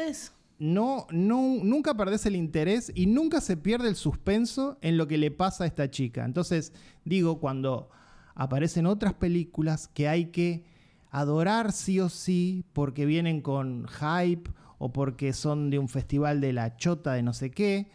no, 0.59 1.07
no, 1.11 1.57
nunca 1.63 1.93
perdés 1.95 2.25
el 2.25 2.35
interés 2.35 2.91
y 2.95 3.05
nunca 3.05 3.41
se 3.41 3.57
pierde 3.57 3.89
el 3.89 3.95
suspenso 3.95 4.77
en 4.81 4.97
lo 4.97 5.07
que 5.07 5.17
le 5.17 5.31
pasa 5.31 5.63
a 5.63 5.67
esta 5.67 5.89
chica. 5.89 6.25
Entonces, 6.25 6.73
digo, 7.05 7.39
cuando 7.39 7.89
aparecen 8.35 8.85
otras 8.85 9.13
películas 9.13 9.87
que 9.87 10.07
hay 10.07 10.25
que 10.31 10.65
adorar 11.09 11.71
sí 11.71 11.99
o 11.99 12.09
sí 12.09 12.65
porque 12.73 13.05
vienen 13.05 13.41
con 13.41 13.87
hype 13.87 14.51
o 14.77 14.91
porque 14.91 15.31
son 15.33 15.69
de 15.69 15.79
un 15.79 15.87
festival 15.89 16.41
de 16.41 16.53
la 16.53 16.75
chota 16.75 17.13
de 17.13 17.23
no 17.23 17.33
sé 17.33 17.51
qué, 17.51 17.89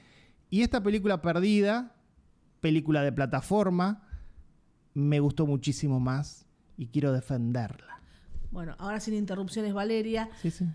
y 0.51 0.63
esta 0.63 0.83
película 0.83 1.23
perdida, 1.23 1.95
película 2.61 3.03
de 3.03 3.13
plataforma, 3.13 4.03
me 4.95 5.21
gustó 5.21 5.47
muchísimo 5.47 6.01
más 6.01 6.47
y 6.83 6.87
quiero 6.89 7.13
defenderla. 7.13 8.01
Bueno, 8.51 8.75
ahora 8.79 9.01
sin 9.01 9.15
interrupciones, 9.15 9.73
Valeria. 9.73 10.29
Sí, 10.43 10.51
sí. 10.51 10.67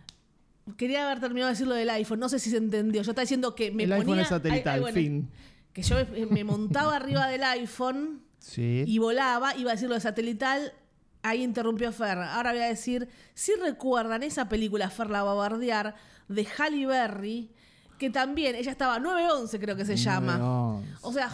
Quería 0.78 1.06
haber 1.06 1.20
terminado 1.20 1.48
de 1.48 1.54
decir 1.54 1.68
lo 1.68 1.76
del 1.76 1.90
iPhone. 1.92 2.20
No 2.20 2.28
sé 2.30 2.40
si 2.40 2.50
se 2.50 2.58
entendió. 2.58 3.02
Yo 3.02 3.12
estaba 3.12 3.24
diciendo 3.24 3.56
que 3.56 3.72
me 3.72 3.84
el 3.84 3.90
ponía. 3.90 4.02
iPhone 4.04 4.20
es 4.20 4.28
satelital, 4.28 4.74
Ay, 4.74 4.76
ay, 4.76 4.82
bueno, 4.82 4.96
fin. 4.96 5.30
Que 5.74 5.82
yo 5.84 5.96
me, 6.12 6.26
me 6.26 6.44
montaba 6.44 6.96
arriba 6.96 7.28
del 7.28 7.44
iPhone 7.44 8.22
Sí. 8.40 8.84
y 8.88 8.98
volaba. 9.00 9.56
Iba 9.56 9.72
a 9.72 9.74
decir 9.76 9.88
lo 9.90 9.96
de 9.96 10.02
satelital. 10.02 10.74
Ahí 11.24 11.44
interrumpió 11.44 11.92
Fer. 11.92 12.18
Ahora 12.18 12.52
voy 12.52 12.62
a 12.62 12.68
decir. 12.68 13.08
Si 13.34 13.54
recuerdan 13.56 14.24
esa 14.24 14.50
película, 14.50 14.90
Fer 14.90 15.10
la 15.10 15.24
va 15.24 15.32
a 15.32 15.36
bardear, 15.36 15.96
de 16.28 16.46
Halle 16.58 16.86
Berry, 16.86 17.52
que 17.98 18.10
también 18.10 18.56
ella 18.56 18.72
estaba 18.72 19.00
911, 19.00 19.60
creo 19.60 19.76
que 19.76 19.86
se 19.86 19.96
llama. 19.96 20.38
911. 20.38 20.98
O 21.02 21.14
sea, 21.14 21.32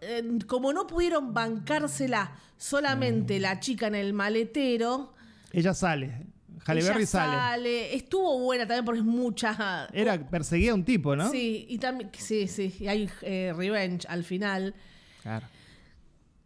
eh, 0.00 0.38
como 0.46 0.72
no 0.72 0.86
pudieron 0.86 1.34
bancársela 1.34 2.32
solamente 2.56 3.38
la 3.38 3.60
chica 3.60 3.86
en 3.86 3.94
el 3.94 4.12
maletero. 4.12 5.14
Ella 5.52 5.74
sale. 5.74 6.26
Halle 6.66 6.82
Berry 6.82 7.06
sale. 7.06 7.94
Estuvo 7.94 8.38
buena 8.38 8.66
también 8.66 8.84
porque 8.84 9.00
es 9.00 9.06
mucha. 9.06 9.88
Era, 9.92 10.18
perseguía 10.18 10.72
a 10.72 10.74
un 10.74 10.84
tipo, 10.84 11.14
¿no? 11.14 11.30
Sí, 11.30 11.66
y 11.68 11.78
también. 11.78 12.10
Sí, 12.16 12.46
sí. 12.48 12.74
Y 12.80 12.88
hay 12.88 13.10
eh, 13.22 13.52
revenge 13.54 14.06
al 14.08 14.24
final. 14.24 14.74
Claro. 15.22 15.46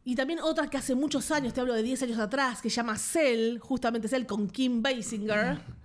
Y 0.04 0.14
también 0.14 0.40
otra 0.40 0.70
que 0.70 0.78
hace 0.78 0.94
muchos 0.94 1.30
años, 1.30 1.52
te 1.52 1.60
hablo 1.60 1.74
de 1.74 1.82
10 1.82 2.04
años 2.04 2.18
atrás, 2.18 2.62
que 2.62 2.70
se 2.70 2.76
llama 2.76 2.96
Cell, 2.96 3.58
justamente 3.58 4.08
Cell 4.08 4.24
con 4.24 4.48
Kim 4.48 4.80
Basinger, 4.80 5.58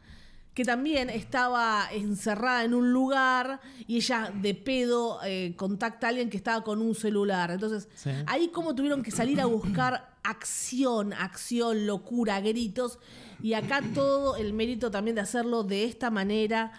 que 0.54 0.64
también 0.64 1.10
estaba 1.10 1.88
encerrada 1.92 2.64
en 2.64 2.74
un 2.76 2.94
lugar 2.94 3.60
y 3.88 3.96
ella 3.98 4.32
de 4.34 4.54
pedo 4.54 5.20
eh, 5.26 5.54
contacta 5.58 6.08
a 6.08 6.10
alguien 6.12 6.30
que 6.30 6.38
estaba 6.38 6.64
con 6.64 6.82
un 6.82 6.94
celular. 6.96 7.50
Entonces, 7.52 7.88
Sí. 7.96 8.12
ahí 8.28 8.50
como 8.50 8.76
tuvieron 8.76 9.02
que 9.02 9.10
salir 9.12 9.42
a 9.42 9.46
buscar 9.46 10.14
acción, 10.24 11.14
acción, 11.14 11.88
locura, 11.88 12.40
gritos. 12.40 13.00
Y 13.42 13.54
acá 13.56 13.82
todo 13.96 14.36
el 14.38 14.54
mérito 14.54 14.92
también 14.92 15.16
de 15.16 15.22
hacerlo 15.22 15.64
de 15.64 15.86
esta 15.86 16.10
manera, 16.12 16.72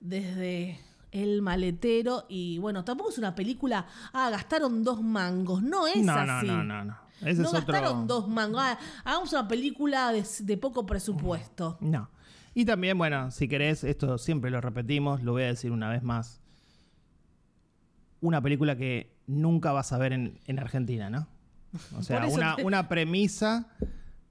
desde 0.00 0.80
el 1.12 1.42
maletero. 1.42 2.24
Y 2.28 2.58
bueno, 2.58 2.84
tampoco 2.84 3.10
es 3.10 3.18
una 3.18 3.34
película, 3.34 3.86
ah, 4.12 4.30
gastaron 4.30 4.82
dos 4.84 5.02
mangos. 5.02 5.62
No 5.62 5.86
es 5.86 6.02
No, 6.04 6.24
no, 6.24 6.32
así. 6.32 6.46
no, 6.46 6.64
no, 6.64 6.84
no. 6.84 6.96
Ese 7.20 7.42
no 7.42 7.48
es 7.48 7.54
otro. 7.54 7.72
gastaron 7.74 8.06
dos 8.06 8.28
mangos. 8.28 8.60
Ah, 8.62 8.78
hagamos 9.04 9.32
una 9.32 9.46
película 9.48 10.12
de, 10.12 10.24
de 10.40 10.56
poco 10.56 10.86
presupuesto. 10.86 11.76
No. 11.80 12.08
Y 12.54 12.64
también, 12.64 12.98
bueno, 12.98 13.30
si 13.30 13.46
querés, 13.48 13.84
esto 13.84 14.18
siempre 14.18 14.50
lo 14.50 14.60
repetimos, 14.60 15.22
lo 15.22 15.32
voy 15.32 15.44
a 15.44 15.46
decir 15.46 15.70
una 15.70 15.88
vez 15.90 16.02
más. 16.02 16.40
Una 18.20 18.42
película 18.42 18.76
que 18.76 19.14
nunca 19.26 19.72
vas 19.72 19.92
a 19.92 19.98
ver 19.98 20.12
en, 20.12 20.38
en 20.46 20.58
Argentina, 20.58 21.08
¿no? 21.08 21.28
O 21.96 22.02
sea, 22.02 22.26
una, 22.26 22.56
te- 22.56 22.64
una 22.64 22.88
premisa 22.88 23.68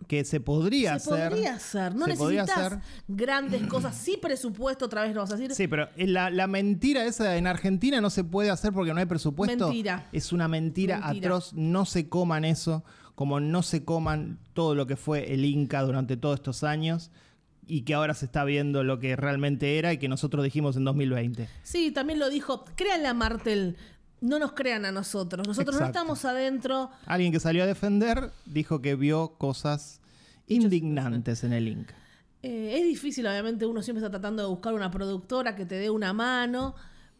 que 0.08 0.26
se 0.26 0.40
podría 0.42 1.00
Se 1.00 1.14
hacer. 1.14 1.30
podría 1.30 1.54
hacer. 1.56 1.96
No 1.96 2.06
se 2.06 2.16
podría 2.16 2.42
necesitas 2.44 2.74
hacer. 2.74 2.80
grandes 3.08 3.66
cosas. 3.68 3.96
Sí, 3.96 4.18
presupuesto, 4.22 4.86
otra 4.86 5.04
vez 5.04 5.14
lo 5.16 5.22
vas 5.22 5.32
a 5.32 5.38
decir. 5.38 5.54
Sí, 5.56 5.68
pero 5.68 5.88
la, 5.96 6.30
la 6.30 6.48
mentira 6.48 7.06
esa 7.06 7.38
en 7.38 7.48
Argentina 7.48 8.02
no 8.02 8.10
se 8.10 8.24
puede 8.24 8.50
hacer 8.50 8.74
porque 8.74 8.94
no 8.94 9.00
hay 9.00 9.06
presupuesto. 9.06 9.68
Mentira. 9.68 10.08
Es 10.12 10.34
una 10.34 10.48
mentira, 10.48 11.00
Mentira. 11.00 11.28
atroz. 11.30 11.54
No 11.54 11.86
se 11.86 12.10
coman 12.10 12.44
eso, 12.44 12.84
como 13.16 13.40
no 13.40 13.64
se 13.64 13.86
coman 13.86 14.40
todo 14.54 14.76
lo 14.76 14.86
que 14.86 14.96
fue 14.98 15.34
el 15.34 15.46
Inca 15.46 15.82
durante 15.84 16.18
todos 16.18 16.36
estos 16.36 16.64
años 16.64 17.12
y 17.68 17.82
que 17.84 17.94
ahora 17.94 18.14
se 18.14 18.26
está 18.26 18.44
viendo 18.44 18.84
lo 18.84 19.00
que 19.00 19.16
realmente 19.16 19.78
era 19.78 19.94
y 19.94 19.98
que 19.98 20.08
nosotros 20.08 20.44
dijimos 20.44 20.76
en 20.78 20.86
2020. 20.86 21.50
Sí, 21.64 21.92
también 21.92 22.20
lo 22.20 22.30
dijo. 22.30 22.66
Créanle 22.76 23.08
a 23.08 23.14
Martel. 23.14 23.78
No 24.20 24.40
nos 24.40 24.54
crean 24.54 24.86
a 24.86 24.92
nosotros. 24.92 25.48
Nosotros 25.48 25.80
no 25.80 25.86
estamos 25.86 26.26
adentro. 26.26 26.90
Alguien 27.06 27.32
que 27.32 27.40
salió 27.40 27.64
a 27.64 27.66
defender 27.68 28.32
dijo 28.46 28.82
que 28.82 28.96
vio 28.96 29.36
cosas 29.38 30.02
indignantes 30.48 31.44
en 31.44 31.54
el 31.54 31.66
link. 31.66 31.90
Eh, 32.42 32.78
es 32.78 32.84
difícil, 32.84 33.28
obviamente, 33.28 33.66
uno 33.66 33.82
siempre 33.82 34.04
está 34.04 34.10
tratando 34.10 34.44
de 34.44 34.50
buscar 34.50 34.74
una 34.74 34.90
productora 34.90 35.56
que 35.56 35.66
te 35.66 35.76
dé 35.76 35.90
una 35.90 36.14
mano, 36.14 36.76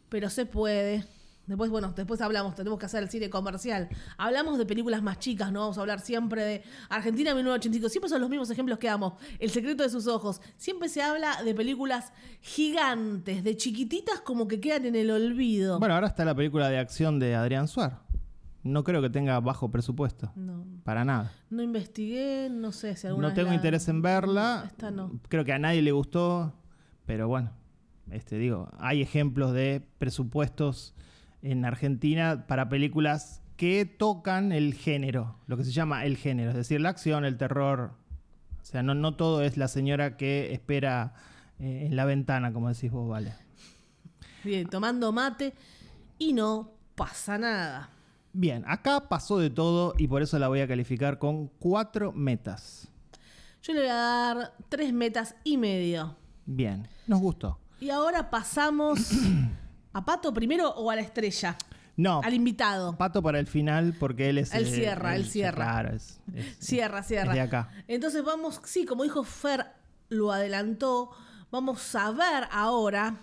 pero 0.08 0.30
se 0.30 0.46
puede. 0.46 1.04
Después, 1.48 1.70
bueno, 1.70 1.92
después 1.96 2.20
hablamos, 2.20 2.54
tenemos 2.54 2.78
que 2.78 2.86
hacer 2.86 3.02
el 3.02 3.08
cine 3.08 3.28
comercial. 3.30 3.88
Hablamos 4.18 4.58
de 4.58 4.66
películas 4.66 5.02
más 5.02 5.18
chicas, 5.18 5.50
no 5.50 5.60
vamos 5.60 5.78
a 5.78 5.80
hablar 5.80 6.00
siempre 6.00 6.44
de 6.44 6.62
Argentina 6.90 7.34
1985. 7.34 7.88
Siempre 7.88 8.08
son 8.10 8.20
los 8.20 8.30
mismos 8.30 8.50
ejemplos 8.50 8.78
que 8.78 8.86
damos. 8.86 9.14
El 9.38 9.50
secreto 9.50 9.82
de 9.82 9.88
sus 9.88 10.06
ojos. 10.06 10.40
Siempre 10.58 10.88
se 10.90 11.02
habla 11.02 11.42
de 11.42 11.54
películas 11.54 12.12
gigantes, 12.42 13.42
de 13.44 13.56
chiquititas 13.56 14.20
como 14.20 14.46
que 14.46 14.60
quedan 14.60 14.84
en 14.86 14.96
el 14.96 15.10
olvido. 15.10 15.78
Bueno, 15.78 15.94
ahora 15.94 16.06
está 16.08 16.24
la 16.24 16.34
película 16.34 16.68
de 16.68 16.78
acción 16.78 17.18
de 17.18 17.34
Adrián 17.34 17.66
Suar. 17.66 18.02
No 18.62 18.84
creo 18.84 19.00
que 19.00 19.08
tenga 19.08 19.38
bajo 19.40 19.70
presupuesto. 19.70 20.32
No, 20.36 20.66
Para 20.84 21.04
nada. 21.04 21.32
no 21.48 21.62
investigué, 21.62 22.48
no 22.50 22.72
sé 22.72 22.96
si 22.96 23.06
alguna 23.06 23.28
No 23.28 23.34
tengo 23.34 23.48
la- 23.48 23.54
interés 23.54 23.88
en 23.88 24.02
verla. 24.02 24.64
Esta 24.66 24.90
no. 24.90 25.18
Creo 25.28 25.44
que 25.44 25.52
a 25.52 25.58
nadie 25.58 25.80
le 25.80 25.92
gustó, 25.92 26.52
pero 27.06 27.28
bueno, 27.28 27.52
este 28.10 28.36
digo, 28.36 28.68
hay 28.78 29.00
ejemplos 29.00 29.52
de 29.54 29.86
presupuestos 29.98 30.94
en 31.42 31.64
Argentina 31.64 32.46
para 32.46 32.68
películas 32.68 33.42
que 33.56 33.84
tocan 33.84 34.52
el 34.52 34.74
género, 34.74 35.36
lo 35.46 35.56
que 35.56 35.64
se 35.64 35.72
llama 35.72 36.04
el 36.04 36.16
género, 36.16 36.50
es 36.50 36.56
decir, 36.56 36.80
la 36.80 36.90
acción, 36.90 37.24
el 37.24 37.36
terror. 37.36 37.92
O 38.62 38.64
sea, 38.64 38.82
no, 38.82 38.94
no 38.94 39.16
todo 39.16 39.42
es 39.42 39.56
la 39.56 39.66
señora 39.66 40.16
que 40.16 40.52
espera 40.52 41.14
eh, 41.58 41.86
en 41.86 41.96
la 41.96 42.04
ventana, 42.04 42.52
como 42.52 42.68
decís 42.68 42.90
vos, 42.90 43.08
vale. 43.08 43.34
Bien, 44.44 44.68
tomando 44.68 45.10
mate 45.10 45.54
y 46.18 46.32
no 46.32 46.70
pasa 46.94 47.38
nada. 47.38 47.90
Bien, 48.32 48.62
acá 48.66 49.08
pasó 49.08 49.38
de 49.38 49.50
todo 49.50 49.94
y 49.98 50.06
por 50.06 50.22
eso 50.22 50.38
la 50.38 50.48
voy 50.48 50.60
a 50.60 50.68
calificar 50.68 51.18
con 51.18 51.48
cuatro 51.48 52.12
metas. 52.12 52.88
Yo 53.62 53.72
le 53.72 53.80
voy 53.80 53.88
a 53.88 53.94
dar 53.94 54.54
tres 54.68 54.92
metas 54.92 55.34
y 55.42 55.56
medio. 55.56 56.16
Bien, 56.46 56.86
nos 57.06 57.20
gustó. 57.20 57.58
Y 57.80 57.90
ahora 57.90 58.30
pasamos 58.30 59.10
a 59.92 60.04
Pato 60.04 60.32
primero 60.34 60.68
o 60.70 60.90
a 60.90 60.96
la 60.96 61.02
estrella, 61.02 61.56
No, 61.96 62.20
al 62.22 62.34
invitado. 62.34 62.96
Pato 62.96 63.22
para 63.22 63.38
el 63.40 63.46
final 63.46 63.94
porque 63.98 64.28
él 64.30 64.38
es... 64.38 64.52
Él 64.54 64.66
eh, 64.66 64.70
cierra, 64.74 65.16
él 65.16 65.22
él- 65.22 65.28
cierra. 65.30 65.64
Claro, 65.64 65.96
es, 65.96 66.20
es- 66.34 66.58
Cierra, 66.58 67.02
cierra. 67.04 67.30
es 67.32 67.34
de 67.34 67.40
acá. 67.40 67.70
Entonces 67.88 68.22
vamos, 68.24 68.60
sí, 68.64 68.84
como 68.84 69.02
dijo 69.04 69.24
Fer, 69.24 69.66
lo 70.08 70.32
adelantó, 70.32 71.10
vamos 71.50 71.94
a 71.94 72.10
ver 72.12 72.44
ahora 72.52 73.16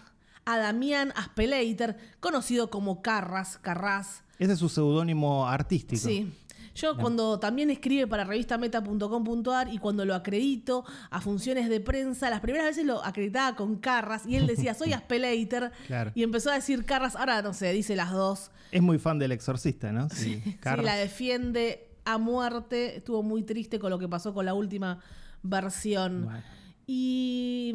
a 0.46 0.58
Damián 0.58 1.12
Aspelater, 1.16 1.98
conocido 2.20 2.70
como 2.70 3.02
Carras, 3.02 3.58
Carras. 3.58 4.24
Ese 4.38 4.54
es 4.54 4.60
su 4.60 4.70
seudónimo 4.70 5.48
artístico. 5.48 6.02
Sí. 6.06 6.32
Yo 6.76 6.98
cuando 6.98 7.40
también 7.40 7.70
escribe 7.70 8.06
para 8.06 8.26
revistameta.com.ar 8.26 9.74
y 9.74 9.78
cuando 9.78 10.04
lo 10.04 10.14
acredito 10.14 10.84
a 11.10 11.22
funciones 11.22 11.70
de 11.70 11.80
prensa, 11.80 12.30
las 12.30 12.42
primeras 12.42 12.68
veces 12.68 12.86
lo 12.86 13.04
acreditaba 13.04 13.56
con 13.56 13.78
Carras 13.78 14.26
y 14.26 14.36
él 14.36 14.46
decía, 14.46 14.74
soy 14.74 14.92
Aspelater. 14.94 15.72
Claro. 15.88 16.12
Y 16.14 16.24
empezó 16.24 16.52
a 16.52 16.56
decir 16.56 16.84
Carras, 16.86 17.16
ahora 17.16 17.42
no 17.42 17.54
sé, 17.54 17.72
dice 17.72 17.96
las 17.96 18.12
dos. 18.12 18.52
Es 18.72 18.82
muy 18.82 19.00
fan 19.00 19.18
del 19.20 19.32
exorcista, 19.32 19.92
¿no? 19.94 20.10
Sí. 20.10 20.42
Sí, 20.44 20.54
Carras. 20.60 20.86
la 20.86 20.96
defiende 20.96 21.88
a 22.04 22.18
muerte. 22.18 22.98
Estuvo 22.98 23.24
muy 23.24 23.44
triste 23.44 23.80
con 23.80 23.90
lo 23.90 23.98
que 23.98 24.10
pasó 24.10 24.34
con 24.34 24.46
la 24.46 24.54
última 24.54 25.00
versión. 25.44 26.26
Bueno. 26.26 26.44
Y, 26.88 27.74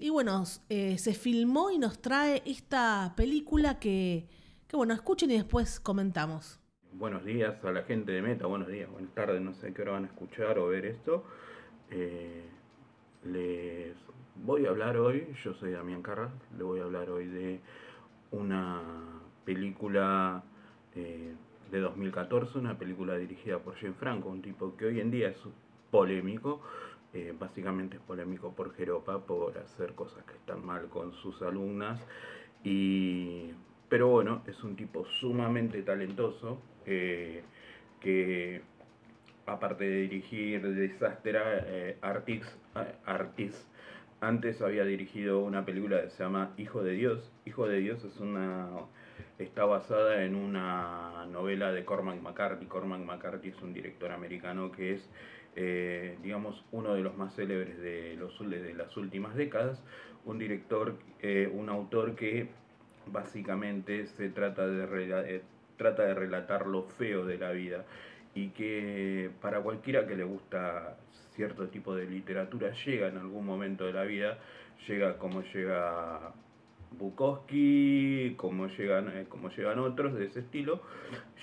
y 0.00 0.08
bueno, 0.08 0.44
eh, 0.68 0.96
se 0.98 1.14
filmó 1.14 1.70
y 1.70 1.78
nos 1.78 2.00
trae 2.00 2.42
esta 2.46 3.12
película 3.16 3.78
que, 3.78 4.28
que, 4.66 4.76
bueno, 4.76 4.94
escuchen 4.94 5.30
y 5.30 5.34
después 5.34 5.78
comentamos. 5.80 6.58
Buenos 6.98 7.26
días 7.26 7.62
a 7.62 7.72
la 7.72 7.82
gente 7.82 8.10
de 8.10 8.22
Meta, 8.22 8.46
buenos 8.46 8.68
días, 8.68 8.90
buenas 8.90 9.12
tardes, 9.12 9.42
no 9.42 9.52
sé 9.52 9.74
qué 9.74 9.82
hora 9.82 9.92
van 9.92 10.04
a 10.04 10.06
escuchar 10.06 10.58
o 10.58 10.68
ver 10.68 10.86
esto. 10.86 11.24
Eh, 11.90 12.42
les 13.24 13.94
voy 14.36 14.64
a 14.64 14.70
hablar 14.70 14.96
hoy, 14.96 15.28
yo 15.44 15.52
soy 15.52 15.72
Damián 15.72 16.00
Carras, 16.00 16.32
le 16.56 16.64
voy 16.64 16.80
a 16.80 16.84
hablar 16.84 17.10
hoy 17.10 17.26
de 17.26 17.60
una 18.30 18.80
película 19.44 20.42
eh, 20.94 21.34
de 21.70 21.80
2014, 21.80 22.56
una 22.56 22.78
película 22.78 23.18
dirigida 23.18 23.58
por 23.58 23.74
Jane 23.74 23.92
Franco, 23.92 24.30
un 24.30 24.40
tipo 24.40 24.74
que 24.78 24.86
hoy 24.86 24.98
en 24.98 25.10
día 25.10 25.28
es 25.28 25.36
polémico, 25.90 26.62
eh, 27.12 27.34
básicamente 27.38 27.98
es 27.98 28.02
polémico 28.04 28.54
por 28.54 28.74
Jeropa, 28.74 29.18
por 29.18 29.58
hacer 29.58 29.92
cosas 29.94 30.24
que 30.24 30.32
están 30.32 30.64
mal 30.64 30.88
con 30.88 31.12
sus 31.12 31.42
alumnas, 31.42 32.00
y, 32.64 33.50
pero 33.88 34.08
bueno, 34.08 34.42
es 34.46 34.62
un 34.64 34.76
tipo 34.76 35.04
sumamente 35.04 35.82
talentoso, 35.82 36.60
eh, 36.86 37.42
que 38.00 38.62
aparte 39.46 39.84
de 39.84 40.02
dirigir 40.02 40.74
Disaster 40.74 41.36
eh, 41.36 41.96
eh, 42.02 43.50
antes 44.20 44.62
había 44.62 44.84
dirigido 44.84 45.40
una 45.40 45.64
película 45.64 46.02
que 46.02 46.10
se 46.10 46.22
llama 46.22 46.52
Hijo 46.56 46.82
de 46.82 46.92
Dios. 46.92 47.32
Hijo 47.44 47.68
de 47.68 47.78
Dios 47.78 48.02
es 48.04 48.18
una 48.18 48.68
está 49.38 49.64
basada 49.64 50.24
en 50.24 50.34
una 50.34 51.26
novela 51.26 51.70
de 51.72 51.84
Cormac 51.84 52.20
McCarthy. 52.20 52.66
Cormac 52.66 53.00
McCarthy 53.00 53.48
es 53.48 53.62
un 53.62 53.72
director 53.72 54.10
americano 54.12 54.72
que 54.72 54.94
es, 54.94 55.08
eh, 55.54 56.16
digamos, 56.22 56.64
uno 56.72 56.94
de 56.94 57.02
los 57.02 57.16
más 57.16 57.34
célebres 57.34 57.78
de, 57.78 58.16
los, 58.16 58.38
de 58.48 58.74
las 58.74 58.96
últimas 58.96 59.36
décadas. 59.36 59.82
Un 60.24 60.38
director, 60.38 60.96
un 61.52 61.68
autor 61.68 62.16
que 62.16 62.48
básicamente 63.06 64.06
se 64.06 64.30
trata 64.30 64.66
de, 64.66 65.36
eh, 65.36 65.42
trata 65.76 66.04
de 66.04 66.14
relatar 66.14 66.66
lo 66.66 66.82
feo 66.82 67.24
de 67.24 67.38
la 67.38 67.50
vida 67.50 67.84
y 68.34 68.48
que 68.50 69.30
para 69.40 69.60
cualquiera 69.60 70.06
que 70.06 70.16
le 70.16 70.24
gusta 70.24 70.96
cierto 71.34 71.68
tipo 71.68 71.94
de 71.94 72.06
literatura 72.06 72.72
llega 72.84 73.08
en 73.08 73.18
algún 73.18 73.46
momento 73.46 73.84
de 73.84 73.92
la 73.92 74.04
vida, 74.04 74.38
llega 74.86 75.18
como 75.18 75.42
llega 75.42 76.32
Bukowski, 76.98 78.34
como 78.36 78.68
llegan, 78.68 79.08
eh, 79.16 79.26
como 79.28 79.50
llegan 79.50 79.78
otros 79.78 80.14
de 80.14 80.26
ese 80.26 80.40
estilo, 80.40 80.80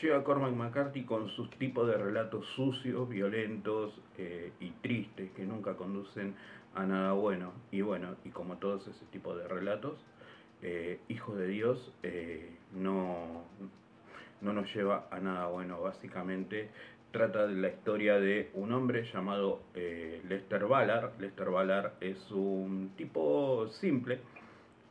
llega 0.02 0.24
Cormac 0.24 0.54
McCarthy 0.54 1.04
con 1.04 1.30
sus 1.30 1.50
tipos 1.52 1.88
de 1.88 1.98
relatos 1.98 2.46
sucios, 2.56 3.08
violentos 3.10 4.00
eh, 4.18 4.52
y 4.60 4.72
tristes 4.82 5.32
que 5.32 5.46
nunca 5.46 5.76
conducen 5.76 6.36
a 6.76 6.86
nada 6.86 7.14
bueno. 7.14 7.54
Y 7.72 7.82
bueno, 7.82 8.16
y 8.24 8.30
como 8.30 8.58
todos 8.58 8.88
ese 8.88 9.06
tipo 9.06 9.36
de 9.36 9.48
relatos, 9.48 9.96
eh, 10.64 11.00
Hijo 11.10 11.36
de 11.36 11.48
Dios 11.48 11.94
eh, 12.04 12.50
no, 12.74 13.44
no 14.42 14.54
nos 14.54 14.74
lleva 14.74 15.08
a 15.12 15.20
nada 15.20 15.48
bueno. 15.48 15.82
Básicamente 15.82 16.70
trata 17.12 17.46
de 17.46 17.54
la 17.54 17.70
historia 17.70 18.20
de 18.20 18.50
un 18.56 18.72
hombre 18.74 19.04
llamado 19.14 19.62
eh, 19.76 20.22
Lester 20.28 20.66
Ballard. 20.66 21.12
Lester 21.20 21.50
Ballard 21.50 21.92
es 22.02 22.32
un 22.32 22.92
tipo 22.98 23.68
simple. 23.70 24.20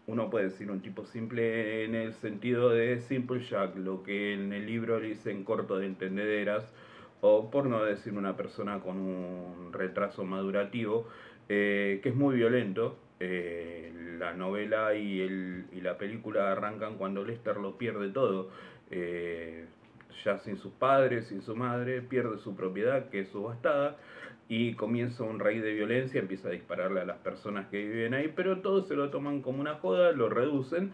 Uno 0.07 0.31
puede 0.31 0.47
decir 0.47 0.71
un 0.71 0.81
tipo 0.81 1.05
simple 1.07 1.85
en 1.85 1.95
el 1.95 2.13
sentido 2.15 2.71
de 2.71 3.01
Simple 3.01 3.41
Jack, 3.41 3.77
lo 3.77 4.03
que 4.03 4.35
en 4.35 4.53
el 4.53 4.67
libro 4.67 4.99
le 4.99 5.09
dicen 5.09 5.45
corto 5.45 5.79
de 5.79 5.87
entendederas, 5.87 6.73
o 7.21 7.51
por 7.51 7.67
no 7.67 7.85
decir 7.85 8.13
una 8.15 8.37
persona 8.37 8.81
con 8.81 8.99
un 8.99 9.73
retraso 9.73 10.25
madurativo, 10.25 11.07
eh, 11.49 12.01
que 12.03 12.09
es 12.09 12.15
muy 12.17 12.37
violento. 12.37 12.97
Eh, 13.25 14.17
la 14.19 14.33
novela 14.33 14.95
y, 14.97 15.21
el, 15.21 15.67
y 15.71 15.81
la 15.81 15.97
película 15.97 16.51
arrancan 16.51 16.97
cuando 16.97 17.25
Lester 17.25 17.57
lo 17.57 17.79
pierde 17.79 18.09
todo. 18.09 18.51
Eh, 18.91 19.65
ya 20.25 20.39
sin 20.41 20.57
sus 20.57 20.73
padres, 20.73 21.29
sin 21.29 21.41
su 21.41 21.55
madre, 21.55 22.03
pierde 22.03 22.39
su 22.39 22.57
propiedad, 22.57 23.09
que 23.11 23.21
es 23.21 23.29
subastada, 23.29 23.97
y 24.49 24.75
comienza 24.75 25.23
un 25.23 25.39
rey 25.39 25.61
de 25.61 25.73
violencia, 25.73 26.21
empieza 26.21 26.49
a 26.49 26.51
dispararle 26.51 27.01
a 27.01 27.05
las 27.05 27.19
personas 27.19 27.69
que 27.69 27.79
viven 27.79 28.15
ahí, 28.15 28.33
pero 28.35 28.59
todos 28.59 28.89
se 28.89 28.97
lo 28.97 29.11
toman 29.11 29.41
como 29.41 29.61
una 29.61 29.77
joda, 29.77 30.11
lo 30.11 30.29
reducen, 30.29 30.93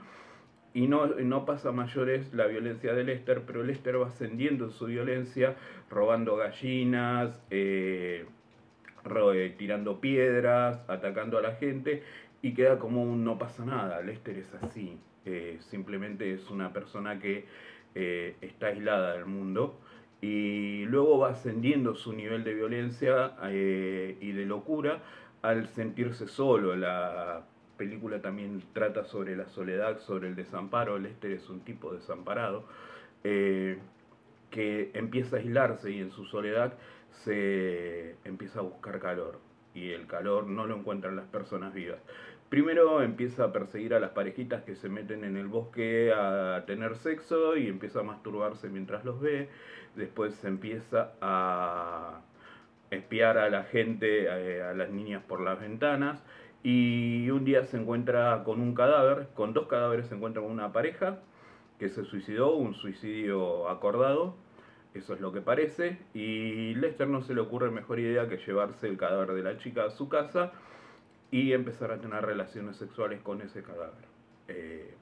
y 0.75 0.87
no, 0.87 1.07
no 1.07 1.47
pasa 1.47 1.73
mayores 1.73 2.33
la 2.35 2.47
violencia 2.47 2.93
de 2.93 3.05
Lester, 3.05 3.43
pero 3.47 3.64
Lester 3.64 4.01
va 4.01 4.09
ascendiendo 4.09 4.67
en 4.67 4.71
su 4.73 4.85
violencia, 4.85 5.57
robando 5.91 6.37
gallinas, 6.37 7.41
eh, 7.51 8.27
tirando 9.57 10.01
piedras, 10.01 10.81
atacando 10.89 11.39
a 11.39 11.43
la 11.43 11.55
gente, 11.57 12.03
y 12.43 12.55
queda 12.55 12.79
como 12.79 13.03
un 13.03 13.25
no 13.25 13.39
pasa 13.39 13.65
nada, 13.65 14.01
Lester 14.01 14.39
es 14.39 14.55
así, 14.63 14.97
eh, 15.25 15.59
simplemente 15.61 16.33
es 16.33 16.51
una 16.51 16.73
persona 16.73 17.19
que 17.19 17.47
eh, 17.95 18.37
está 18.41 18.69
aislada 18.69 19.15
del 19.15 19.27
mundo 19.27 19.79
y 20.21 20.85
luego 20.87 21.19
va 21.19 21.31
ascendiendo 21.31 21.95
su 21.95 22.13
nivel 22.13 22.45
de 22.45 22.55
violencia 22.55 23.33
eh, 23.45 24.17
y 24.21 24.33
de 24.33 24.45
locura 24.47 25.03
al 25.43 25.69
sentirse 25.69 26.27
solo. 26.27 26.77
La 26.77 27.42
película 27.77 28.21
también 28.21 28.63
trata 28.73 29.05
sobre 29.05 29.37
la 29.37 29.46
soledad, 29.49 29.99
sobre 29.99 30.29
el 30.29 30.35
desamparo. 30.35 30.99
Lester 30.99 31.33
es 31.33 31.49
un 31.49 31.61
tipo 31.61 31.92
desamparado 31.94 32.65
eh, 33.25 33.79
que 34.51 34.90
empieza 34.94 35.37
a 35.37 35.38
aislarse 35.38 35.90
y 35.90 36.01
en 36.01 36.11
su 36.11 36.25
soledad 36.25 36.75
se 37.11 38.17
empieza 38.25 38.61
a 38.61 38.63
buscar 38.63 39.00
calor 39.00 39.40
y 39.75 39.90
el 39.90 40.06
calor 40.06 40.46
no 40.46 40.67
lo 40.67 40.77
encuentran 40.77 41.17
las 41.17 41.27
personas 41.27 41.75
vivas. 41.75 42.00
Primero 42.48 43.02
empieza 43.02 43.44
a 43.44 43.52
perseguir 43.52 43.92
a 43.92 44.00
las 44.00 44.11
parejitas 44.11 44.63
que 44.65 44.75
se 44.75 44.88
meten 44.88 45.25
en 45.25 45.37
el 45.37 45.48
bosque 45.48 46.13
a 46.15 46.65
tener 46.67 46.96
sexo 46.96 47.56
y 47.56 47.69
empieza 47.69 48.00
a 48.00 48.02
masturbarse 48.04 48.71
mientras 48.71 49.04
los 49.04 49.21
ve. 49.21 49.50
Después 49.96 50.35
se 50.37 50.48
empieza 50.48 51.13
a, 51.21 52.23
espiar 52.90 53.37
a 53.37 53.50
la 53.50 53.65
gente, 53.65 54.25
eh, 54.25 54.63
a 54.63 54.73
las 54.73 54.90
niñas 54.90 55.23
por 55.25 55.40
las 55.40 55.61
ventanas. 55.61 56.25
Y 56.63 57.31
un 57.31 57.44
día 57.44 57.65
se 57.65 57.77
encuentra 57.77 58.42
con 58.44 58.61
un 58.61 58.75
cadáver, 58.75 59.29
con 59.35 59.52
dos 59.52 59.69
cadáveres 59.69 60.06
se 60.06 60.15
encuentra 60.15 60.42
con 60.42 60.50
una 60.50 60.73
pareja 60.73 61.19
que 61.79 61.88
se 61.90 62.04
suicidó, 62.04 62.56
un 62.56 62.75
suicidio 62.75 63.69
acordado, 63.69 64.35
eso 64.95 65.15
es 65.15 65.21
lo 65.21 65.33
que 65.33 65.41
parece, 65.41 65.99
y 66.15 66.75
Lester 66.75 67.09
no 67.09 67.23
se 67.23 67.35
le 67.35 67.41
ocurre 67.41 67.71
mejor 67.71 67.99
idea 67.99 68.29
que 68.29 68.39
llevarse 68.39 68.89
el 68.89 68.97
cadáver 68.97 69.33
de 69.33 69.43
la 69.43 69.59
chica 69.59 69.85
a 69.85 69.91
su 69.91 70.09
casa 70.09 70.53
y 71.31 71.53
empezar 71.53 71.93
a 71.93 72.01
tener 72.01 72.25
relaciones 72.25 72.77
sexuales 72.77 73.21
con 73.23 73.43
ese 73.43 73.63
cadáver. 73.63 74.05
Eh, 74.49 74.95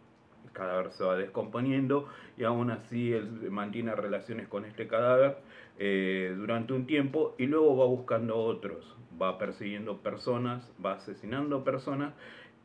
el 0.44 0.52
cadáver 0.52 0.90
se 0.92 1.04
va 1.04 1.16
descomponiendo 1.16 2.08
y 2.36 2.44
aún 2.44 2.70
así 2.70 3.12
él 3.12 3.50
mantiene 3.50 3.94
relaciones 3.94 4.48
con 4.48 4.64
este 4.64 4.86
cadáver 4.88 5.38
eh, 5.78 6.34
durante 6.36 6.72
un 6.72 6.86
tiempo 6.86 7.34
y 7.38 7.46
luego 7.46 7.76
va 7.76 7.86
buscando 7.86 8.36
otros, 8.36 8.96
va 9.20 9.38
persiguiendo 9.38 9.98
personas, 10.02 10.70
va 10.84 10.94
asesinando 10.94 11.64
personas 11.64 12.14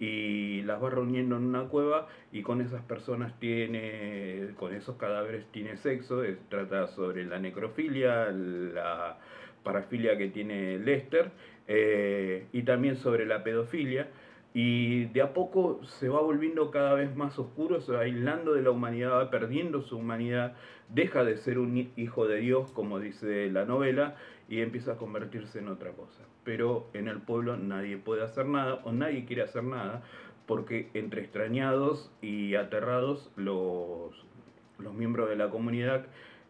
y 0.02 0.64
las 0.64 0.82
va 0.82 0.90
reuniendo 0.90 1.38
en 1.38 1.44
una 1.44 1.66
cueva 1.66 2.08
y 2.32 2.42
con 2.42 2.60
esas 2.60 2.82
personas 2.82 3.40
tiene, 3.40 4.50
con 4.58 4.74
esos 4.74 4.96
cadáveres 4.98 5.46
tiene 5.52 5.78
sexo, 5.78 6.24
trata 6.50 6.88
sobre 6.88 7.24
la 7.24 7.38
necrofilia, 7.38 8.32
la 8.32 9.20
parafilia 9.62 10.18
que 10.18 10.30
tiene 10.30 10.80
Lester 10.80 11.30
eh, 11.68 12.48
y 12.52 12.64
también 12.64 12.96
sobre 12.96 13.28
la 13.28 13.44
pedofilia. 13.44 14.10
Y 14.56 15.06
de 15.06 15.22
a 15.22 15.34
poco 15.34 15.80
se 15.84 16.10
va 16.10 16.20
volviendo 16.20 16.72
cada 16.72 16.96
vez 16.96 17.16
más 17.16 17.38
oscuro, 17.38 17.80
se 17.80 17.92
va 17.92 18.02
aislando 18.02 18.54
de 18.54 18.64
la 18.64 18.72
humanidad, 18.72 19.12
va 19.12 19.30
perdiendo 19.30 19.84
su 19.84 19.98
humanidad, 19.98 20.56
deja 20.90 21.24
de 21.24 21.38
ser 21.38 21.60
un 21.60 21.92
hijo 21.96 22.28
de 22.28 22.38
Dios, 22.38 22.72
como 22.72 23.00
dice 23.00 23.52
la 23.52 23.66
novela, 23.66 24.16
y 24.52 24.60
empieza 24.60 24.92
a 24.92 24.98
convertirse 24.98 25.60
en 25.60 25.70
otra 25.70 25.92
cosa. 25.92 26.24
Pero 26.44 26.90
en 26.94 27.08
el 27.08 27.22
pueblo 27.22 27.56
nadie 27.56 27.96
puede 27.96 28.22
hacer 28.22 28.46
nada 28.46 28.82
o 28.84 28.92
nadie 28.92 29.24
quiere 29.24 29.44
hacer 29.44 29.64
nada, 29.64 30.04
porque 30.46 30.90
entre 30.94 31.22
extrañados 31.22 32.12
y 32.22 32.56
aterrados 32.56 33.32
los, 33.38 34.14
los 34.78 34.94
miembros 34.94 35.30
de 35.30 35.38
la 35.38 35.50
comunidad, 35.50 36.06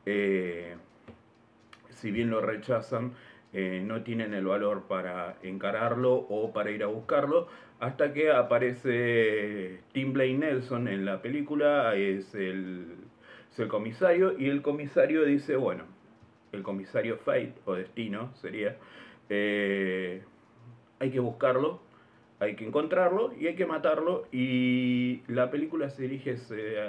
eh, 0.07 0.77
si 1.89 2.09
bien 2.09 2.31
lo 2.31 2.41
rechazan, 2.41 3.13
eh, 3.53 3.83
no 3.85 4.01
tienen 4.01 4.33
el 4.33 4.47
valor 4.47 4.87
para 4.87 5.37
encararlo 5.43 6.15
o 6.15 6.51
para 6.53 6.71
ir 6.71 6.81
a 6.81 6.87
buscarlo, 6.87 7.49
hasta 7.79 8.13
que 8.13 8.31
aparece 8.31 9.81
Tim 9.91 10.13
Blake 10.13 10.33
Nelson 10.33 10.87
en 10.87 11.05
la 11.05 11.21
película, 11.21 11.95
es 11.95 12.33
el, 12.33 12.95
el 13.55 13.67
comisario, 13.67 14.39
y 14.39 14.49
el 14.49 14.63
comisario 14.63 15.23
dice, 15.23 15.55
bueno, 15.55 15.90
el 16.51 16.63
comisario 16.63 17.17
Fate, 17.17 17.53
o 17.65 17.73
Destino 17.73 18.33
sería, 18.35 18.77
eh, 19.29 20.23
hay 20.99 21.11
que 21.11 21.19
buscarlo, 21.19 21.79
hay 22.39 22.55
que 22.55 22.65
encontrarlo 22.65 23.33
y 23.39 23.47
hay 23.47 23.55
que 23.55 23.65
matarlo. 23.65 24.27
Y 24.31 25.21
la 25.27 25.51
película 25.51 25.89
se 25.89 26.03
dirige 26.03 26.35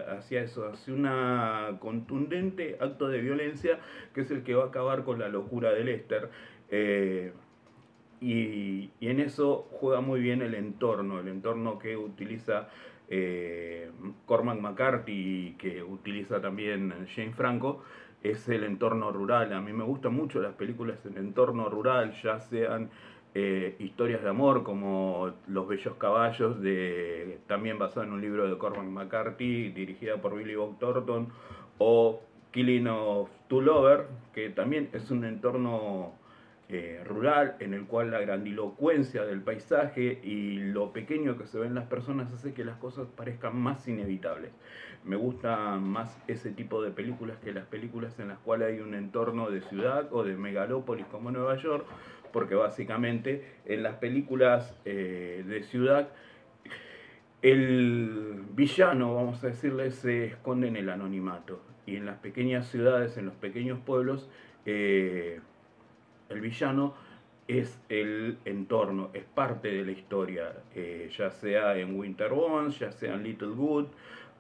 hacia 0.08 0.42
eso, 0.42 0.68
hacia 0.68 0.94
un 0.94 1.78
contundente 1.78 2.76
acto 2.80 3.08
de 3.08 3.20
violencia 3.20 3.78
que 4.14 4.22
es 4.22 4.30
el 4.30 4.42
que 4.42 4.54
va 4.54 4.64
a 4.64 4.66
acabar 4.68 5.04
con 5.04 5.18
la 5.18 5.28
locura 5.28 5.72
de 5.72 5.84
Lester 5.84 6.30
eh, 6.72 7.32
y, 8.22 8.90
en 9.00 9.20
eso 9.20 9.68
juega 9.72 10.00
muy 10.00 10.20
bien 10.20 10.40
el 10.40 10.54
entorno, 10.54 11.20
el 11.20 11.28
entorno 11.28 11.78
que 11.78 11.96
utiliza 11.96 12.68
eh, 13.08 13.90
Cormac 14.24 14.58
McCarthy 14.58 15.54
que 15.58 15.82
utiliza 15.82 16.40
también 16.40 16.94
Jane 17.14 17.34
Franco, 17.34 17.84
es 18.22 18.48
el 18.48 18.64
entorno 18.64 19.10
rural. 19.10 19.52
A 19.52 19.60
mí 19.60 19.72
me 19.72 19.84
gustan 19.84 20.14
mucho 20.14 20.40
las 20.40 20.54
películas 20.54 21.04
en 21.06 21.18
entorno 21.18 21.68
rural, 21.68 22.12
ya 22.22 22.40
sean 22.40 22.90
eh, 23.34 23.76
historias 23.78 24.22
de 24.22 24.28
amor 24.28 24.62
como 24.62 25.32
Los 25.48 25.66
Bellos 25.66 25.94
Caballos, 25.96 26.60
de, 26.60 27.38
también 27.46 27.78
basado 27.78 28.04
en 28.04 28.12
un 28.12 28.20
libro 28.20 28.48
de 28.48 28.58
Cormac 28.58 28.84
McCarthy, 28.84 29.70
dirigida 29.70 30.18
por 30.18 30.36
Billy 30.36 30.54
Bob 30.54 30.78
Thornton, 30.78 31.28
o 31.78 32.20
Killing 32.52 32.86
of 32.88 33.30
Two 33.48 33.62
Lover, 33.62 34.06
que 34.34 34.50
también 34.50 34.90
es 34.92 35.10
un 35.10 35.24
entorno 35.24 36.12
eh, 36.74 37.04
rural 37.04 37.56
en 37.60 37.74
el 37.74 37.84
cual 37.84 38.10
la 38.10 38.18
grandilocuencia 38.18 39.26
del 39.26 39.42
paisaje 39.42 40.20
y 40.22 40.56
lo 40.56 40.94
pequeño 40.94 41.36
que 41.36 41.46
se 41.46 41.58
ven 41.58 41.74
las 41.74 41.86
personas 41.86 42.32
hace 42.32 42.54
que 42.54 42.64
las 42.64 42.78
cosas 42.78 43.08
parezcan 43.14 43.54
más 43.56 43.86
inevitables. 43.88 44.52
Me 45.04 45.16
gusta 45.16 45.76
más 45.76 46.18
ese 46.28 46.50
tipo 46.50 46.80
de 46.82 46.90
películas 46.90 47.36
que 47.44 47.52
las 47.52 47.66
películas 47.66 48.18
en 48.18 48.28
las 48.28 48.38
cuales 48.38 48.68
hay 48.68 48.80
un 48.80 48.94
entorno 48.94 49.50
de 49.50 49.60
ciudad 49.60 50.08
o 50.12 50.24
de 50.24 50.34
megalópolis 50.34 51.04
como 51.06 51.30
Nueva 51.30 51.56
York, 51.56 51.84
porque 52.32 52.54
básicamente 52.54 53.44
en 53.66 53.82
las 53.82 53.96
películas 53.96 54.74
eh, 54.86 55.44
de 55.46 55.62
ciudad 55.64 56.08
el 57.42 58.44
villano, 58.54 59.14
vamos 59.14 59.44
a 59.44 59.48
decirle, 59.48 59.90
se 59.90 60.24
esconde 60.24 60.68
en 60.68 60.76
el 60.76 60.88
anonimato. 60.88 61.60
Y 61.84 61.96
en 61.96 62.06
las 62.06 62.16
pequeñas 62.20 62.66
ciudades, 62.68 63.18
en 63.18 63.26
los 63.26 63.34
pequeños 63.34 63.78
pueblos, 63.80 64.30
eh, 64.64 65.40
el 66.32 66.40
villano 66.40 66.94
es 67.48 67.80
el 67.88 68.38
entorno, 68.44 69.10
es 69.12 69.24
parte 69.24 69.68
de 69.68 69.84
la 69.84 69.92
historia, 69.92 70.52
eh, 70.74 71.10
ya 71.16 71.30
sea 71.30 71.76
en 71.76 71.98
Winter 71.98 72.30
Bones, 72.30 72.78
ya 72.78 72.92
sea 72.92 73.14
en 73.14 73.22
Little 73.22 73.48
Good 73.48 73.86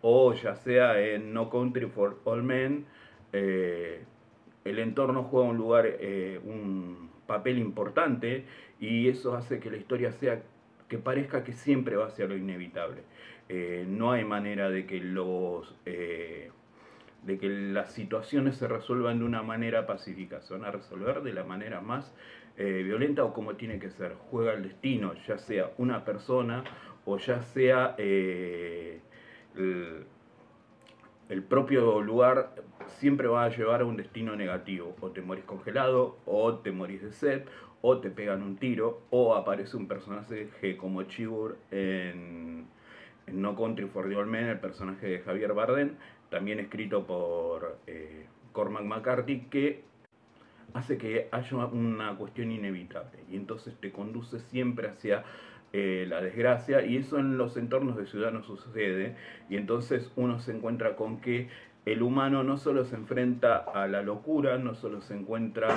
o 0.02 0.32
ya 0.34 0.54
sea 0.54 1.00
en 1.00 1.32
No 1.32 1.50
Country 1.50 1.86
for 1.86 2.18
All 2.24 2.42
Men. 2.42 2.86
Eh, 3.32 4.02
el 4.64 4.78
entorno 4.78 5.24
juega 5.24 5.48
un 5.48 5.56
lugar, 5.56 5.86
eh, 5.86 6.40
un 6.44 7.10
papel 7.26 7.58
importante 7.58 8.44
y 8.80 9.08
eso 9.08 9.34
hace 9.34 9.58
que 9.58 9.70
la 9.70 9.76
historia 9.76 10.12
sea 10.12 10.42
que 10.88 10.98
parezca 10.98 11.42
que 11.42 11.52
siempre 11.52 11.96
va 11.96 12.06
a 12.06 12.10
ser 12.10 12.28
lo 12.28 12.36
inevitable. 12.36 13.02
no 13.86 14.12
hay 14.12 14.24
manera 14.24 14.70
de 14.70 14.86
que 14.86 14.98
los 14.98 15.74
de 17.22 17.38
que 17.38 17.48
las 17.48 17.92
situaciones 17.92 18.56
se 18.56 18.68
resuelvan 18.68 19.20
de 19.20 19.24
una 19.24 19.42
manera 19.42 19.86
pacífica, 19.86 20.40
se 20.40 20.54
van 20.54 20.64
a 20.64 20.70
resolver 20.70 21.22
de 21.22 21.32
la 21.32 21.44
manera 21.44 21.80
más 21.80 22.12
eh, 22.56 22.82
violenta 22.84 23.24
o 23.24 23.32
como 23.32 23.54
tiene 23.54 23.78
que 23.78 23.90
ser. 23.90 24.14
Juega 24.30 24.54
el 24.54 24.62
destino, 24.62 25.14
ya 25.26 25.38
sea 25.38 25.70
una 25.78 26.04
persona 26.04 26.64
o 27.04 27.16
ya 27.18 27.42
sea 27.42 27.94
eh, 27.98 29.00
el, 29.54 31.42
propio 31.44 32.02
lugar, 32.02 32.54
siempre 32.98 33.28
va 33.28 33.44
a 33.44 33.48
llevar 33.48 33.80
a 33.80 33.84
un 33.84 33.96
destino 33.96 34.36
negativo. 34.36 34.94
O 35.00 35.10
te 35.10 35.22
morís 35.22 35.44
congelado, 35.44 36.18
o 36.26 36.58
te 36.58 36.72
morís 36.72 37.02
de 37.02 37.12
sed, 37.12 37.42
o 37.80 37.98
te 37.98 38.10
pegan 38.10 38.42
un 38.42 38.56
tiro, 38.56 39.02
o 39.10 39.34
aparece 39.34 39.76
un 39.76 39.88
personaje 39.88 40.50
como 40.76 41.02
Chibur 41.04 41.56
en, 41.70 42.66
en 43.26 43.42
No 43.42 43.56
Country 43.56 43.86
for 43.86 44.08
the 44.08 44.16
Old 44.16 44.28
Men, 44.28 44.46
el 44.46 44.60
personaje 44.60 45.06
de 45.06 45.18
Javier 45.20 45.52
Bardem, 45.54 45.96
también 46.32 46.58
escrito 46.58 47.06
por 47.06 47.78
eh, 47.86 48.26
Cormac 48.52 48.84
McCarthy, 48.84 49.42
que 49.50 49.84
hace 50.72 50.96
que 50.96 51.28
haya 51.30 51.66
una 51.66 52.16
cuestión 52.16 52.50
inevitable. 52.50 53.20
Y 53.30 53.36
entonces 53.36 53.74
te 53.78 53.92
conduce 53.92 54.40
siempre 54.40 54.88
hacia 54.88 55.24
eh, 55.72 56.06
la 56.08 56.20
desgracia 56.22 56.84
y 56.84 56.96
eso 56.96 57.18
en 57.18 57.36
los 57.36 57.56
entornos 57.56 57.96
de 57.98 58.06
ciudad 58.06 58.32
no 58.32 58.42
sucede. 58.42 59.14
Y 59.50 59.56
entonces 59.56 60.10
uno 60.16 60.40
se 60.40 60.52
encuentra 60.52 60.96
con 60.96 61.20
que 61.20 61.48
el 61.84 62.02
humano 62.02 62.42
no 62.42 62.56
solo 62.56 62.84
se 62.86 62.96
enfrenta 62.96 63.58
a 63.58 63.86
la 63.86 64.02
locura, 64.02 64.56
no 64.56 64.74
solo 64.74 65.02
se 65.02 65.14
encuentra 65.14 65.68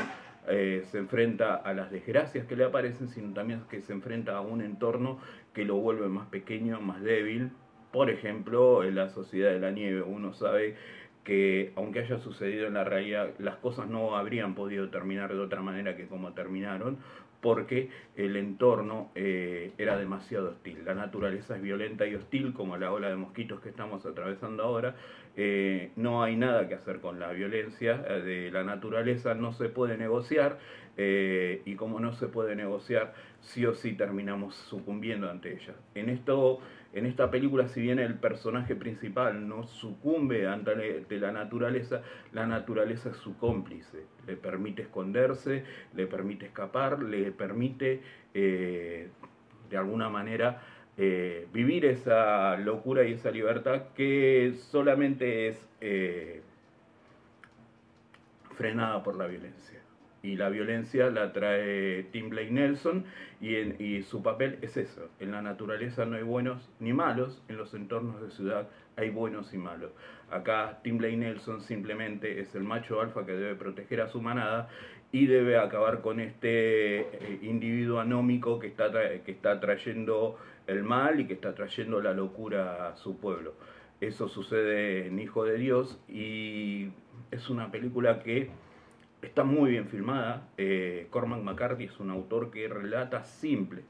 eh, 0.47 0.83
se 0.91 0.99
enfrenta 0.99 1.55
a 1.55 1.73
las 1.73 1.89
desgracias 1.89 2.45
que 2.45 2.55
le 2.55 2.65
aparecen, 2.65 3.09
sino 3.09 3.33
también 3.33 3.63
que 3.67 3.81
se 3.81 3.93
enfrenta 3.93 4.37
a 4.37 4.41
un 4.41 4.61
entorno 4.61 5.17
que 5.53 5.65
lo 5.65 5.75
vuelve 5.77 6.07
más 6.07 6.27
pequeño, 6.27 6.79
más 6.81 7.01
débil, 7.01 7.51
por 7.95 8.09
ejemplo, 8.09 8.83
en 8.83 8.93
la 8.93 9.07
sociedad 9.07 9.51
de 9.51 9.59
la 9.59 9.71
nieve, 9.71 10.01
uno 10.01 10.33
sabe 10.33 10.75
que 11.23 11.71
aunque 11.77 11.99
haya 11.99 12.19
sucedido 12.19 12.67
en 12.67 12.73
la 12.73 12.83
realidad, 12.83 13.29
las 13.39 13.55
cosas 13.55 13.87
no 13.87 14.17
habrían 14.17 14.53
podido 14.53 14.89
terminar 14.89 15.33
de 15.33 15.39
otra 15.39 15.61
manera 15.61 15.95
que 15.95 16.05
como 16.05 16.33
terminaron, 16.33 16.97
porque 17.39 17.89
el 18.17 18.35
entorno 18.35 19.11
eh, 19.15 19.71
era 19.77 19.97
demasiado 19.97 20.49
hostil. 20.49 20.83
La 20.83 20.93
naturaleza 20.93 21.55
es 21.55 21.61
violenta 21.61 22.05
y 22.05 22.15
hostil, 22.15 22.51
como 22.51 22.75
la 22.75 22.91
ola 22.91 23.07
de 23.07 23.15
mosquitos 23.15 23.61
que 23.61 23.69
estamos 23.69 24.05
atravesando 24.05 24.63
ahora. 24.63 24.95
Eh, 25.37 25.91
no 25.95 26.21
hay 26.21 26.35
nada 26.35 26.67
que 26.67 26.75
hacer 26.75 26.99
con 26.99 27.17
la 27.17 27.31
violencia 27.31 28.03
eh, 28.09 28.21
de 28.21 28.51
la 28.51 28.65
naturaleza, 28.65 29.35
no 29.35 29.53
se 29.53 29.69
puede 29.69 29.97
negociar, 29.97 30.59
y 30.97 31.75
como 31.75 31.99
no 31.99 32.13
se 32.13 32.27
puede 32.27 32.55
negociar, 32.55 33.13
sí 33.41 33.65
o 33.65 33.73
sí 33.75 33.93
terminamos 33.93 34.55
sucumbiendo 34.69 35.29
ante 35.29 35.53
ella. 35.53 35.75
En 35.93 36.09
esto 36.09 36.61
en 36.95 37.05
esta 37.05 37.29
película, 37.29 37.67
si 37.67 37.81
bien 37.81 37.99
el 37.99 38.15
personaje 38.15 38.73
principal 38.73 39.49
no 39.49 39.63
sucumbe 39.63 40.47
ante 40.47 41.19
la 41.19 41.33
naturaleza, 41.33 42.01
la 42.31 42.47
naturaleza 42.47 43.09
es 43.09 43.17
su 43.17 43.37
cómplice. 43.37 44.05
Le 44.25 44.37
permite 44.37 44.83
esconderse, 44.83 45.65
le 45.93 46.07
permite 46.07 46.45
escapar, 46.45 47.03
le 47.03 47.33
permite, 47.33 48.01
eh, 48.33 49.09
de 49.69 49.77
alguna 49.77 50.07
manera, 50.07 50.61
eh, 50.97 51.47
vivir 51.51 51.83
esa 51.83 52.55
locura 52.55 53.03
y 53.03 53.11
esa 53.11 53.29
libertad 53.29 53.87
que 53.93 54.53
solamente 54.71 55.49
es 55.49 55.69
eh, 55.81 56.41
frenada 58.55 59.03
por 59.03 59.17
la 59.17 59.27
violencia. 59.27 59.74
Y 60.26 60.36
la 60.36 60.49
violencia 60.49 61.09
la 61.11 61.32
trae 61.34 62.03
Tim 62.11 62.30
Blake 62.30 62.49
Nelson 62.49 63.05
y, 63.39 64.01
su 64.03 64.23
papel 64.23 64.57
es 64.61 64.76
eso. 64.76 65.09
En 65.19 65.32
la 65.32 65.41
naturaleza 65.41 66.05
no 66.05 66.15
hay 66.15 66.23
buenos 66.23 66.67
ni 66.80 66.93
malos, 66.93 67.43
en 67.47 67.57
los 67.57 67.73
entornos 67.73 68.21
de 68.21 68.32
ciudad 68.32 68.67
hay 68.95 69.11
buenos 69.11 69.53
y 69.53 69.57
malos. 69.57 69.91
Acá 70.32 70.80
Tim 70.84 70.97
Blake 70.97 71.17
Nelson 71.17 71.61
simplemente 71.61 72.39
es 72.39 72.55
el 72.55 72.63
macho 72.63 73.01
alfa 73.01 73.26
que 73.26 73.34
debe 73.34 73.55
proteger 73.55 74.01
a 74.01 74.07
su 74.07 74.21
manada 74.21 74.67
y 75.11 75.28
debe 75.28 75.57
acabar 75.57 76.01
con 76.01 76.19
este 76.19 77.01
eh, 77.01 77.39
individuo 77.43 77.99
anómico 77.99 78.57
que 78.57 78.67
está, 78.67 78.91
que 78.91 79.32
está 79.32 79.59
trayendo 79.59 80.39
el 80.65 80.84
mal 80.84 81.19
y 81.19 81.28
que 81.28 81.34
está 81.34 81.53
trayendo 81.53 82.01
la 82.01 82.13
locura 82.13 82.88
a 82.88 82.95
su 82.95 83.19
pueblo. 83.19 83.53
Eso 84.01 84.28
sucede 84.28 85.07
en 85.07 85.19
Hijo 85.19 85.45
de 85.45 85.57
Dios 85.57 86.01
y 86.09 86.89
es 87.32 87.49
una 87.49 87.71
película 87.71 88.23
que 88.23 88.49
está 89.26 89.43
muy 89.43 89.71
bien 89.71 89.88
filmada. 89.88 90.47
Eh, 90.57 91.07
Cormac 91.09 91.41
McCarthy 91.41 91.86
es 91.86 91.99
un 91.99 92.09
autor 92.09 92.51
que 92.51 92.67
relata 92.67 93.23
simple, 93.23 93.84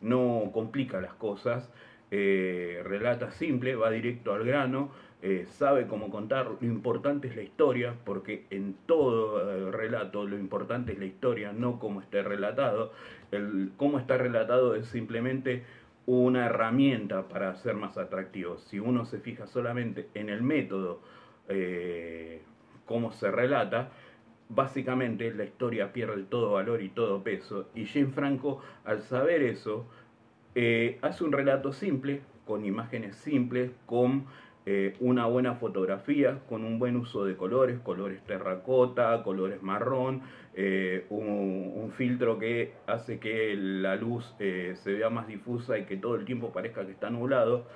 no 0.00 0.50
complica 0.52 1.00
las 1.00 1.14
cosas, 1.14 1.70
eh, 2.10 2.82
relata 2.84 3.30
simple, 3.30 3.74
va 3.74 3.90
directo 3.90 4.34
al 4.34 4.44
grano, 4.44 4.90
eh, 5.22 5.46
sabe 5.48 5.86
cómo 5.86 6.10
contar. 6.10 6.50
Lo 6.60 6.66
importante 6.66 7.28
es 7.28 7.36
la 7.36 7.42
historia, 7.42 7.94
porque 8.04 8.44
en 8.50 8.74
todo 8.86 9.70
relato 9.70 10.26
lo 10.26 10.38
importante 10.38 10.92
es 10.92 10.98
la 10.98 11.06
historia, 11.06 11.52
no 11.52 11.78
cómo 11.78 12.00
esté 12.00 12.22
relatado. 12.22 12.92
El 13.30 13.72
cómo 13.76 13.98
está 13.98 14.18
relatado 14.18 14.74
es 14.74 14.86
simplemente 14.88 15.64
una 16.04 16.46
herramienta 16.46 17.28
para 17.28 17.54
ser 17.54 17.74
más 17.76 17.96
atractivo. 17.96 18.58
Si 18.58 18.80
uno 18.80 19.04
se 19.04 19.18
fija 19.20 19.46
solamente 19.46 20.08
en 20.14 20.28
el 20.28 20.42
método, 20.42 21.00
cómo 22.86 23.12
se 23.12 23.30
relata, 23.30 23.90
básicamente 24.54 25.32
la 25.32 25.44
historia 25.44 25.92
pierde 25.92 26.22
todo 26.24 26.52
valor 26.52 26.82
y 26.82 26.88
todo 26.88 27.22
peso. 27.22 27.66
Y 27.74 27.86
Jane 27.86 28.08
Franco, 28.08 28.60
al 28.84 29.02
saber 29.02 29.42
eso, 29.42 29.86
eh, 30.54 30.98
hace 31.02 31.24
un 31.24 31.32
relato 31.32 31.72
simple, 31.72 32.22
con 32.46 32.64
imágenes 32.64 33.16
simples, 33.16 33.70
con 33.86 34.26
eh, 34.66 34.94
una 35.00 35.26
buena 35.26 35.54
fotografía, 35.54 36.40
con 36.48 36.64
un 36.64 36.78
buen 36.78 36.96
uso 36.96 37.24
de 37.24 37.36
colores, 37.36 37.80
colores 37.80 38.22
terracota, 38.26 39.22
colores 39.22 39.62
marrón, 39.62 40.22
eh, 40.54 41.06
un, 41.10 41.90
filtro 41.96 42.38
que 42.38 42.72
hace 42.86 43.18
que 43.18 43.54
la 43.54 43.96
luz 43.96 44.34
se 44.38 44.74
vea 44.86 45.10
más 45.10 45.26
difusa 45.26 45.78
y 45.78 45.84
que 45.84 45.98
todo 45.98 46.14
el 46.14 46.24
tiempo 46.24 46.50
parezca 46.52 46.86
que 46.86 46.92
está 46.92 47.10
nublado, 47.10 47.66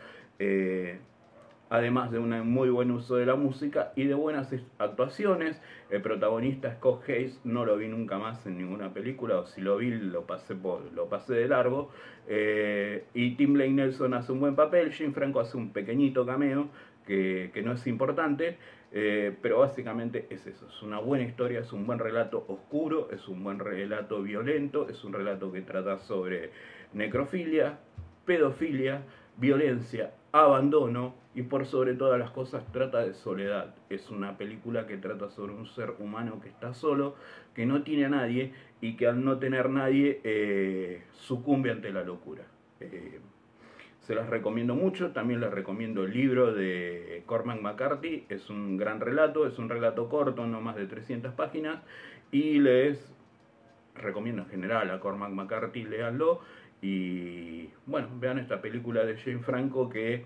además 1.68 2.10
de 2.10 2.18
un 2.18 2.48
muy 2.48 2.70
buen 2.70 2.90
uso 2.90 3.16
de 3.16 3.26
la 3.26 3.34
música 3.34 3.92
y 3.96 4.04
de 4.04 4.14
buenas 4.14 4.54
actuaciones. 4.78 5.60
El 5.90 6.02
protagonista 6.02 6.74
Scott 6.74 7.08
Hayes 7.08 7.40
no 7.44 7.64
lo 7.64 7.76
vi 7.76 7.88
nunca 7.88 8.18
más 8.18 8.46
en 8.46 8.58
ninguna 8.58 8.92
película, 8.92 9.38
o 9.40 9.46
si 9.46 9.60
lo 9.60 9.76
vi 9.76 9.90
lo 9.90 10.26
pasé, 10.26 10.54
por, 10.54 10.92
lo 10.92 11.08
pasé 11.08 11.34
de 11.34 11.48
largo. 11.48 11.90
Eh, 12.28 13.04
y 13.14 13.36
Tim 13.36 13.54
Blake 13.54 13.70
Nelson 13.70 14.14
hace 14.14 14.32
un 14.32 14.40
buen 14.40 14.56
papel, 14.56 14.92
Jim 14.92 15.12
Franco 15.12 15.40
hace 15.40 15.56
un 15.56 15.72
pequeñito 15.72 16.26
cameo 16.26 16.68
que, 17.06 17.62
no 17.64 17.72
es 17.72 17.86
importante, 17.86 18.58
eh, 18.92 19.34
pero 19.40 19.60
básicamente 19.60 20.26
es 20.30 20.46
eso, 20.46 20.66
es 20.68 20.82
una 20.82 20.98
buena 20.98 21.24
historia, 21.24 21.60
es 21.60 21.72
un 21.72 21.86
buen 21.86 21.98
relato 21.98 22.44
oscuro, 22.48 23.08
es 23.12 23.28
un 23.28 23.42
buen 23.44 23.58
relato 23.58 24.22
violento, 24.22 24.88
es 24.88 25.04
un 25.04 25.12
relato 25.12 25.52
que 25.52 25.62
trata 25.62 25.98
sobre 25.98 26.50
necrofilia, 26.92 27.78
pedofilia, 28.24 29.02
violencia, 29.36 30.12
abandono 30.44 31.14
y 31.34 31.42
por 31.42 31.66
sobre 31.66 31.94
todas 31.94 32.18
las 32.18 32.30
cosas 32.30 32.64
trata 32.72 33.00
de 33.00 33.14
soledad. 33.14 33.74
Es 33.90 34.10
una 34.10 34.38
película 34.38 34.86
que 34.86 34.96
trata 34.96 35.28
sobre 35.28 35.52
un 35.52 35.66
ser 35.66 35.94
humano 35.98 36.40
que 36.40 36.48
está 36.48 36.74
solo, 36.74 37.14
que 37.54 37.66
no 37.66 37.82
tiene 37.82 38.06
a 38.06 38.08
nadie 38.08 38.52
y 38.80 38.96
que 38.96 39.06
al 39.06 39.24
no 39.24 39.38
tener 39.38 39.68
nadie 39.68 40.20
eh, 40.24 41.02
sucumbe 41.12 41.70
ante 41.70 41.92
la 41.92 42.04
locura. 42.04 42.44
Eh, 42.80 43.20
se 44.00 44.14
las 44.14 44.30
recomiendo 44.30 44.76
mucho, 44.76 45.10
también 45.10 45.40
les 45.40 45.50
recomiendo 45.50 46.04
el 46.04 46.12
libro 46.12 46.54
de 46.54 47.24
Cormac 47.26 47.60
McCarthy, 47.60 48.24
es 48.28 48.48
un 48.50 48.76
gran 48.76 49.00
relato, 49.00 49.48
es 49.48 49.58
un 49.58 49.68
relato 49.68 50.08
corto, 50.08 50.46
no 50.46 50.60
más 50.60 50.76
de 50.76 50.86
300 50.86 51.34
páginas, 51.34 51.82
y 52.30 52.60
les 52.60 53.12
recomiendo 53.96 54.42
en 54.42 54.48
general 54.48 54.90
a 54.90 55.00
Cormac 55.00 55.30
McCarthy, 55.30 55.84
léanlo, 55.84 56.40
y 56.82 57.70
bueno, 57.86 58.08
vean 58.18 58.38
esta 58.38 58.60
película 58.60 59.04
de 59.04 59.16
Jane 59.16 59.40
Franco 59.40 59.88
que 59.88 60.24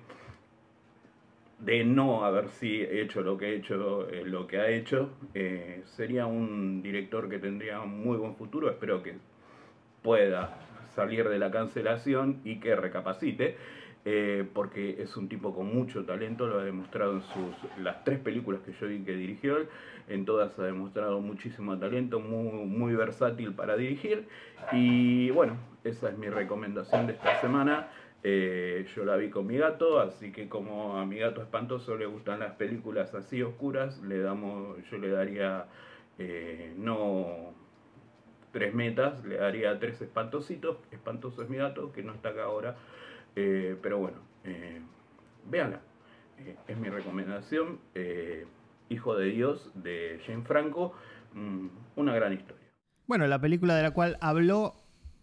de 1.60 1.84
no 1.84 2.24
haber 2.24 2.48
si 2.48 2.80
hecho 2.82 3.20
lo 3.20 3.36
que 3.36 3.46
ha 3.46 3.50
hecho, 3.50 4.08
eh, 4.08 4.24
lo 4.24 4.46
que 4.46 4.58
ha 4.58 4.68
hecho, 4.68 5.10
eh, 5.34 5.82
sería 5.84 6.26
un 6.26 6.82
director 6.82 7.28
que 7.28 7.38
tendría 7.38 7.80
un 7.80 8.02
muy 8.02 8.16
buen 8.16 8.34
futuro. 8.34 8.70
Espero 8.70 9.02
que 9.02 9.16
pueda 10.02 10.58
salir 10.94 11.28
de 11.28 11.38
la 11.38 11.50
cancelación 11.50 12.40
y 12.44 12.60
que 12.60 12.74
recapacite, 12.74 13.56
eh, 14.04 14.46
porque 14.54 15.02
es 15.02 15.16
un 15.16 15.28
tipo 15.28 15.54
con 15.54 15.74
mucho 15.74 16.04
talento, 16.04 16.46
lo 16.46 16.60
ha 16.60 16.64
demostrado 16.64 17.14
en 17.14 17.22
sus 17.22 17.78
las 17.82 18.02
tres 18.04 18.18
películas 18.18 18.62
que 18.62 18.72
yo 18.72 18.88
vi 18.88 19.00
que 19.00 19.12
dirigió, 19.12 19.58
en 20.08 20.24
todas 20.24 20.58
ha 20.58 20.64
demostrado 20.64 21.20
muchísimo 21.20 21.78
talento, 21.78 22.18
muy, 22.18 22.66
muy 22.66 22.94
versátil 22.94 23.52
para 23.52 23.76
dirigir. 23.76 24.26
Y 24.72 25.30
bueno, 25.30 25.56
esa 25.84 26.08
es 26.10 26.18
mi 26.18 26.28
recomendación 26.28 27.06
de 27.06 27.12
esta 27.12 27.40
semana. 27.40 27.88
Eh, 28.22 28.86
yo 28.94 29.04
la 29.04 29.16
vi 29.16 29.30
con 29.30 29.46
mi 29.46 29.56
gato, 29.56 30.00
así 30.00 30.32
que 30.32 30.48
como 30.48 30.98
a 30.98 31.06
mi 31.06 31.18
gato 31.18 31.40
espantoso 31.40 31.96
le 31.96 32.06
gustan 32.06 32.40
las 32.40 32.52
películas 32.52 33.14
así 33.14 33.42
oscuras, 33.42 33.98
le 34.02 34.20
damos, 34.20 34.76
yo 34.90 34.98
le 34.98 35.08
daría 35.08 35.66
eh, 36.18 36.74
no 36.76 37.54
tres 38.52 38.74
metas, 38.74 39.24
le 39.24 39.36
daría 39.36 39.78
tres 39.78 40.00
espantositos. 40.02 40.76
Espantoso 40.90 41.42
es 41.42 41.48
mi 41.48 41.56
gato, 41.56 41.92
que 41.92 42.02
no 42.02 42.12
está 42.12 42.30
acá 42.30 42.44
ahora, 42.44 42.76
eh, 43.36 43.76
pero 43.82 43.98
bueno, 43.98 44.18
véanla. 45.50 45.80
es 46.68 46.76
mi 46.76 46.88
recomendación. 46.88 47.78
Hijo 48.90 49.16
de 49.16 49.26
Dios 49.26 49.70
de 49.74 50.20
Jane 50.26 50.42
Franco, 50.42 50.92
mm, 51.32 51.66
una 51.96 52.12
gran 52.14 52.32
historia. 52.32 52.66
Bueno, 53.06 53.26
la 53.28 53.40
película 53.40 53.76
de 53.76 53.84
la 53.84 53.92
cual 53.92 54.18
habló 54.20 54.74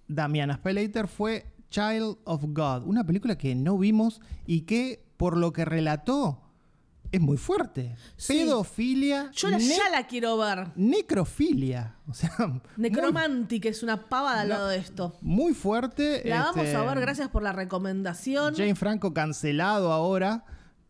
Damian 0.07 0.53
Spelater 0.53 1.07
fue 1.07 1.45
Child 1.69 2.17
of 2.23 2.43
God, 2.47 2.83
una 2.85 3.03
película 3.05 3.37
que 3.37 3.55
no 3.55 3.77
vimos 3.77 4.21
y 4.45 4.61
que, 4.61 5.03
por 5.17 5.35
lo 5.35 5.51
que 5.51 5.65
relató, 5.65 6.46
es 7.11 7.21
muy 7.21 7.37
fuerte. 7.37 7.95
Pedofilia. 8.27 9.31
Yo 9.33 9.49
ya 9.49 9.89
la 9.91 10.07
quiero 10.07 10.37
ver. 10.37 10.67
Necrofilia. 10.75 11.95
O 12.07 12.13
sea. 12.13 12.31
Necromántica 12.77 13.69
es 13.69 13.83
una 13.83 14.09
pavada 14.09 14.41
al 14.41 14.49
lado 14.49 14.67
de 14.67 14.77
esto. 14.77 15.17
Muy 15.21 15.53
fuerte. 15.53 16.21
La 16.25 16.41
vamos 16.41 16.57
a 16.57 16.63
este, 16.63 16.85
ver, 16.85 16.99
gracias 16.99 17.29
por 17.29 17.43
la 17.43 17.53
recomendación. 17.53 18.55
Jane 18.55 18.75
Franco 18.75 19.13
cancelado 19.13 19.91
ahora. 19.91 20.45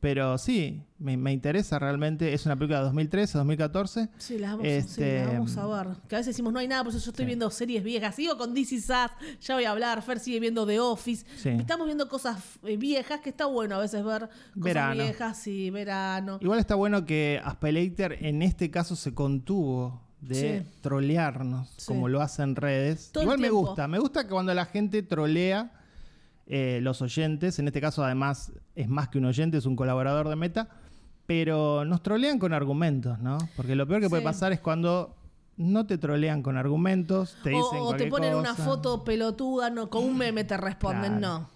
Pero 0.10 0.38
sí, 0.38 0.82
me, 1.00 1.34
interesa 1.34 1.80
realmente. 1.80 2.34
Es 2.34 2.46
una 2.46 2.56
película 2.56 2.80
de 2.80 2.86
2013, 2.86 3.40
2014. 3.40 4.08
Sí, 4.18 4.38
la 4.38 4.52
vamos, 4.52 4.66
este, 4.66 5.26
vamos, 5.26 5.58
a 5.58 5.68
ver. 5.68 5.98
Que 6.08 6.16
a 6.16 6.20
veces 6.20 6.28
decimos 6.28 6.54
no 6.54 6.60
hay 6.60 6.68
nada, 6.70 6.86
por 6.86 6.94
eso 6.94 7.04
yo 7.04 7.12
estoy 7.12 7.26
viendo 7.26 7.52
series 7.52 7.84
viejas. 7.84 8.16
Sigo 8.16 8.38
con 8.38 8.54
DC 8.54 8.80
Sass, 8.80 9.12
ya 9.42 9.56
voy 9.56 9.66
a 9.66 9.72
hablar. 9.72 10.02
Fer 10.02 10.22
sigue 10.22 10.40
viendo 10.40 10.66
The 10.66 10.80
Office. 10.80 11.26
Estamos 11.44 11.88
viendo 11.88 12.08
cosas 12.08 12.42
eh, 12.64 12.78
viejas 12.78 13.20
que 13.20 13.32
está 13.32 13.48
bueno 13.48 13.76
a 13.76 13.80
veces 13.80 14.02
ver 14.06 14.30
cosas 14.58 14.94
viejas 14.94 15.46
y 15.48 15.72
verano. 15.72 16.38
Igual 16.40 16.60
está 16.60 16.76
bueno 16.76 17.06
que 17.06 17.42
Aspelater 17.44 18.20
en 18.22 18.44
este 18.44 18.72
caso 18.72 18.96
se 18.96 19.14
contuvo 19.14 20.02
de 20.22 20.66
trolearnos, 20.80 21.84
como 21.86 22.08
lo 22.08 22.22
hace 22.22 22.44
en 22.44 22.56
redes. 22.56 23.12
Igual 23.22 23.40
me 23.40 23.50
gusta, 23.50 23.90
me 23.90 24.00
gusta 24.00 24.24
que 24.24 24.30
cuando 24.30 24.54
la 24.54 24.68
gente 24.68 25.04
trolea 25.04 25.77
eh, 26.48 26.80
los 26.82 27.02
oyentes, 27.02 27.60
en 27.60 27.68
este 27.68 27.82
caso 27.82 28.04
además 28.04 28.54
es 28.76 28.88
más 28.88 29.10
que 29.10 29.18
un 29.18 29.26
oyente, 29.26 29.58
es 29.58 29.66
un 29.66 29.76
colaborador 29.76 30.30
de 30.30 30.36
Meta, 30.38 30.70
pero 31.26 31.84
nos 31.84 32.02
trolean 32.02 32.40
con 32.40 32.54
argumentos, 32.54 33.20
¿no? 33.20 33.38
Porque 33.58 33.76
lo 33.76 33.86
peor 33.86 34.00
que 34.00 34.10
puede 34.10 34.24
pasar 34.24 34.54
es 34.54 34.62
cuando 34.62 35.16
no 35.58 35.86
te 35.86 35.98
trolean 35.98 36.42
con 36.42 36.56
argumentos, 36.56 37.36
te 37.44 37.50
dicen 37.50 37.80
o, 37.80 37.96
te 37.96 38.08
ponen 38.08 38.36
una 38.36 38.56
foto 38.56 39.04
pelotuda, 39.04 39.70
no, 39.70 39.90
con 39.90 40.06
un 40.06 40.18
meme 40.18 40.46
te 40.46 40.56
responden, 40.56 41.20
no. 41.20 41.50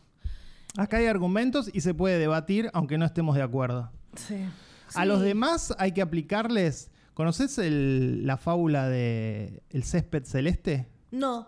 Acá 0.78 0.98
hay 0.98 1.06
argumentos 1.06 1.70
y 1.74 1.82
se 1.82 1.94
puede 1.94 2.18
debatir 2.18 2.70
aunque 2.74 2.98
no 2.98 3.06
estemos 3.06 3.36
de 3.36 3.44
acuerdo. 3.44 3.92
Sí. 4.16 4.46
A 4.94 5.06
los 5.06 5.22
demás 5.22 5.74
hay 5.78 5.94
que 5.94 6.02
aplicarles. 6.02 6.92
¿Conoces 7.14 7.60
la 7.60 8.38
fábula 8.38 8.90
de 8.90 9.64
El 9.70 9.84
césped 9.84 10.24
celeste? 10.26 10.90
No. 11.12 11.48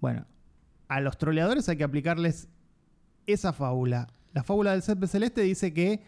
Bueno, 0.00 0.26
a 0.88 1.00
los 1.00 1.18
troleadores 1.18 1.68
hay 1.68 1.76
que 1.76 1.84
aplicarles 1.84 2.48
esa 3.26 3.52
fábula. 3.52 4.08
La 4.32 4.42
fábula 4.42 4.72
del 4.72 4.82
césped 4.82 5.06
celeste 5.06 5.40
dice 5.40 5.72
que, 5.72 6.02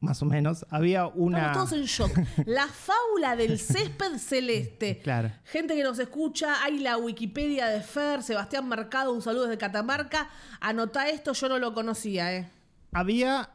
más 0.00 0.22
o 0.22 0.26
menos, 0.26 0.66
había 0.70 1.06
una. 1.06 1.46
Estamos 1.46 1.70
todos 1.70 1.80
en 1.80 1.86
shock. 1.86 2.18
La 2.46 2.66
fábula 2.66 3.36
del 3.36 3.58
césped 3.58 4.18
celeste. 4.18 5.00
Claro. 5.02 5.30
Gente 5.44 5.74
que 5.74 5.82
nos 5.82 5.98
escucha, 5.98 6.62
hay 6.64 6.78
la 6.78 6.96
Wikipedia 6.96 7.66
de 7.68 7.80
Fer, 7.80 8.22
Sebastián 8.22 8.68
Mercado, 8.68 9.12
un 9.12 9.22
saludo 9.22 9.44
desde 9.44 9.58
Catamarca. 9.58 10.28
Anota 10.60 11.08
esto, 11.08 11.32
yo 11.32 11.48
no 11.48 11.58
lo 11.58 11.74
conocía, 11.74 12.34
¿eh? 12.34 12.48
Había 12.92 13.50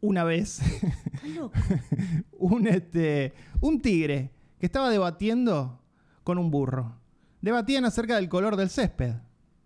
una 0.00 0.24
vez 0.24 0.60
un, 2.38 2.66
este, 2.68 3.34
un 3.60 3.80
tigre 3.80 4.30
que 4.58 4.66
estaba 4.66 4.90
debatiendo 4.90 5.80
con 6.24 6.38
un 6.38 6.50
burro. 6.50 6.97
Debatían 7.40 7.84
acerca 7.84 8.16
del 8.16 8.28
color 8.28 8.56
del 8.56 8.70
césped. 8.70 9.14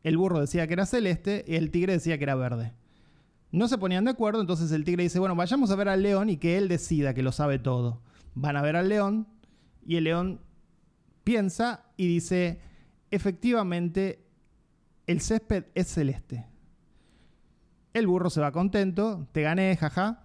El 0.03 0.17
burro 0.17 0.41
decía 0.41 0.67
que 0.67 0.75
era 0.75 0.87
celeste 0.87 1.45
y 1.47 1.55
el 1.55 1.71
tigre 1.71 1.95
decía 1.95 2.19
que 2.19 2.25
era 2.25 2.35
verde. 2.35 2.73
No 3.51 3.69
se 3.69 3.79
ponían 3.79 4.05
de 4.05 4.11
acuerdo, 4.11 4.41
entonces 4.41 4.73
el 4.73 4.85
tigre 4.85 5.05
dice, 5.05 5.19
bueno, 5.19 5.37
vayamos 5.37 5.71
a 5.71 5.77
ver 5.77 5.89
al 5.89 6.03
león 6.03 6.31
y 6.31 6.39
que 6.39 6.59
él 6.59 6.69
decida 6.69 7.15
que 7.15 7.23
lo 7.23 7.33
sabe 7.33 7.59
todo. 7.59 8.03
Van 8.35 8.57
a 8.57 8.63
ver 8.63 8.77
al 8.77 8.89
león 8.89 9.29
y 9.87 9.97
el 9.97 10.05
león 10.05 10.41
piensa 11.23 11.85
y 11.97 12.09
dice, 12.09 12.61
efectivamente, 13.11 14.25
el 15.07 15.21
césped 15.21 15.65
es 15.75 15.89
celeste. 15.89 16.47
El 17.93 18.07
burro 18.07 18.31
se 18.31 18.41
va 18.41 18.53
contento, 18.53 19.29
te 19.33 19.43
gané, 19.43 19.77
jaja. 19.77 20.25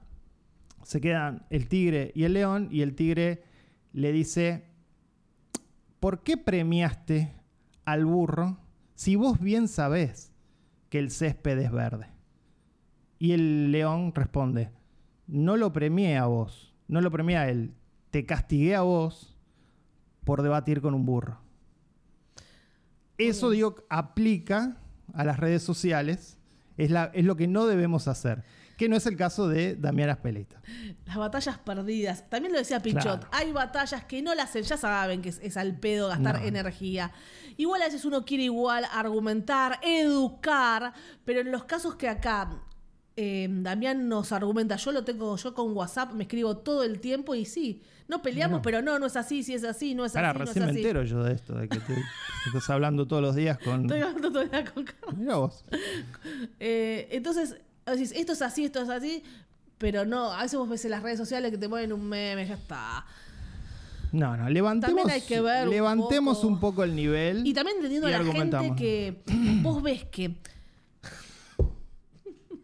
Se 0.83 1.01
quedan 1.01 1.45
el 1.49 1.67
tigre 1.67 2.13
y 2.15 2.23
el 2.23 2.33
león 2.33 2.69
y 2.71 2.81
el 2.81 2.95
tigre 2.95 3.43
le 3.91 4.13
dice, 4.13 4.63
¿por 5.99 6.23
qué 6.23 6.37
premiaste 6.37 7.36
al 7.87 8.03
burro 8.03 8.57
si 8.95 9.15
vos 9.15 9.39
bien 9.39 9.69
sabés 9.69 10.33
que 10.89 10.99
el 10.99 11.09
césped 11.09 11.57
es 11.57 11.71
verde? 11.71 12.07
Y 13.17 13.31
el 13.31 13.71
león 13.71 14.11
responde, 14.13 14.71
no 15.25 15.55
lo 15.55 15.71
premié 15.71 16.17
a 16.17 16.25
vos, 16.25 16.75
no 16.89 16.99
lo 16.99 17.09
premié 17.11 17.37
a 17.37 17.49
él, 17.49 17.73
te 18.11 18.25
castigué 18.25 18.75
a 18.75 18.81
vos 18.81 19.37
por 20.25 20.41
debatir 20.41 20.81
con 20.81 20.93
un 20.93 21.05
burro. 21.05 21.39
Eso, 23.17 23.49
digo, 23.51 23.75
aplica 23.89 24.77
a 25.13 25.23
las 25.23 25.39
redes 25.39 25.63
sociales, 25.63 26.37
es, 26.75 26.91
es 27.13 27.25
lo 27.25 27.37
que 27.37 27.47
no 27.47 27.67
debemos 27.67 28.09
hacer, 28.09 28.43
que 28.77 28.87
no 28.87 28.95
es 28.95 29.05
el 29.07 29.15
caso 29.17 29.47
de 29.47 29.75
Damián 29.75 30.09
Aspeleta. 30.09 30.61
Las 31.05 31.17
batallas 31.17 31.57
perdidas. 31.57 32.29
También 32.29 32.53
lo 32.53 32.59
decía 32.59 32.79
Pichot. 32.81 33.01
Claro. 33.03 33.27
Hay 33.31 33.51
batallas 33.51 34.05
que 34.05 34.21
no 34.21 34.33
las 34.35 34.49
hacen, 34.49 34.63
ya 34.63 34.77
saben 34.77 35.21
que 35.21 35.29
es, 35.29 35.39
es 35.41 35.57
al 35.57 35.75
pedo 35.79 36.07
gastar 36.09 36.39
No. 36.41 36.45
energía. 36.47 37.11
Igual 37.57 37.81
a 37.81 37.85
veces 37.85 38.05
uno 38.05 38.23
quiere 38.23 38.43
igual 38.43 38.85
argumentar, 38.93 39.79
educar, 39.81 40.93
pero 41.25 41.41
en 41.41 41.51
los 41.51 41.63
casos 41.65 41.95
que 41.95 42.07
acá 42.07 42.61
eh, 43.15 43.47
Damián 43.49 44.07
nos 44.07 44.31
argumenta, 44.31 44.75
yo 44.75 44.91
lo 44.91 45.03
tengo, 45.03 45.35
yo 45.37 45.53
con 45.55 45.75
WhatsApp 45.75 46.13
me 46.13 46.25
escribo 46.25 46.57
todo 46.57 46.83
el 46.83 46.99
tiempo 46.99 47.33
y 47.33 47.45
sí, 47.45 47.81
no 48.07 48.21
peleamos, 48.21 48.57
No. 48.57 48.61
pero 48.61 48.83
no, 48.83 48.99
no 48.99 49.07
es 49.07 49.15
así, 49.15 49.41
si 49.41 49.55
es 49.55 49.63
así, 49.63 49.95
no 49.95 50.05
es 50.05 50.11
Pará, 50.11 50.29
así, 50.29 50.37
no 50.37 50.43
es 50.43 50.49
recién 50.49 50.65
me 50.65 50.69
así. 50.71 50.79
entero 50.81 51.03
yo 51.03 51.23
de 51.23 51.33
esto, 51.33 51.55
de 51.55 51.67
que 51.67 51.79
te, 51.79 51.93
estás 52.45 52.69
hablando 52.69 53.07
todos 53.07 53.23
los 53.23 53.35
días 53.35 53.57
con... 53.57 53.81
Estoy 53.81 54.01
hablando 54.01 54.29
todo 54.31 54.43
el 54.43 54.51
día 54.51 54.65
con 54.71 54.83
Carlos. 54.83 55.15
Mira 55.17 55.35
vos. 55.37 55.65
Eh, 56.59 57.07
entonces, 57.11 57.57
esto 57.93 58.33
es 58.33 58.41
así, 58.41 58.65
esto 58.65 58.81
es 58.81 58.89
así, 58.89 59.23
pero 59.77 60.05
no, 60.05 60.31
a 60.33 60.43
veces 60.43 60.57
vos 60.59 60.67
ves 60.69 60.83
en 60.85 60.91
las 60.91 61.03
redes 61.03 61.17
sociales 61.17 61.51
que 61.51 61.57
te 61.57 61.69
ponen 61.69 61.93
un 61.93 62.07
meme, 62.07 62.45
ya 62.47 62.55
está. 62.55 63.05
No, 64.11 64.37
no, 64.37 64.49
levantemos, 64.49 64.95
También 65.03 65.21
hay 65.21 65.27
que 65.27 65.41
ver 65.41 65.65
un 65.67 65.73
levantemos 65.73 66.37
poco- 66.37 66.47
un 66.47 66.59
poco 66.59 66.83
el 66.83 66.95
nivel. 66.95 67.45
Y 67.45 67.53
también 67.53 67.77
entendiendo 67.77 68.09
y 68.09 68.13
a 68.13 68.19
la 68.19 68.31
gente 68.31 68.73
que 68.77 69.21
vos 69.61 69.81
ves 69.83 70.05
que, 70.05 70.35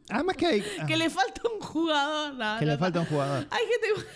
Además 0.09 0.35
que 0.37 0.45
hay... 0.45 0.63
que 0.87 0.97
le 0.97 1.09
falta 1.09 1.41
un 1.53 1.59
jugador. 1.61 2.33
no, 2.35 2.59
que 2.59 2.65
no, 2.65 2.71
le 2.73 2.77
falta 2.77 2.99
un 2.99 3.05
jugador. 3.07 3.47
Hay 3.49 3.61
gente. 3.65 4.07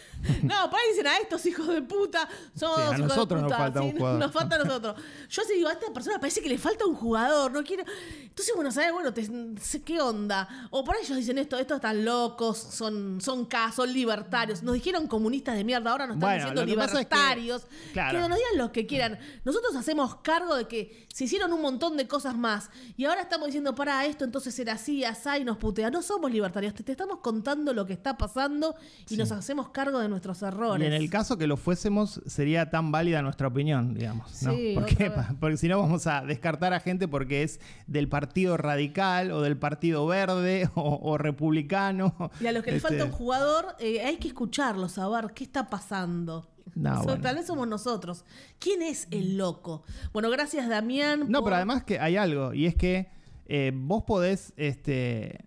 No, 0.43 0.69
para 0.69 0.83
dicen 0.91 1.07
a 1.07 1.17
estos 1.17 1.45
hijos 1.45 1.67
de 1.67 1.81
puta. 1.81 2.27
Somos 2.55 2.75
Sí, 2.77 2.81
a 2.81 2.85
hijos 2.85 2.97
de 2.97 3.07
nosotros 3.07 3.41
nos 3.41 3.51
falta 3.53 3.81
un 3.81 3.91
jugador. 3.97 4.19
Nos 4.19 4.31
falta 4.31 4.55
a 4.55 4.59
nosotros. 4.59 4.95
Yo 5.29 5.41
sí 5.43 5.53
digo, 5.55 5.69
a 5.69 5.73
esta 5.73 5.91
persona 5.93 6.19
parece 6.19 6.41
que 6.41 6.49
le 6.49 6.57
falta 6.57 6.85
un 6.85 6.95
jugador. 6.95 7.51
No 7.51 7.63
quiero. 7.63 7.83
Entonces, 8.21 8.53
bueno, 8.55 8.71
¿sabes? 8.71 8.91
Bueno, 8.91 9.13
te- 9.13 9.81
¿qué 9.85 10.01
onda? 10.01 10.67
O 10.71 10.83
por 10.83 10.95
ahí 10.95 11.01
ellos 11.03 11.17
dicen 11.17 11.37
esto, 11.37 11.57
estos 11.57 11.77
están 11.77 12.03
locos, 12.05 12.57
son, 12.57 13.19
son 13.21 13.45
K, 13.45 13.71
son 13.71 13.91
libertarios. 13.93 14.63
Nos 14.63 14.73
dijeron 14.75 15.07
comunistas 15.07 15.55
de 15.55 15.63
mierda, 15.63 15.91
ahora 15.91 16.05
nos 16.07 16.17
están 16.17 16.29
Bueno, 16.29 16.35
diciendo 16.43 16.61
lo 16.61 16.67
que 16.67 16.75
pasa 16.75 17.01
es 17.01 17.07
que- 17.07 17.15
libertarios. 17.15 17.67
claro. 17.93 18.11
Que 18.21 18.29
nos 18.29 18.37
digan 18.37 18.57
lo 18.57 18.71
que 18.71 18.85
quieran. 18.85 19.19
Nosotros 19.45 19.75
hacemos 19.75 20.15
cargo 20.17 20.55
de 20.55 20.67
que 20.67 21.07
se 21.13 21.23
hicieron 21.23 21.51
un 21.53 21.61
montón 21.61 21.97
de 21.97 22.07
cosas 22.07 22.37
más. 22.37 22.69
Y 22.95 23.05
ahora 23.05 23.21
estamos 23.21 23.47
diciendo, 23.47 23.73
para 23.73 24.05
esto, 24.05 24.23
entonces 24.23 24.57
era 24.59 24.73
así, 24.73 25.03
asá, 25.03 25.37
y 25.39 25.43
nos 25.43 25.57
putea. 25.57 25.89
No 25.89 26.01
somos 26.01 26.31
libertarios, 26.31 26.73
te, 26.73 26.83
te 26.83 26.91
estamos 26.91 27.19
contando 27.19 27.73
lo 27.73 27.85
que 27.87 27.93
está 27.93 28.17
pasando 28.17 28.75
y 29.09 29.17
nos 29.17 29.31
hacemos 29.31 29.69
cargo 29.69 29.99
de 29.99 30.07
nuestros 30.17 30.41
errores. 30.41 30.83
Y 30.83 30.87
en 30.87 30.93
el 30.93 31.09
caso 31.09 31.37
que 31.37 31.47
lo 31.47 31.57
fuésemos, 31.57 32.21
sería 32.25 32.69
tan 32.69 32.91
válida 32.91 33.21
nuestra 33.21 33.47
opinión, 33.47 33.93
digamos. 33.93 34.41
¿no? 34.43 34.51
Sí, 34.51 34.75
porque, 35.39 35.57
si 35.57 35.67
no, 35.67 35.79
vamos 35.79 36.07
a 36.07 36.21
descartar 36.21 36.73
a 36.73 36.79
gente 36.79 37.07
porque 37.07 37.43
es 37.43 37.59
del 37.85 38.09
Partido 38.09 38.57
Radical 38.57 39.31
o 39.31 39.41
del 39.41 39.57
Partido 39.57 40.05
Verde 40.07 40.69
o, 40.75 40.99
o 41.01 41.17
Republicano. 41.17 42.15
Y 42.39 42.47
a 42.47 42.51
los 42.51 42.63
que 42.63 42.75
Este, 42.75 42.81
falta 42.89 43.05
un 43.05 43.11
jugador, 43.11 43.75
eh, 43.79 44.01
hay 44.03 44.17
que 44.17 44.27
escucharlo, 44.29 44.89
saber 44.89 45.31
qué 45.33 45.43
está 45.43 45.69
pasando. 45.69 46.49
No, 46.75 46.97
So- 46.97 47.03
bueno. 47.05 47.21
Tal 47.21 47.35
vez 47.35 47.47
somos 47.47 47.67
nosotros. 47.67 48.25
¿Quién 48.59 48.81
es 48.81 49.07
el 49.11 49.37
loco? 49.37 49.83
Bueno, 50.13 50.29
gracias 50.29 50.67
Damián. 50.67 51.21
No, 51.29 51.39
por- 51.39 51.45
pero 51.45 51.55
además 51.57 51.83
que 51.83 51.99
hay 51.99 52.17
algo, 52.17 52.53
y 52.53 52.65
es 52.65 52.75
que 52.75 53.07
eh, 53.47 53.71
vos 53.73 54.03
podés, 54.03 54.53
este, 54.57 55.45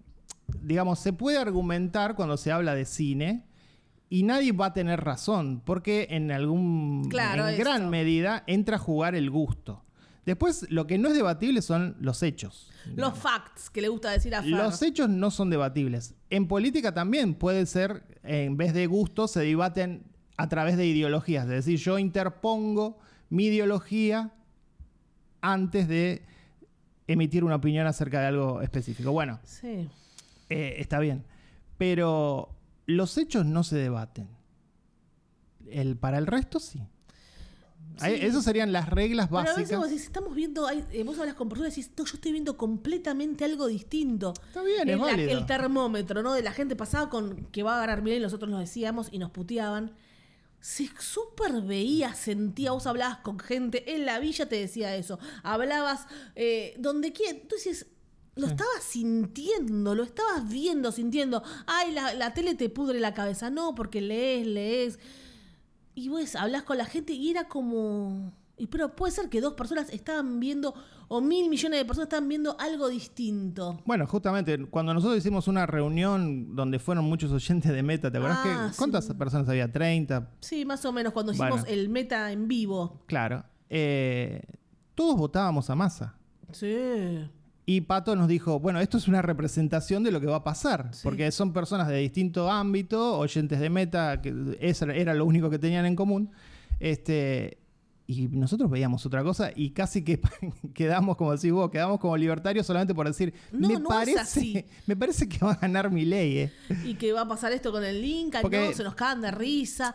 digamos, 0.62 0.98
se 0.98 1.12
puede 1.12 1.36
argumentar 1.38 2.14
cuando 2.16 2.36
se 2.36 2.50
habla 2.50 2.74
de 2.74 2.84
cine 2.86 3.44
y 4.10 4.24
nadie 4.24 4.52
va 4.52 4.66
a 4.66 4.72
tener 4.74 5.00
razón, 5.02 5.62
porque 5.64 6.08
en 6.10 6.30
algún, 6.32 7.08
Claro, 7.08 7.48
en 7.48 7.56
gran 7.58 7.88
medida 7.88 8.44
entra 8.46 8.76
a 8.76 8.78
jugar 8.78 9.14
el 9.14 9.30
gusto. 9.30 9.84
Después, 10.26 10.66
lo 10.68 10.86
que 10.86 10.98
no 10.98 11.08
es 11.08 11.14
debatible 11.14 11.62
son 11.62 11.96
los 12.00 12.22
hechos. 12.22 12.70
Los 12.94 13.16
facts 13.18 13.70
que 13.70 13.80
le 13.80 13.88
gusta 13.88 14.10
decir 14.10 14.34
a. 14.34 14.42
Los 14.42 14.82
hechos 14.82 15.08
no 15.08 15.30
son 15.30 15.48
debatibles. 15.48 16.14
En 16.28 16.46
política 16.46 16.92
también 16.92 17.34
puede 17.34 17.64
ser, 17.66 18.04
en 18.22 18.56
vez 18.56 18.74
de 18.74 18.86
gustos, 18.86 19.30
se 19.30 19.40
debaten 19.40 20.02
a 20.36 20.48
través 20.48 20.76
de 20.76 20.86
ideologías. 20.86 21.44
Es 21.44 21.50
decir, 21.64 21.78
yo 21.78 21.98
interpongo 21.98 22.98
mi 23.30 23.46
ideología 23.46 24.32
antes 25.40 25.88
de 25.88 26.22
emitir 27.06 27.42
una 27.44 27.56
opinión 27.56 27.86
acerca 27.86 28.20
de 28.20 28.26
algo 28.26 28.60
específico. 28.62 29.12
Bueno, 29.12 29.40
Sí. 29.44 29.88
eh, 30.48 30.74
está 30.78 30.98
bien. 30.98 31.24
Pero 31.78 32.50
los 32.90 33.16
hechos 33.18 33.46
no 33.46 33.62
se 33.64 33.76
debaten. 33.76 34.28
El, 35.70 35.96
para 35.96 36.18
el 36.18 36.26
resto, 36.26 36.58
sí. 36.60 36.80
Sí. 37.96 38.06
Esas 38.06 38.44
serían 38.44 38.72
las 38.72 38.88
reglas 38.88 39.26
Pero 39.28 39.40
a 39.40 39.42
veces 39.42 39.56
básicas. 39.56 39.78
vos 39.78 39.90
estamos 39.90 40.34
viendo, 40.34 40.66
hay- 40.66 40.84
eh, 40.92 41.02
vos 41.02 41.18
hablas 41.18 41.34
con 41.34 41.48
personas 41.48 41.76
y 41.76 41.82
decís, 41.82 41.92
no, 41.98 42.04
yo 42.04 42.14
estoy 42.14 42.32
viendo 42.32 42.56
completamente 42.56 43.44
algo 43.44 43.66
distinto. 43.66 44.32
Está 44.46 44.62
bien, 44.62 44.88
es 44.88 44.96
la- 44.98 45.04
válido. 45.04 45.30
el 45.38 45.44
termómetro, 45.46 46.22
¿no? 46.22 46.32
De 46.32 46.42
la 46.42 46.52
gente 46.52 46.76
pasaba 46.76 47.10
con 47.10 47.46
que 47.46 47.62
va 47.62 47.76
a 47.76 47.80
ganar 47.80 48.02
bien 48.02 48.18
y 48.18 48.20
nosotros 48.20 48.50
nos 48.50 48.60
decíamos 48.60 49.08
y 49.12 49.18
nos 49.18 49.30
puteaban. 49.30 49.92
Se 50.60 50.88
súper 50.98 51.60
veía, 51.62 52.14
sentía, 52.14 52.72
vos 52.72 52.86
hablabas 52.86 53.18
con 53.18 53.38
gente 53.38 53.94
en 53.94 54.06
la 54.06 54.18
villa, 54.18 54.48
te 54.48 54.56
decía 54.56 54.94
eso. 54.96 55.18
Hablabas 55.42 56.06
eh, 56.36 56.74
donde 56.78 57.12
quiera. 57.12 57.38
Entonces, 57.38 57.86
lo 58.36 58.46
estabas 58.46 58.82
sintiendo, 58.82 59.94
lo 59.94 60.02
estabas 60.02 60.48
viendo, 60.48 60.92
sintiendo. 60.92 61.42
Ay, 61.66 61.92
la, 61.92 62.14
la 62.14 62.32
tele 62.34 62.54
te 62.54 62.68
pudre 62.70 63.00
la 63.00 63.12
cabeza. 63.14 63.50
No, 63.50 63.74
porque 63.74 64.00
lees, 64.00 64.46
lees. 64.46 64.98
Y 65.94 66.08
vos 66.08 66.34
hablas 66.36 66.62
con 66.62 66.78
la 66.78 66.84
gente 66.86 67.12
y 67.12 67.30
era 67.30 67.48
como. 67.48 68.32
Y 68.56 68.66
pero 68.66 68.94
puede 68.94 69.12
ser 69.12 69.28
que 69.30 69.40
dos 69.40 69.54
personas 69.54 69.88
estaban 69.90 70.38
viendo, 70.38 70.74
o 71.08 71.20
mil 71.22 71.48
millones 71.48 71.78
de 71.80 71.84
personas 71.86 72.06
estaban 72.08 72.28
viendo 72.28 72.56
algo 72.60 72.88
distinto. 72.88 73.80
Bueno, 73.86 74.06
justamente, 74.06 74.66
cuando 74.66 74.92
nosotros 74.92 75.16
hicimos 75.18 75.48
una 75.48 75.64
reunión 75.66 76.54
donde 76.54 76.78
fueron 76.78 77.06
muchos 77.06 77.32
oyentes 77.32 77.72
de 77.72 77.82
Meta, 77.82 78.10
¿te 78.10 78.18
acuerdas 78.18 78.40
Ah, 78.44 78.68
que 78.70 78.76
cuántas 78.76 79.06
sí. 79.06 79.14
personas 79.14 79.48
había? 79.48 79.72
30, 79.72 80.30
Sí, 80.40 80.66
más 80.66 80.84
o 80.84 80.92
menos, 80.92 81.14
cuando 81.14 81.32
hicimos 81.32 81.62
Bueno. 81.62 81.66
el 81.68 81.88
meta 81.88 82.30
en 82.32 82.48
vivo. 82.48 83.02
claro. 83.06 83.44
Eh, 83.70 84.42
todos 84.94 85.16
votábamos 85.16 85.70
a 85.70 85.74
masa. 85.74 86.14
Sí. 86.52 86.74
Y 87.72 87.82
Pato 87.82 88.16
nos 88.16 88.26
dijo, 88.26 88.58
bueno, 88.58 88.80
esto 88.80 88.98
es 88.98 89.06
una 89.06 89.22
representación 89.22 90.02
de 90.02 90.10
lo 90.10 90.20
que 90.20 90.26
va 90.26 90.36
a 90.36 90.42
pasar, 90.44 90.88
Sí. 90.92 91.00
porque 91.04 91.30
son 91.30 91.52
personas 91.52 91.86
de 91.86 91.98
distinto 91.98 92.50
ámbito, 92.50 93.16
oyentes 93.16 93.60
de 93.60 93.70
Meta, 93.70 94.20
que 94.20 94.56
eso 94.60 94.86
era 94.86 95.14
lo 95.14 95.24
único 95.24 95.50
que 95.50 95.58
tenían 95.60 95.86
en 95.86 95.94
común. 95.94 96.30
Este, 96.80 97.58
y 98.08 98.26
nosotros 98.26 98.68
veíamos 98.68 99.06
otra 99.06 99.22
cosa 99.22 99.52
y 99.54 99.70
casi 99.70 100.02
que 100.02 100.20
quedamos, 100.74 101.16
como 101.16 101.30
decís 101.32 101.52
vos, 101.52 101.70
quedamos 101.70 102.00
como 102.00 102.16
libertarios 102.16 102.66
solamente 102.66 102.92
por 102.92 103.06
decir, 103.06 103.32
No, 103.52 103.68
me, 103.68 103.74
no 103.74 103.80
es 103.80 103.86
parece, 103.86 104.18
así. 104.18 104.64
me 104.86 104.96
parece 104.96 105.28
que 105.28 105.38
va 105.38 105.52
a 105.52 105.56
ganar 105.60 105.92
mi 105.92 106.04
ley. 106.04 106.38
eh". 106.38 106.52
Y 106.84 106.94
que 106.94 107.12
va 107.12 107.20
a 107.20 107.28
pasar 107.28 107.52
esto 107.52 107.70
con 107.70 107.84
el 107.84 108.02
link, 108.02 108.34
ay, 108.34 108.42
Porque- 108.42 108.66
no, 108.66 108.72
se 108.72 108.82
nos 108.82 108.96
cagan 108.96 109.20
de 109.20 109.30
risa. 109.30 109.94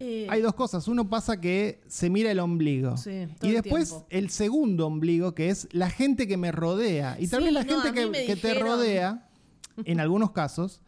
Eh, 0.00 0.26
Hay 0.30 0.40
dos 0.40 0.54
cosas. 0.54 0.86
Uno 0.88 1.08
pasa 1.08 1.40
que 1.40 1.80
se 1.88 2.08
mira 2.10 2.30
el 2.30 2.38
ombligo. 2.38 2.96
Sí, 2.96 3.26
todo 3.38 3.50
y 3.50 3.54
después 3.54 3.96
el 4.10 4.30
segundo 4.30 4.86
ombligo, 4.86 5.34
que 5.34 5.50
es 5.50 5.68
la 5.72 5.90
gente 5.90 6.28
que 6.28 6.36
me 6.36 6.52
rodea. 6.52 7.16
Y 7.18 7.26
también 7.26 7.50
Sí, 7.50 7.54
la 7.54 7.64
no, 7.64 7.80
gente 7.82 8.26
que, 8.26 8.36
te 8.36 8.54
rodea, 8.54 9.28
en 9.84 10.00
algunos 10.00 10.30
casos, 10.30 10.80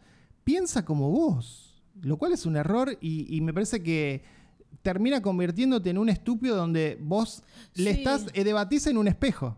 piensa 0.43 0.85
como 0.85 1.09
vos. 1.11 1.83
Lo 2.01 2.17
cual 2.17 2.31
es 2.33 2.45
un 2.45 2.55
error 2.55 2.97
y, 3.01 3.35
y 3.35 3.41
me 3.41 3.53
parece 3.53 3.83
que 3.83 4.23
termina 4.81 5.21
convirtiéndote 5.21 5.89
en 5.89 5.97
un 5.97 6.09
estúpido 6.09 6.55
donde 6.55 6.97
vos 7.01 7.43
le 7.75 7.91
estás, 7.91 8.25
eh, 8.33 8.43
debatís 8.43 8.87
en 8.87 8.97
un 8.97 9.07
espejo. 9.07 9.57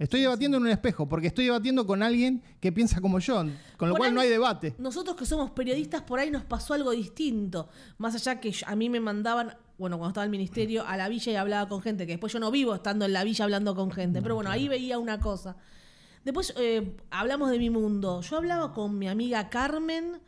Estoy 0.00 0.22
debatiendo 0.22 0.56
en 0.56 0.62
un 0.62 0.70
espejo, 0.70 1.06
porque 1.08 1.26
estoy 1.26 1.44
debatiendo 1.44 1.86
con 1.86 2.02
alguien 2.02 2.42
que 2.58 2.72
piensa 2.72 3.02
como 3.02 3.18
yo, 3.18 3.36
con 3.76 3.88
lo 3.90 3.94
Por 3.94 3.98
cual 3.98 4.08
ahí- 4.08 4.14
no 4.14 4.20
hay 4.22 4.30
debate. 4.30 4.74
Nosotros 4.78 5.14
que 5.14 5.26
somos 5.26 5.50
periodistas, 5.50 6.00
por 6.02 6.18
ahí 6.18 6.30
nos 6.30 6.42
pasó 6.42 6.72
algo 6.72 6.90
distinto. 6.92 7.68
Más 7.98 8.14
allá 8.14 8.40
que 8.40 8.50
a 8.66 8.74
mí 8.76 8.88
me 8.88 8.98
mandaban, 8.98 9.56
bueno, 9.76 9.98
cuando 9.98 10.08
estaba 10.08 10.24
en 10.24 10.28
el 10.28 10.38
ministerio, 10.38 10.86
a 10.86 10.96
la 10.96 11.08
villa 11.10 11.32
y 11.32 11.36
hablaba 11.36 11.68
con 11.68 11.82
gente, 11.82 12.06
que 12.06 12.12
después 12.14 12.32
yo 12.32 12.40
no 12.40 12.50
vivo 12.50 12.74
estando 12.74 13.04
en 13.04 13.12
la 13.12 13.24
villa 13.24 13.44
hablando 13.44 13.74
con 13.74 13.90
gente. 13.90 14.22
pero 14.22 14.34
bueno, 14.36 14.50
ahí 14.50 14.68
veía 14.68 14.98
una 14.98 15.20
cosa. 15.20 15.56
Después 16.24 16.54
eh, 16.56 16.96
hablamos 17.10 17.50
de 17.50 17.58
mi 17.58 17.68
mundo. 17.68 18.22
Yo 18.22 18.36
hablaba 18.38 18.72
con 18.72 18.98
mi 18.98 19.06
amiga 19.06 19.50
Carmen, 19.50 20.18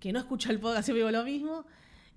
que 0.00 0.12
no 0.12 0.18
escucha 0.18 0.50
el 0.50 0.58
podcast, 0.58 0.84
siempre 0.84 1.04
digo 1.04 1.10
lo 1.16 1.22
mismo, 1.24 1.64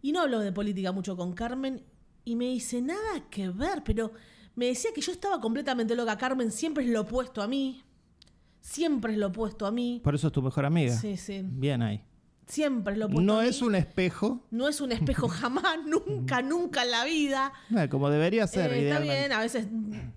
y 0.02 0.12
no 0.12 0.22
hablo 0.22 0.40
de 0.40 0.52
política 0.52 0.92
mucho 0.92 1.16
con 1.16 1.34
Carmen, 1.34 1.84
y 2.26 2.36
me 2.36 2.46
dice, 2.46 2.82
nada 2.82 3.30
que 3.30 3.50
ver, 3.50 3.84
pero 3.84 4.12
me 4.56 4.68
decía 4.68 4.92
que 4.94 5.02
yo 5.02 5.12
estaba 5.12 5.40
completamente 5.40 5.96
loca. 5.96 6.18
Carmen 6.18 6.52
siempre 6.52 6.84
es 6.84 6.90
lo 6.90 7.02
opuesto 7.02 7.42
a 7.42 7.48
mí. 7.48 7.82
Siempre 8.62 9.14
es 9.14 9.18
lo 9.20 9.28
opuesto 9.28 9.66
a 9.66 9.72
mí. 9.72 10.02
Por 10.04 10.16
eso 10.16 10.28
es 10.28 10.34
tu 10.34 10.42
mejor 10.42 10.66
amiga. 10.66 10.96
Sí, 10.96 11.18
sí. 11.18 11.42
Bien 11.44 11.82
ahí. 11.82 12.04
Siempre 12.46 12.94
es 12.94 13.00
lo 13.00 13.06
opuesto 13.06 13.22
No 13.24 13.40
a 13.40 13.44
mí. 13.44 13.48
es 13.50 13.62
un 13.62 13.76
espejo, 13.76 14.46
No 14.52 14.68
es 14.68 14.82
un 14.82 14.92
espejo 14.92 15.28
jamás, 15.30 15.78
nunca, 15.86 16.42
nunca 16.42 16.84
en 16.84 16.92
la 16.92 17.06
vida. 17.06 17.54
eh, 17.78 17.88
como 17.90 18.10
debería 18.10 18.48
ser. 18.48 18.74
Eh, 18.74 18.90
está 18.90 19.00
bien, 19.00 19.32
a 19.32 19.40
veces 19.40 19.68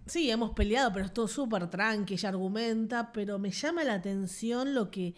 sí, 0.07 0.31
hemos 0.31 0.51
peleado, 0.53 0.93
pero 0.93 1.05
es 1.05 1.13
todo 1.15 1.29
súper 1.29 1.69
tranqui, 1.71 2.15
ella 2.15 2.31
argumenta, 2.31 3.13
pero 3.13 3.39
me 3.39 3.51
llama 3.51 3.85
la 3.85 3.95
atención 3.95 4.75
lo 4.75 4.91
que, 4.91 5.15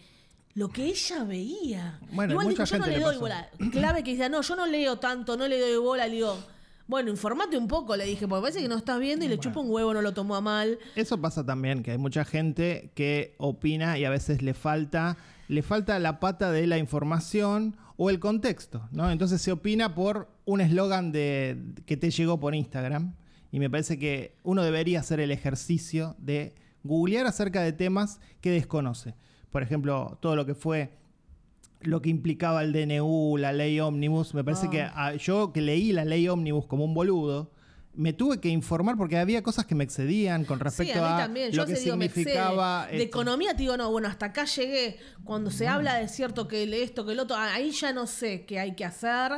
lo 0.53 0.69
que 0.69 0.85
ella 0.85 1.23
veía. 1.23 1.99
Bueno, 2.11 2.33
Igual 2.33 2.47
mucha 2.47 2.63
dijo, 2.63 2.71
yo 2.73 2.77
no 2.79 2.83
gente 2.85 2.91
le 2.91 2.97
le 2.99 3.05
doy 3.05 3.13
pasó. 3.15 3.21
bola. 3.21 3.49
Clave 3.71 4.03
que 4.03 4.11
dice, 4.11 4.29
no, 4.29 4.41
yo 4.41 4.55
no 4.57 4.65
leo 4.65 4.99
tanto, 4.99 5.35
no 5.37 5.47
le 5.47 5.59
doy 5.59 5.77
bola, 5.77 6.07
le 6.07 6.15
digo, 6.15 6.37
bueno, 6.87 7.09
informate 7.09 7.57
un 7.57 7.67
poco, 7.67 7.95
le 7.95 8.05
dije, 8.05 8.27
porque 8.27 8.41
parece 8.41 8.61
que 8.61 8.67
no 8.67 8.77
estás 8.77 8.99
viendo 8.99 9.25
y 9.25 9.27
le 9.27 9.39
chupa 9.39 9.59
un 9.59 9.69
huevo, 9.71 9.93
no 9.93 10.01
lo 10.01 10.13
tomó 10.13 10.35
a 10.35 10.41
mal. 10.41 10.77
Eso 10.95 11.19
pasa 11.19 11.45
también, 11.45 11.81
que 11.81 11.91
hay 11.91 11.97
mucha 11.97 12.25
gente 12.25 12.91
que 12.93 13.35
opina 13.37 13.97
y 13.97 14.05
a 14.05 14.09
veces 14.09 14.41
le 14.41 14.53
falta, 14.53 15.17
le 15.47 15.63
falta 15.63 15.97
la 15.99 16.19
pata 16.19 16.51
de 16.51 16.67
la 16.67 16.77
información 16.77 17.75
o 17.97 18.09
el 18.09 18.19
contexto, 18.19 18.87
¿no? 18.91 19.09
Entonces 19.09 19.41
se 19.41 19.51
opina 19.51 19.95
por 19.95 20.29
un 20.45 20.61
eslogan 20.61 21.11
de 21.11 21.57
que 21.85 21.97
te 21.97 22.11
llegó 22.11 22.39
por 22.39 22.53
Instagram. 22.53 23.15
Y 23.51 23.59
me 23.59 23.69
parece 23.69 23.97
que 23.97 24.35
uno 24.43 24.63
debería 24.63 24.99
hacer 24.99 25.21
el 25.21 25.31
ejercicio 25.31 26.15
de 26.19 26.55
googlear 26.83 27.25
acerca 27.25 27.61
de 27.61 27.71
temas 27.71 28.19
que 28.41 28.51
desconoce. 28.51 29.15
Por 29.49 29.63
ejemplo, 29.63 30.17
todo 30.21 30.35
lo 30.35 30.45
que 30.45 30.55
fue 30.55 30.91
lo 31.85 32.01
que 32.01 32.09
implicaba 32.09 32.63
el 32.63 32.73
DNU, 32.73 33.37
la 33.37 33.53
ley 33.53 33.79
ómnibus. 33.79 34.33
Me 34.33 34.43
parece 34.43 34.67
Ah. 34.67 34.69
que 34.69 34.81
ah, 34.81 35.15
yo 35.15 35.51
que 35.53 35.61
leí 35.61 35.91
la 35.91 36.05
ley 36.05 36.27
ómnibus 36.27 36.65
como 36.65 36.83
un 36.85 36.93
boludo, 36.93 37.51
me 37.93 38.11
tuve 38.11 38.41
que 38.41 38.49
informar 38.49 38.97
porque 38.97 39.17
había 39.17 39.41
cosas 39.41 39.65
que 39.65 39.73
me 39.73 39.83
excedían 39.85 40.43
con 40.43 40.59
respecto 40.59 40.93
sí, 40.93 40.99
a 40.99 41.23
a. 41.23 41.27
Yo 41.49 41.61
lo 41.61 41.65
que 41.65 41.75
digo, 41.75 41.93
significaba. 41.93 42.87
De 42.87 43.01
economía 43.03 43.51
te 43.53 43.59
digo, 43.63 43.77
no, 43.77 43.89
bueno, 43.89 44.07
hasta 44.09 44.27
acá 44.27 44.43
llegué. 44.45 44.97
Cuando 45.23 45.49
se 45.49 45.67
habla 45.67 45.95
de 45.95 46.07
cierto 46.09 46.47
que 46.47 46.63
esto, 46.83 47.05
que 47.05 47.13
el 47.13 47.19
otro, 47.19 47.37
ahí 47.37 47.71
ya 47.71 47.93
no 47.93 48.05
sé 48.05 48.45
qué 48.45 48.59
hay 48.59 48.75
que 48.75 48.83
hacer. 48.83 49.31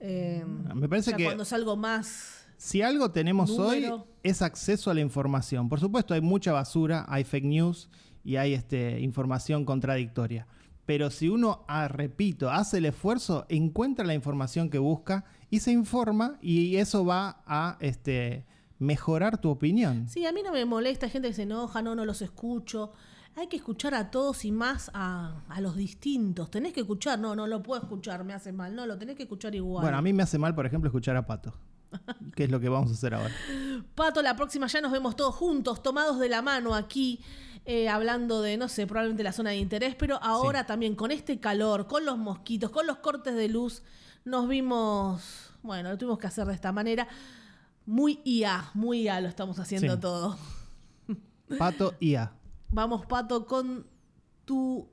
Eh, 0.00 0.44
Me 0.74 0.88
parece 0.88 1.12
que- 1.14 1.24
cuando 1.24 1.42
es 1.42 1.52
algo 1.52 1.76
más. 1.76 2.46
Si 2.56 2.82
algo 2.82 3.10
tenemos 3.10 3.50
Número. 3.50 3.94
hoy 3.96 4.02
es 4.22 4.42
acceso 4.42 4.90
a 4.90 4.94
la 4.94 5.00
información. 5.00 5.68
Por 5.68 5.80
supuesto, 5.80 6.14
hay 6.14 6.20
mucha 6.20 6.52
basura, 6.52 7.04
hay 7.08 7.24
fake 7.24 7.44
news 7.44 7.88
y 8.24 8.36
hay 8.36 8.52
este, 8.54 9.00
información 9.00 9.64
contradictoria. 9.64 10.46
Pero 10.88 11.10
si 11.10 11.28
uno, 11.28 11.66
ah, 11.68 11.86
repito, 11.86 12.50
hace 12.50 12.78
el 12.78 12.86
esfuerzo, 12.86 13.44
encuentra 13.50 14.06
la 14.06 14.14
información 14.14 14.70
que 14.70 14.78
busca 14.78 15.26
y 15.50 15.60
se 15.60 15.70
informa 15.70 16.38
y 16.40 16.76
eso 16.76 17.04
va 17.04 17.42
a 17.46 17.76
este, 17.80 18.46
mejorar 18.78 19.38
tu 19.38 19.50
opinión. 19.50 20.08
Sí, 20.08 20.24
a 20.24 20.32
mí 20.32 20.40
no 20.42 20.50
me 20.50 20.64
molesta, 20.64 21.04
hay 21.04 21.12
gente 21.12 21.28
que 21.28 21.34
se 21.34 21.42
enoja, 21.42 21.82
no, 21.82 21.94
no 21.94 22.06
los 22.06 22.22
escucho. 22.22 22.94
Hay 23.36 23.48
que 23.48 23.56
escuchar 23.56 23.94
a 23.94 24.10
todos 24.10 24.46
y 24.46 24.50
más 24.50 24.90
a, 24.94 25.42
a 25.50 25.60
los 25.60 25.76
distintos. 25.76 26.50
Tenés 26.50 26.72
que 26.72 26.80
escuchar, 26.80 27.18
no, 27.18 27.36
no 27.36 27.46
lo 27.46 27.62
puedo 27.62 27.82
escuchar, 27.82 28.24
me 28.24 28.32
hace 28.32 28.52
mal. 28.52 28.74
No, 28.74 28.86
lo 28.86 28.96
tenés 28.96 29.14
que 29.14 29.24
escuchar 29.24 29.54
igual. 29.54 29.82
Bueno, 29.82 29.98
a 29.98 30.00
mí 30.00 30.14
me 30.14 30.22
hace 30.22 30.38
mal, 30.38 30.54
por 30.54 30.64
ejemplo, 30.64 30.88
escuchar 30.88 31.18
a 31.18 31.26
Pato. 31.26 31.52
que 32.34 32.44
es 32.44 32.50
lo 32.50 32.60
que 32.60 32.70
vamos 32.70 32.90
a 32.90 32.94
hacer 32.94 33.12
ahora. 33.12 33.34
Pato, 33.94 34.22
la 34.22 34.36
próxima 34.36 34.66
ya 34.66 34.80
nos 34.80 34.92
vemos 34.92 35.16
todos 35.16 35.34
juntos, 35.34 35.82
tomados 35.82 36.18
de 36.18 36.30
la 36.30 36.40
mano 36.40 36.74
aquí, 36.74 37.20
eh, 37.70 37.90
hablando 37.90 38.40
de, 38.40 38.56
no 38.56 38.66
sé, 38.66 38.86
probablemente 38.86 39.22
la 39.22 39.32
zona 39.32 39.50
de 39.50 39.58
interés, 39.58 39.94
pero 39.94 40.18
ahora 40.22 40.64
también 40.64 40.94
con 40.94 41.10
este 41.10 41.38
calor, 41.38 41.86
con 41.86 42.06
los 42.06 42.16
mosquitos, 42.16 42.70
con 42.70 42.86
los 42.86 42.96
cortes 42.96 43.34
de 43.34 43.46
luz, 43.48 43.82
nos 44.24 44.48
vimos, 44.48 45.52
bueno, 45.62 45.90
lo 45.90 45.98
tuvimos 45.98 46.18
que 46.18 46.26
hacer 46.28 46.46
de 46.46 46.54
esta 46.54 46.72
manera. 46.72 47.06
Muy 47.84 48.20
IA, 48.24 48.70
muy 48.72 49.02
IA 49.02 49.20
lo 49.20 49.28
estamos 49.28 49.58
haciendo 49.58 49.96
Sí. 49.96 50.00
todo. 50.00 50.38
Pato 51.58 51.94
IA. 52.00 52.32
Vamos, 52.72 53.04
Pato, 53.04 53.44
con 53.44 53.86
tu 54.46 54.88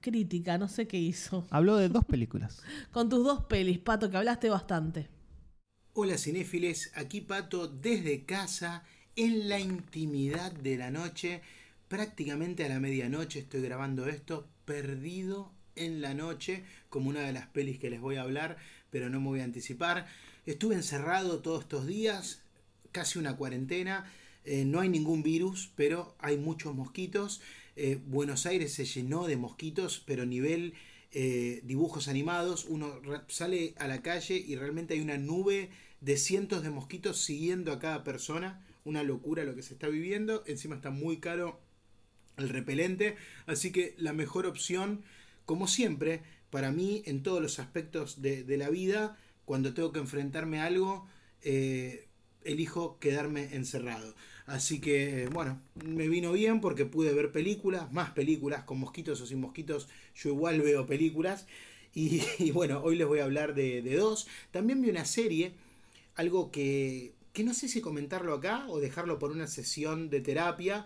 crítica, 0.00 0.58
no 0.58 0.68
sé 0.68 0.86
qué 0.86 0.98
hizo. 0.98 1.44
Habló 1.50 1.76
de 1.76 1.88
dos 1.88 2.04
películas. 2.04 2.62
Con 2.92 3.08
tus 3.08 3.24
dos 3.24 3.44
pelis, 3.46 3.80
Pato, 3.80 4.08
que 4.08 4.16
hablaste 4.16 4.50
bastante. 4.50 5.08
Hola 5.94 6.16
cinéfiles, 6.16 6.92
aquí 6.94 7.20
Pato 7.20 7.66
desde 7.66 8.24
casa, 8.24 8.84
en 9.16 9.48
la 9.48 9.58
intimidad 9.60 10.52
de 10.52 10.76
la 10.76 10.90
noche, 10.90 11.42
prácticamente 11.92 12.64
a 12.64 12.70
la 12.70 12.80
medianoche 12.80 13.40
estoy 13.40 13.60
grabando 13.60 14.08
esto, 14.08 14.48
perdido 14.64 15.52
en 15.76 16.00
la 16.00 16.14
noche, 16.14 16.64
como 16.88 17.10
una 17.10 17.20
de 17.20 17.34
las 17.34 17.48
pelis 17.48 17.78
que 17.78 17.90
les 17.90 18.00
voy 18.00 18.16
a 18.16 18.22
hablar, 18.22 18.56
pero 18.88 19.10
no 19.10 19.20
me 19.20 19.26
voy 19.26 19.40
a 19.40 19.44
anticipar. 19.44 20.06
Estuve 20.46 20.74
encerrado 20.74 21.40
todos 21.40 21.64
estos 21.64 21.86
días, 21.86 22.40
casi 22.92 23.18
una 23.18 23.36
cuarentena, 23.36 24.10
eh, 24.46 24.64
no 24.64 24.80
hay 24.80 24.88
ningún 24.88 25.22
virus, 25.22 25.70
pero 25.76 26.14
hay 26.18 26.38
muchos 26.38 26.74
mosquitos. 26.74 27.42
Eh, 27.76 28.00
Buenos 28.06 28.46
Aires 28.46 28.72
se 28.72 28.86
llenó 28.86 29.26
de 29.26 29.36
mosquitos, 29.36 30.02
pero 30.06 30.24
nivel 30.24 30.72
eh, 31.10 31.60
dibujos 31.62 32.08
animados, 32.08 32.64
uno 32.64 33.02
sale 33.28 33.74
a 33.76 33.86
la 33.86 34.00
calle 34.00 34.36
y 34.36 34.56
realmente 34.56 34.94
hay 34.94 35.02
una 35.02 35.18
nube 35.18 35.68
de 36.00 36.16
cientos 36.16 36.62
de 36.62 36.70
mosquitos 36.70 37.18
siguiendo 37.18 37.70
a 37.70 37.78
cada 37.78 38.02
persona. 38.02 38.64
Una 38.86 39.02
locura 39.02 39.44
lo 39.44 39.54
que 39.54 39.62
se 39.62 39.74
está 39.74 39.88
viviendo. 39.88 40.42
Encima 40.46 40.74
está 40.74 40.88
muy 40.88 41.18
caro 41.18 41.60
el 42.36 42.48
repelente. 42.48 43.16
Así 43.46 43.72
que 43.72 43.94
la 43.98 44.12
mejor 44.12 44.46
opción, 44.46 45.02
como 45.44 45.66
siempre, 45.66 46.22
para 46.50 46.70
mí 46.70 47.02
en 47.06 47.22
todos 47.22 47.40
los 47.40 47.58
aspectos 47.58 48.22
de, 48.22 48.44
de 48.44 48.56
la 48.56 48.70
vida, 48.70 49.16
cuando 49.44 49.74
tengo 49.74 49.92
que 49.92 50.00
enfrentarme 50.00 50.60
a 50.60 50.66
algo, 50.66 51.06
eh, 51.42 52.06
elijo 52.44 52.98
quedarme 52.98 53.54
encerrado. 53.54 54.14
Así 54.46 54.80
que, 54.80 55.28
bueno, 55.32 55.60
me 55.74 56.08
vino 56.08 56.32
bien 56.32 56.60
porque 56.60 56.84
pude 56.84 57.14
ver 57.14 57.32
películas, 57.32 57.92
más 57.92 58.10
películas, 58.10 58.64
con 58.64 58.78
mosquitos 58.80 59.20
o 59.20 59.26
sin 59.26 59.40
mosquitos, 59.40 59.88
yo 60.14 60.30
igual 60.30 60.60
veo 60.60 60.86
películas. 60.86 61.46
Y, 61.94 62.22
y 62.38 62.50
bueno, 62.50 62.80
hoy 62.82 62.96
les 62.96 63.06
voy 63.06 63.20
a 63.20 63.24
hablar 63.24 63.54
de, 63.54 63.82
de 63.82 63.96
dos. 63.96 64.26
También 64.50 64.82
vi 64.82 64.90
una 64.90 65.04
serie, 65.04 65.52
algo 66.14 66.50
que, 66.50 67.12
que 67.32 67.44
no 67.44 67.54
sé 67.54 67.68
si 67.68 67.80
comentarlo 67.80 68.34
acá 68.34 68.66
o 68.68 68.80
dejarlo 68.80 69.18
por 69.18 69.30
una 69.30 69.46
sesión 69.46 70.10
de 70.10 70.20
terapia. 70.20 70.84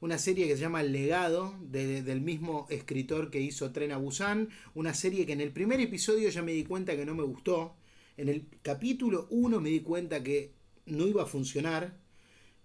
Una 0.00 0.18
serie 0.18 0.46
que 0.46 0.54
se 0.56 0.60
llama 0.62 0.82
El 0.82 0.92
legado, 0.92 1.54
de- 1.60 2.02
del 2.02 2.20
mismo 2.20 2.66
escritor 2.70 3.30
que 3.30 3.40
hizo 3.40 3.72
Tren 3.72 3.92
a 3.92 3.96
Busan. 3.96 4.50
Una 4.74 4.94
serie 4.94 5.24
que 5.26 5.32
en 5.32 5.40
el 5.40 5.52
primer 5.52 5.80
episodio 5.80 6.28
ya 6.28 6.42
me 6.42 6.52
di 6.52 6.64
cuenta 6.64 6.96
que 6.96 7.06
no 7.06 7.14
me 7.14 7.22
gustó. 7.22 7.76
En 8.16 8.28
el 8.28 8.46
capítulo 8.62 9.26
1 9.30 9.60
me 9.60 9.70
di 9.70 9.80
cuenta 9.80 10.22
que 10.22 10.52
no 10.86 11.06
iba 11.06 11.22
a 11.22 11.26
funcionar. 11.26 11.96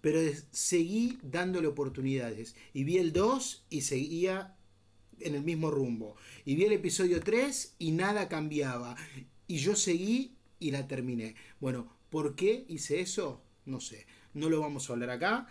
Pero 0.02 0.20
seguí 0.52 1.20
dándole 1.22 1.68
oportunidades. 1.68 2.56
Y 2.74 2.84
vi 2.84 2.98
el 2.98 3.14
2 3.14 3.66
y 3.70 3.82
seguía 3.82 4.56
en 5.20 5.36
el 5.36 5.44
mismo 5.44 5.70
rumbo. 5.72 6.16
Y 6.44 6.56
vi 6.56 6.66
el 6.66 6.74
episodio 6.74 7.22
3 7.22 7.76
y 7.80 7.92
nada 7.92 8.28
cambiaba. 8.28 8.96
Y 9.48 9.58
yo 9.58 9.76
seguí 9.76 10.36
y 10.60 10.72
la 10.72 10.88
terminé. 10.88 11.36
Bueno, 11.60 11.94
¿por 12.10 12.36
qué 12.36 12.66
hice 12.68 13.00
eso? 13.00 13.42
No 13.66 13.80
sé. 13.80 14.06
No 14.34 14.50
lo 14.50 14.60
vamos 14.60 14.90
a 14.90 14.94
hablar 14.94 15.12
acá. 15.12 15.48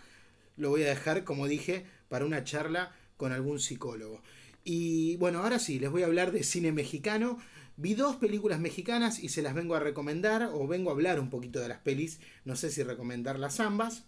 Lo 0.61 0.69
voy 0.69 0.83
a 0.83 0.89
dejar, 0.89 1.23
como 1.23 1.47
dije, 1.47 1.85
para 2.07 2.23
una 2.25 2.43
charla 2.43 2.95
con 3.17 3.31
algún 3.31 3.59
psicólogo. 3.59 4.21
Y 4.63 5.15
bueno, 5.17 5.39
ahora 5.39 5.57
sí, 5.57 5.79
les 5.79 5.89
voy 5.89 6.03
a 6.03 6.05
hablar 6.05 6.31
de 6.31 6.43
cine 6.43 6.71
mexicano. 6.71 7.39
Vi 7.77 7.95
dos 7.95 8.17
películas 8.17 8.59
mexicanas 8.59 9.17
y 9.17 9.29
se 9.29 9.41
las 9.41 9.55
vengo 9.55 9.73
a 9.75 9.79
recomendar 9.79 10.51
o 10.53 10.67
vengo 10.67 10.91
a 10.91 10.93
hablar 10.93 11.19
un 11.19 11.31
poquito 11.31 11.59
de 11.59 11.67
las 11.67 11.79
pelis. 11.79 12.19
No 12.45 12.55
sé 12.55 12.69
si 12.69 12.83
recomendarlas 12.83 13.59
ambas. 13.59 14.03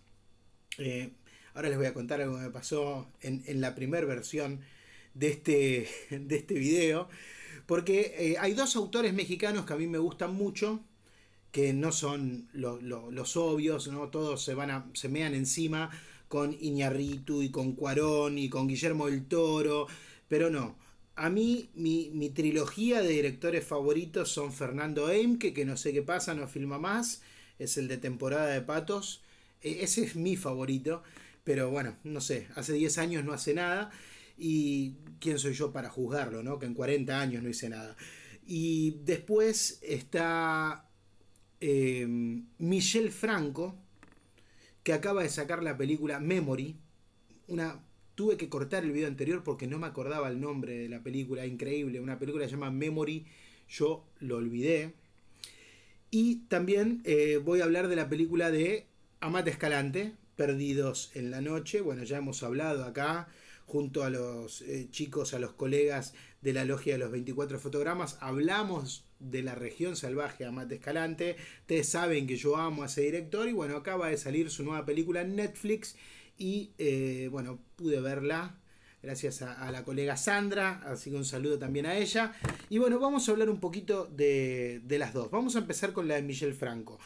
Eh, 0.77 1.13
ahora 1.55 1.69
les 1.69 1.77
voy 1.77 1.87
a 1.87 1.93
contar 1.95 2.21
algo 2.21 2.35
que 2.37 2.43
me 2.43 2.49
pasó 2.51 3.07
en, 3.21 3.61
la 3.61 3.75
primera 3.75 4.05
versión 4.05 4.61
de 5.15 5.29
este, 5.29 5.87
de 6.11 6.35
este 6.35 6.53
video. 6.53 7.09
Porque 7.65 8.15
eh, 8.17 8.35
hay 8.39 8.53
dos 8.53 8.75
autores 8.75 9.13
mexicanos 9.13 9.65
que 9.65 9.73
a 9.73 9.77
mí 9.77 9.87
me 9.87 9.97
gustan 9.97 10.35
mucho, 10.35 10.81
que 11.51 11.73
no 11.73 11.91
son 11.91 12.49
lo- 12.53 12.79
los 12.81 13.37
obvios, 13.37 13.87
¿no? 13.87 14.09
Todos 14.09 14.43
se 14.43 14.53
van 14.55 14.71
a, 14.71 14.87
se 14.93 15.09
mean 15.09 15.33
encima 15.35 15.91
con 16.33 16.47
Iñarritu 16.59 17.43
y 17.43 17.51
con 17.51 17.73
Cuarón 17.73 18.37
y 18.39 18.49
con 18.49 18.67
Guillermo 18.67 19.05
del 19.07 19.25
Toro, 19.27 19.85
pero 20.27 20.49
no. 20.49 20.75
A 21.15 21.29
mí, 21.29 21.69
mi, 21.75 22.09
mi 22.13 22.29
trilogía 22.31 23.01
de 23.03 23.09
directores 23.09 23.63
favoritos 23.63 24.29
son 24.29 24.51
Fernando 24.51 25.11
Eimke, 25.11 25.53
que 25.53 25.63
no 25.65 25.77
sé 25.77 25.93
qué 25.93 26.01
pasa, 26.01 26.33
no 26.33 26.47
filma 26.47 26.79
más, 26.79 27.21
es 27.59 27.77
el 27.77 27.87
de 27.87 27.97
temporada 27.97 28.47
de 28.47 28.61
patos, 28.61 29.21
e- 29.61 29.83
ese 29.83 30.03
es 30.05 30.15
mi 30.15 30.35
favorito, 30.35 31.03
pero 31.43 31.69
bueno, 31.69 31.97
no 32.03 32.19
sé, 32.19 32.47
hace 32.55 32.73
10 32.73 32.97
años 32.97 33.23
no 33.23 33.31
hace 33.33 33.53
nada 33.53 33.91
y 34.37 34.93
quién 35.19 35.37
soy 35.37 35.53
yo 35.53 35.71
para 35.71 35.89
juzgarlo, 35.91 36.41
¿no? 36.41 36.57
Que 36.57 36.65
en 36.65 36.73
40 36.73 37.19
años 37.21 37.43
no 37.43 37.49
hice 37.49 37.69
nada. 37.69 37.95
Y 38.47 38.97
después 39.05 39.79
está 39.83 40.89
eh, 41.61 42.05
Michelle 42.59 43.11
Franco, 43.11 43.75
que 44.83 44.93
acaba 44.93 45.23
de 45.23 45.29
sacar 45.29 45.63
la 45.63 45.77
película 45.77 46.19
Memory. 46.19 46.75
Una, 47.47 47.83
tuve 48.15 48.37
que 48.37 48.49
cortar 48.49 48.83
el 48.83 48.91
video 48.91 49.07
anterior 49.07 49.43
porque 49.43 49.67
no 49.67 49.79
me 49.79 49.87
acordaba 49.87 50.27
el 50.27 50.39
nombre 50.39 50.77
de 50.77 50.89
la 50.89 51.01
película, 51.01 51.45
increíble. 51.45 51.99
Una 51.99 52.19
película 52.19 52.43
que 52.45 52.49
se 52.49 52.55
llama 52.55 52.71
Memory, 52.71 53.25
yo 53.69 54.05
lo 54.19 54.37
olvidé. 54.37 54.93
Y 56.11 56.41
también 56.47 57.01
eh, 57.05 57.39
voy 57.43 57.61
a 57.61 57.63
hablar 57.63 57.87
de 57.87 57.95
la 57.95 58.09
película 58.09 58.51
de 58.51 58.85
Amate 59.19 59.49
Escalante, 59.49 60.13
Perdidos 60.35 61.11
en 61.15 61.31
la 61.31 61.41
Noche. 61.41 61.81
Bueno, 61.81 62.03
ya 62.03 62.17
hemos 62.17 62.43
hablado 62.43 62.83
acá 62.83 63.29
junto 63.65 64.03
a 64.03 64.09
los 64.09 64.61
eh, 64.61 64.87
chicos, 64.91 65.33
a 65.33 65.39
los 65.39 65.53
colegas 65.53 66.13
de 66.41 66.53
la 66.53 66.65
Logia 66.65 66.93
de 66.93 66.99
los 66.99 67.11
24 67.11 67.57
Fotogramas. 67.57 68.17
Hablamos 68.19 69.05
de 69.23 69.43
la 69.43 69.55
región 69.55 69.95
salvaje 69.95 70.45
Amate 70.45 70.75
Escalante. 70.75 71.37
Ustedes 71.61 71.89
saben 71.89 72.27
que 72.27 72.35
yo 72.35 72.57
amo 72.57 72.83
a 72.83 72.85
ese 72.87 73.01
director 73.01 73.47
y 73.47 73.53
bueno, 73.53 73.75
acaba 73.75 74.09
de 74.09 74.17
salir 74.17 74.49
su 74.49 74.63
nueva 74.63 74.85
película 74.85 75.21
en 75.21 75.35
Netflix 75.35 75.95
y 76.37 76.71
eh, 76.77 77.29
bueno, 77.31 77.59
pude 77.75 78.01
verla 78.01 78.57
gracias 79.01 79.41
a, 79.41 79.69
la 79.69 79.83
colega 79.83 80.15
Sandra, 80.15 80.81
así 80.85 81.11
que 81.11 81.17
un 81.17 81.25
saludo 81.25 81.59
también 81.59 81.85
a 81.85 81.97
ella. 81.97 82.31
Y 82.69 82.77
bueno, 82.77 82.99
vamos 82.99 83.27
a 83.27 83.33
hablar 83.33 83.49
un 83.49 83.59
poquito 83.59 84.05
de, 84.05 84.81
las 84.87 85.13
dos. 85.13 85.29
Vamos 85.29 85.57
a 85.57 85.59
empezar 85.59 85.91
con 85.91 86.07
la 86.07 86.15
de 86.15 86.21
Michelle 86.23 86.53
Franco. 86.53 86.97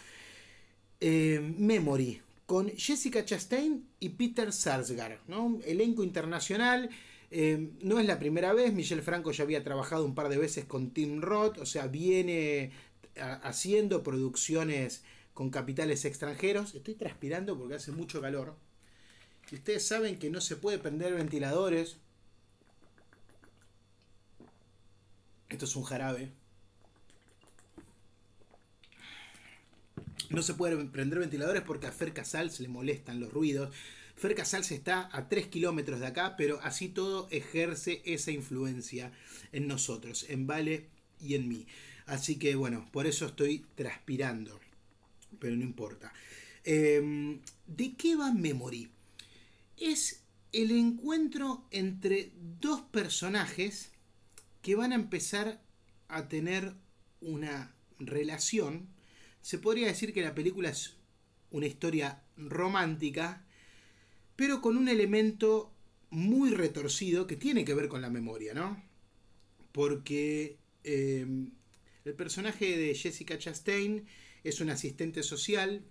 Eh, 0.99 1.39
Memory, 1.57 2.21
con 2.45 2.69
Jessica 2.69 3.25
Chastain 3.25 3.83
y 3.99 4.09
Peter 4.09 4.53
Sarsgaard, 4.53 5.19
¿no? 5.27 5.59
elenco 5.65 6.03
internacional. 6.03 6.89
Eh, 7.29 7.71
no 7.81 7.99
es 7.99 8.05
la 8.05 8.19
primera 8.19 8.53
vez, 8.53 8.73
Michelle 8.73 9.01
Franco 9.01 9.31
ya 9.31 9.43
había 9.43 9.63
trabajado 9.63 10.05
un 10.05 10.15
par 10.15 10.29
de 10.29 10.37
veces 10.37 10.65
con 10.65 10.91
Tim 10.91 11.21
Roth, 11.21 11.57
o 11.57 11.65
sea, 11.65 11.87
viene 11.87 12.71
haciendo 13.19 14.03
producciones 14.03 15.03
con 15.33 15.49
capitales 15.49 16.05
extranjeros. 16.05 16.75
Estoy 16.75 16.95
transpirando 16.95 17.57
porque 17.57 17.75
hace 17.75 17.91
mucho 17.91 18.21
calor. 18.21 18.55
Y 19.51 19.55
ustedes 19.55 19.87
saben 19.87 20.19
que 20.19 20.29
no 20.29 20.41
se 20.41 20.55
puede 20.55 20.77
prender 20.77 21.13
ventiladores. 21.13 21.97
Esto 25.49 25.65
es 25.65 25.75
un 25.75 25.83
jarabe. 25.83 26.31
No 30.29 30.41
se 30.41 30.53
puede 30.55 30.75
prender 30.85 31.19
ventiladores 31.19 31.61
porque 31.61 31.87
a 31.87 31.91
Fer 31.91 32.13
Casals 32.13 32.59
le 32.59 32.67
molestan 32.67 33.19
los 33.19 33.31
ruidos. 33.31 33.73
Fer 34.17 34.35
Casals 34.35 34.71
está 34.71 35.09
a 35.11 35.29
3 35.29 35.47
kilómetros 35.47 35.99
de 35.99 36.07
acá, 36.07 36.35
pero 36.35 36.59
así 36.63 36.89
todo 36.89 37.27
ejerce 37.31 38.01
esa 38.03 38.31
influencia 38.31 39.11
en 39.51 39.67
nosotros, 39.67 40.25
en 40.29 40.47
Vale 40.47 40.87
y 41.21 41.35
en 41.35 41.47
mí. 41.47 41.67
Así 42.05 42.37
que 42.37 42.55
bueno, 42.55 42.89
por 42.91 43.07
eso 43.07 43.27
estoy 43.27 43.65
transpirando. 43.75 44.59
Pero 45.39 45.55
no 45.55 45.63
importa. 45.63 46.11
Em, 46.63 47.39
¿De 47.65 47.93
qué 47.95 48.15
va 48.15 48.33
Memory? 48.33 48.89
Es 49.77 50.23
el 50.51 50.71
encuentro 50.71 51.65
entre 51.71 52.31
dos 52.59 52.81
personajes 52.81 53.91
que 54.61 54.75
van 54.75 54.91
a 54.91 54.95
empezar 54.95 55.61
a 56.07 56.27
tener 56.27 56.73
una 57.21 57.73
relación 57.99 58.87
se 59.47 59.59
podría 59.59 59.87
decir 59.87 60.13
que 60.13 60.21
la 60.21 60.35
película 60.35 60.67
es 60.67 60.97
una 61.51 61.67
historia 61.67 62.21
romántica, 62.35 63.45
pero 64.37 64.61
con 64.61 64.77
un 64.77 64.87
elemento 64.87 65.73
muy 66.09 66.51
retorcido 66.51 67.27
que 67.27 67.35
tiene 67.35 67.65
que 67.65 67.73
ver 67.73 67.89
con 67.89 68.01
la 68.01 68.09
memoria, 68.09 68.53
¿no? 68.53 68.81
Porque 69.73 70.57
em, 70.85 71.51
el 72.05 72.13
personaje 72.13 72.77
de 72.77 72.95
Jessica 72.95 73.37
Chastain 73.37 74.05
es 74.45 74.61
un 74.61 74.69
asistente 74.69 75.23
social 75.23 75.83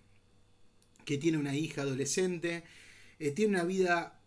que 1.05 1.19
tiene 1.19 1.39
una 1.39 1.55
hija 1.55 1.83
adolescente, 1.83 2.65
eh, 3.19 3.33
tiene 3.33 3.57
una 3.57 3.65
vida 3.65 4.21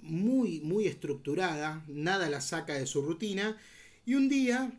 muy, 0.00 0.60
muy 0.60 0.86
estructurada, 0.86 1.84
nada 1.86 2.28
la 2.28 2.40
saca 2.40 2.74
de 2.74 2.86
su 2.86 3.02
rutina, 3.02 3.58
y 4.04 4.14
un 4.14 4.28
día, 4.28 4.72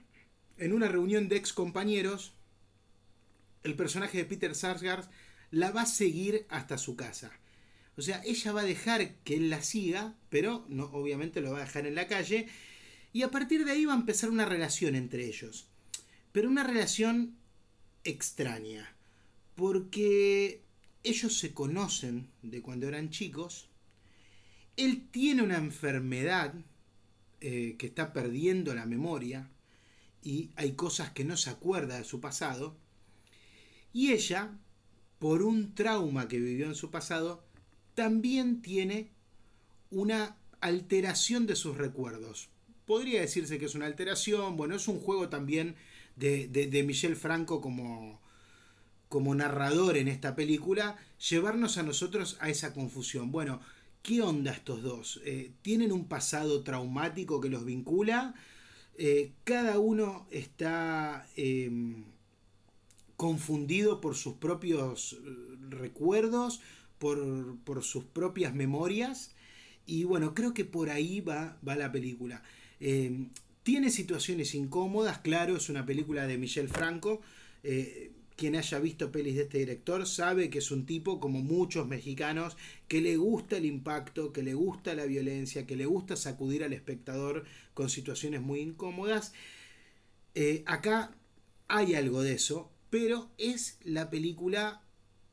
en 0.57 0.73
una 0.73 0.87
reunión 0.87 1.29
de 1.29 1.37
ex 1.37 1.53
compañeros, 1.53 2.33
el 3.63 3.75
personaje 3.75 4.17
de 4.17 4.25
Peter 4.25 4.55
Sarsgaard 4.55 5.09
la 5.51 5.71
va 5.71 5.83
a 5.83 5.85
seguir 5.85 6.45
hasta 6.49 6.77
su 6.77 6.95
casa. 6.95 7.31
O 7.97 8.01
sea, 8.03 8.21
ella 8.25 8.51
va 8.51 8.61
a 8.61 8.65
dejar 8.65 9.15
que 9.23 9.35
él 9.35 9.49
la 9.49 9.63
siga, 9.63 10.15
pero 10.29 10.65
no, 10.69 10.85
obviamente 10.85 11.41
lo 11.41 11.51
va 11.51 11.57
a 11.57 11.65
dejar 11.65 11.87
en 11.87 11.95
la 11.95 12.07
calle. 12.07 12.47
Y 13.11 13.23
a 13.23 13.31
partir 13.31 13.65
de 13.65 13.71
ahí 13.71 13.85
va 13.85 13.93
a 13.93 13.97
empezar 13.97 14.29
una 14.29 14.45
relación 14.45 14.93
entre 14.93 15.25
ellos. 15.25 15.67
Pero 16.31 16.47
una 16.47 16.63
relación 16.63 17.35
extraña. 18.03 18.95
Porque 19.55 20.61
ellos 21.03 21.39
se 21.39 21.55
conocen 21.55 22.29
de 22.43 22.61
cuando 22.61 22.87
eran 22.87 23.09
chicos. 23.09 23.67
Él 24.75 25.07
tiene 25.09 25.41
una 25.41 25.57
enfermedad 25.57 26.53
eh, 27.41 27.77
que 27.79 27.87
está 27.87 28.13
perdiendo 28.13 28.75
la 28.75 28.85
memoria. 28.85 29.49
Y 30.21 30.51
hay 30.55 30.73
cosas 30.73 31.09
que 31.09 31.25
no 31.25 31.35
se 31.35 31.49
acuerda 31.49 31.97
de 31.97 32.03
su 32.03 32.21
pasado. 32.21 32.77
Y 33.91 34.11
ella, 34.11 34.55
por 35.17 35.41
un 35.41 35.73
trauma 35.73 36.27
que 36.27 36.39
vivió 36.39 36.67
en 36.67 36.75
su 36.75 36.91
pasado, 36.91 37.46
también 37.97 38.61
tiene 38.61 39.09
una 39.89 40.37
alteración 40.61 41.47
de 41.47 41.55
sus 41.55 41.77
recuerdos. 41.77 42.47
Podría 42.85 43.21
decirse 43.21 43.57
que 43.57 43.65
es 43.65 43.73
una 43.73 43.87
alteración, 43.87 44.55
bueno, 44.55 44.75
es 44.75 44.87
un 44.87 44.99
juego 44.99 45.29
también 45.29 45.75
de, 46.15 46.47
de, 46.47 46.83
Michel 46.83 47.15
Franco 47.15 47.59
como, 47.59 48.21
como 49.09 49.33
narrador 49.33 49.97
en 49.97 50.09
esta 50.09 50.35
película, 50.35 50.95
llevarnos 51.27 51.79
a 51.79 51.83
nosotros 51.83 52.37
a 52.39 52.49
esa 52.49 52.71
confusión. 52.71 53.31
Bueno, 53.31 53.61
¿qué 54.03 54.21
onda 54.21 54.51
estos 54.51 54.83
dos? 54.83 55.19
Eh, 55.25 55.53
¿Tienen 55.63 55.91
un 55.91 56.07
pasado 56.07 56.61
traumático 56.61 57.41
que 57.41 57.49
los 57.49 57.65
vincula? 57.65 58.35
Eh, 58.99 59.31
cada 59.43 59.79
uno 59.79 60.27
está... 60.29 61.27
Em, 61.35 62.05
confundido 63.17 63.99
por 63.99 64.15
sus 64.15 64.35
propios 64.35 65.13
eh, 65.13 65.17
recuerdos, 65.69 66.61
por, 66.99 67.83
sus 67.83 68.03
propias 68.05 68.53
memorias. 68.53 69.31
Y 69.85 70.03
bueno, 70.03 70.33
creo 70.33 70.53
que 70.53 70.65
por 70.65 70.89
ahí 70.89 71.21
va, 71.21 71.57
va 71.67 71.75
la 71.75 71.91
película. 71.91 72.43
Eh, 72.79 73.27
tiene 73.63 73.89
situaciones 73.89 74.55
incómodas, 74.55 75.19
claro, 75.19 75.55
es 75.57 75.69
una 75.69 75.85
película 75.85 76.27
de 76.27 76.37
Michel 76.37 76.69
Franco. 76.69 77.21
Eh, 77.63 78.11
quien 78.35 78.55
haya 78.55 78.79
visto 78.79 79.11
pelis 79.11 79.35
de 79.35 79.43
este 79.43 79.57
director 79.57 80.05
sabe 80.05 80.49
que 80.49 80.59
es 80.59 80.69
un 80.69 80.85
tipo, 80.85 81.19
como 81.19 81.41
muchos 81.41 81.87
mexicanos, 81.87 82.55
que 82.87 83.01
le 83.01 83.17
gusta 83.17 83.57
el 83.57 83.65
impacto, 83.65 84.31
que 84.31 84.43
le 84.43 84.53
gusta 84.53 84.93
la 84.93 85.05
violencia, 85.05 85.65
que 85.65 85.75
le 85.75 85.85
gusta 85.85 86.15
sacudir 86.15 86.63
al 86.63 86.73
espectador 86.73 87.45
con 87.73 87.89
situaciones 87.89 88.41
muy 88.41 88.59
incómodas. 88.59 89.33
acá 90.65 91.15
hay 91.67 91.95
algo 91.95 92.21
de 92.21 92.33
eso, 92.33 92.69
pero 92.89 93.29
es 93.37 93.79
la 93.83 94.09
película 94.09 94.81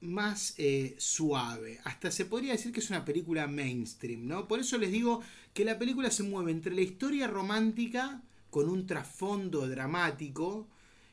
más 0.04 0.54
eh, 0.58 0.94
suave. 0.98 1.80
Hasta 1.84 2.10
se 2.10 2.24
podría 2.24 2.52
decir 2.52 2.72
que 2.72 2.80
es 2.80 2.90
una 2.90 3.04
película 3.04 3.46
mainstream, 3.46 4.26
¿no? 4.26 4.46
Por 4.46 4.60
eso 4.60 4.78
les 4.78 4.92
digo 4.92 5.22
que 5.52 5.64
la 5.64 5.78
película 5.78 6.10
se 6.10 6.22
mueve 6.22 6.52
entre 6.52 6.74
la 6.74 6.82
historia 6.82 7.26
romántica 7.26 8.22
con 8.50 8.68
un 8.68 8.86
trasfondo 8.86 9.66
dramático 9.66 10.68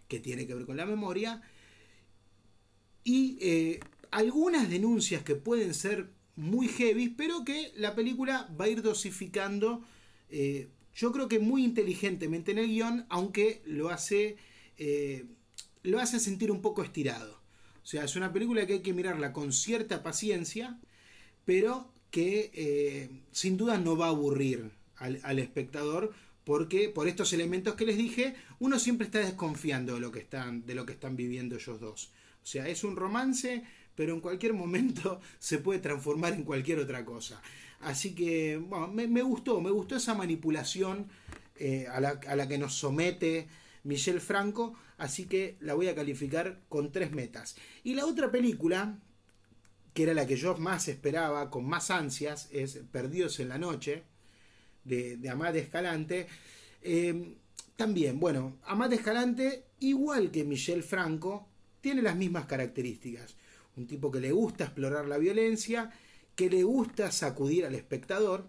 que 0.07 0.19
tiene 0.19 0.45
que 0.45 0.53
ver 0.53 0.65
con 0.65 0.77
la 0.77 0.85
memoria 0.85 1.41
y 3.03 3.37
eh, 3.41 3.79
algunas 4.11 4.69
denuncias 4.69 5.23
que 5.23 5.35
pueden 5.35 5.73
ser 5.73 6.11
muy 6.35 6.67
heavy, 6.67 7.09
pero 7.09 7.43
que 7.43 7.71
la 7.77 7.95
película 7.95 8.53
va 8.59 8.65
a 8.65 8.69
ir 8.69 8.81
dosificando, 8.81 9.83
eh, 10.29 10.69
yo 10.93 11.11
creo 11.11 11.27
que 11.27 11.39
muy 11.39 11.63
inteligentemente 11.63 12.51
en 12.51 12.59
el 12.59 12.67
guion, 12.67 13.05
aunque 13.09 13.61
lo 13.65 13.89
hace 13.89 14.37
lo 15.83 15.99
hace 15.99 16.19
sentir 16.19 16.51
un 16.51 16.61
poco 16.61 16.83
estirado. 16.83 17.40
O 17.83 17.85
sea, 17.85 18.03
es 18.03 18.15
una 18.15 18.31
película 18.31 18.65
que 18.65 18.73
hay 18.73 18.81
que 18.81 18.93
mirarla 18.93 19.33
con 19.33 19.51
cierta 19.51 20.03
paciencia, 20.03 20.79
pero 21.45 21.91
que 22.11 22.51
eh, 22.53 23.09
sin 23.31 23.57
duda 23.57 23.77
no 23.77 23.97
va 23.97 24.07
a 24.07 24.09
aburrir 24.09 24.71
al, 24.97 25.39
espectador, 25.39 26.13
porque 26.43 26.89
por 26.89 27.07
estos 27.07 27.33
elementos 27.33 27.73
que 27.73 27.85
les 27.85 27.97
dije, 27.97 28.35
uno 28.59 28.77
siempre 28.77 29.05
está 29.05 29.19
desconfiando 29.19 29.95
de 29.95 29.99
lo 29.99 30.11
que 30.11 30.19
están, 30.19 30.65
de 30.65 30.75
lo 30.75 30.85
que 30.85 30.93
están 30.93 31.15
viviendo 31.15 31.55
ellos 31.55 31.79
dos. 31.79 32.11
O 32.43 32.45
sea, 32.45 32.67
es 32.67 32.83
un 32.83 32.95
romance, 32.95 33.63
pero 33.95 34.13
en 34.13 34.19
cualquier 34.19 34.53
momento 34.53 35.19
se 35.39 35.57
puede 35.57 35.79
transformar 35.79 36.33
en 36.33 36.43
cualquier 36.43 36.79
otra 36.79 37.03
cosa. 37.03 37.41
Así 37.79 38.13
que, 38.13 38.57
bueno, 38.57 38.89
me, 38.89 39.23
gustó, 39.23 39.59
me 39.59 39.71
gustó 39.71 39.95
esa 39.95 40.13
manipulación 40.13 41.07
eh, 41.55 41.87
a, 41.91 41.99
la, 41.99 42.19
a 42.27 42.35
la 42.35 42.47
que 42.47 42.59
nos 42.59 42.75
somete 42.75 43.47
Michel 43.83 44.21
Franco, 44.21 44.75
así 45.01 45.25
que 45.25 45.57
la 45.61 45.73
voy 45.73 45.87
a 45.87 45.95
calificar 45.95 46.61
con 46.69 46.91
tres 46.91 47.11
metas. 47.11 47.55
Y 47.83 47.95
la 47.95 48.05
otra 48.05 48.31
película 48.31 48.99
que 49.93 50.03
era 50.03 50.13
la 50.13 50.27
que 50.27 50.37
yo 50.37 50.55
más 50.57 50.87
esperaba, 50.87 51.49
con 51.49 51.65
más 51.65 51.91
ansias, 51.91 52.47
es 52.51 52.79
Perdidos 52.91 53.39
en 53.39 53.49
la 53.49 53.57
Noche, 53.57 54.03
de, 54.83 55.17
de 55.17 55.29
Amad 55.29 55.55
Escalante. 55.55 56.27
Eh, 56.81 57.35
también, 57.75 58.19
bueno, 58.19 58.57
Amad 58.63 58.93
Escalante, 58.93 59.65
igual 59.79 60.31
que 60.31 60.45
Michel 60.45 60.83
Franco, 60.83 61.47
tiene 61.81 62.01
las 62.01 62.15
mismas 62.15 62.45
características. 62.45 63.35
Un 63.75 63.87
tipo 63.87 64.11
que 64.11 64.21
le 64.21 64.31
gusta 64.31 64.65
explorar 64.65 65.07
la 65.07 65.17
violencia, 65.17 65.91
que 66.35 66.49
le 66.49 66.63
gusta 66.63 67.11
sacudir 67.11 67.65
al 67.65 67.75
espectador, 67.75 68.47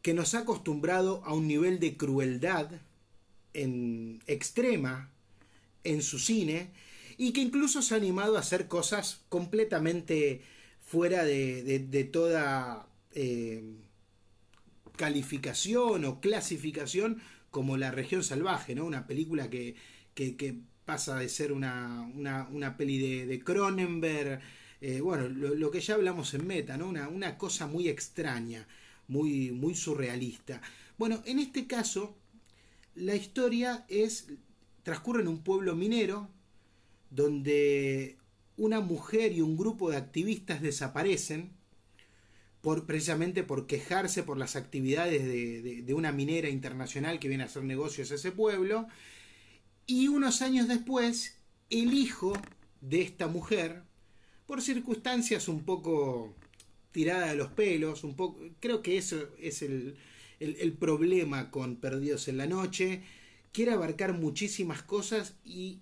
que 0.00 0.14
nos 0.14 0.34
ha 0.34 0.40
acostumbrado 0.40 1.22
a 1.24 1.34
un 1.34 1.46
nivel 1.48 1.80
de 1.80 1.96
crueldad 1.96 2.70
en 3.54 4.22
extrema 4.26 5.10
en 5.84 6.02
su 6.02 6.18
cine 6.18 6.70
y 7.16 7.32
que 7.32 7.40
incluso 7.40 7.82
se 7.82 7.94
ha 7.94 7.96
animado 7.96 8.36
a 8.36 8.40
hacer 8.40 8.68
cosas 8.68 9.22
completamente 9.28 10.42
fuera 10.84 11.24
de, 11.24 12.08
toda 12.12 12.88
eh, 13.12 13.64
calificación 14.96 16.04
o 16.04 16.20
clasificación 16.20 17.22
como 17.50 17.76
La 17.76 17.92
región 17.92 18.24
salvaje, 18.24 18.74
¿no? 18.74 18.84
Una 18.84 19.06
película 19.06 19.48
que, 19.48 19.76
que, 20.14 20.58
pasa 20.84 21.16
de 21.16 21.28
ser 21.28 21.52
una, 21.52 22.02
una, 22.50 22.76
peli 22.76 22.98
de, 22.98 23.26
de 23.26 23.38
Cronenberg, 23.42 24.40
eh, 24.82 25.00
bueno, 25.00 25.28
lo, 25.28 25.70
que 25.70 25.80
ya 25.80 25.94
hablamos 25.94 26.34
en 26.34 26.46
Meta, 26.46 26.76
¿no? 26.76 26.88
Una, 26.88 27.08
una 27.08 27.38
cosa 27.38 27.66
muy 27.66 27.88
extraña, 27.88 28.66
muy, 29.08 29.50
muy 29.52 29.74
surrealista. 29.74 30.60
Bueno, 30.98 31.22
en 31.24 31.38
este 31.38 31.66
caso, 31.66 32.16
la 32.94 33.14
historia 33.14 33.84
es 33.88 34.28
transcurre 34.82 35.22
en 35.22 35.28
un 35.28 35.42
pueblo 35.42 35.74
minero 35.74 36.28
donde 37.10 38.18
una 38.56 38.80
mujer 38.80 39.32
y 39.32 39.40
un 39.40 39.56
grupo 39.56 39.90
de 39.90 39.96
activistas 39.96 40.62
desaparecen 40.62 41.52
por, 42.60 42.86
precisamente 42.86 43.42
por 43.42 43.66
quejarse 43.66 44.22
por 44.22 44.38
las 44.38 44.56
actividades 44.56 45.24
de, 45.24 45.94
una 45.94 46.12
minera 46.12 46.48
internacional 46.48 47.18
que 47.18 47.28
viene 47.28 47.42
a 47.42 47.46
hacer 47.46 47.64
negocios 47.64 48.10
a 48.10 48.14
ese 48.14 48.32
pueblo. 48.32 48.86
Y 49.86 50.08
unos 50.08 50.40
años 50.40 50.66
después, 50.66 51.38
el 51.70 51.92
hijo 51.92 52.32
de 52.80 53.02
esta 53.02 53.26
mujer, 53.26 53.82
por 54.46 54.62
circunstancias 54.62 55.48
un 55.48 55.64
poco 55.64 56.34
tirada 56.90 57.26
de 57.26 57.36
los 57.36 57.48
pelos, 57.48 58.04
un 58.04 58.14
poco, 58.14 58.40
creo 58.60 58.80
que 58.82 58.96
eso 58.96 59.28
es 59.38 59.62
el, 59.62 59.96
el 60.40 60.72
problema 60.72 61.50
con 61.50 61.76
Perdidos 61.76 62.28
en 62.28 62.36
la 62.36 62.46
Noche, 62.46 63.02
quiere 63.54 63.70
abarcar 63.70 64.12
muchísimas 64.12 64.82
cosas 64.82 65.36
y 65.44 65.78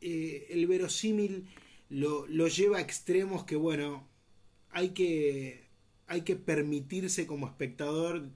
eh, 0.00 0.48
el 0.50 0.66
verosímil 0.66 1.46
lo, 1.88 2.26
lleva 2.48 2.78
a 2.78 2.80
extremos 2.80 3.44
que, 3.44 3.54
bueno, 3.54 4.06
hay 4.70 4.90
que, 4.90 5.64
hay 6.08 6.22
que 6.22 6.34
permitirse 6.36 7.26
como 7.26 7.46
espectador 7.46 8.28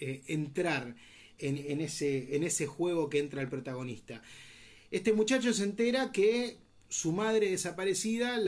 eh, 0.00 0.22
entrar 0.26 0.96
en, 1.38 1.80
ese, 1.80 2.36
en 2.36 2.44
ese 2.44 2.66
juego 2.66 3.08
que 3.08 3.18
entra 3.18 3.40
el 3.40 3.48
protagonista. 3.48 4.22
Este 4.90 5.12
muchacho 5.12 5.52
se 5.52 5.64
entera 5.64 6.12
que 6.12 6.58
su 6.88 7.12
madre 7.12 7.50
desaparecida, 7.50 8.38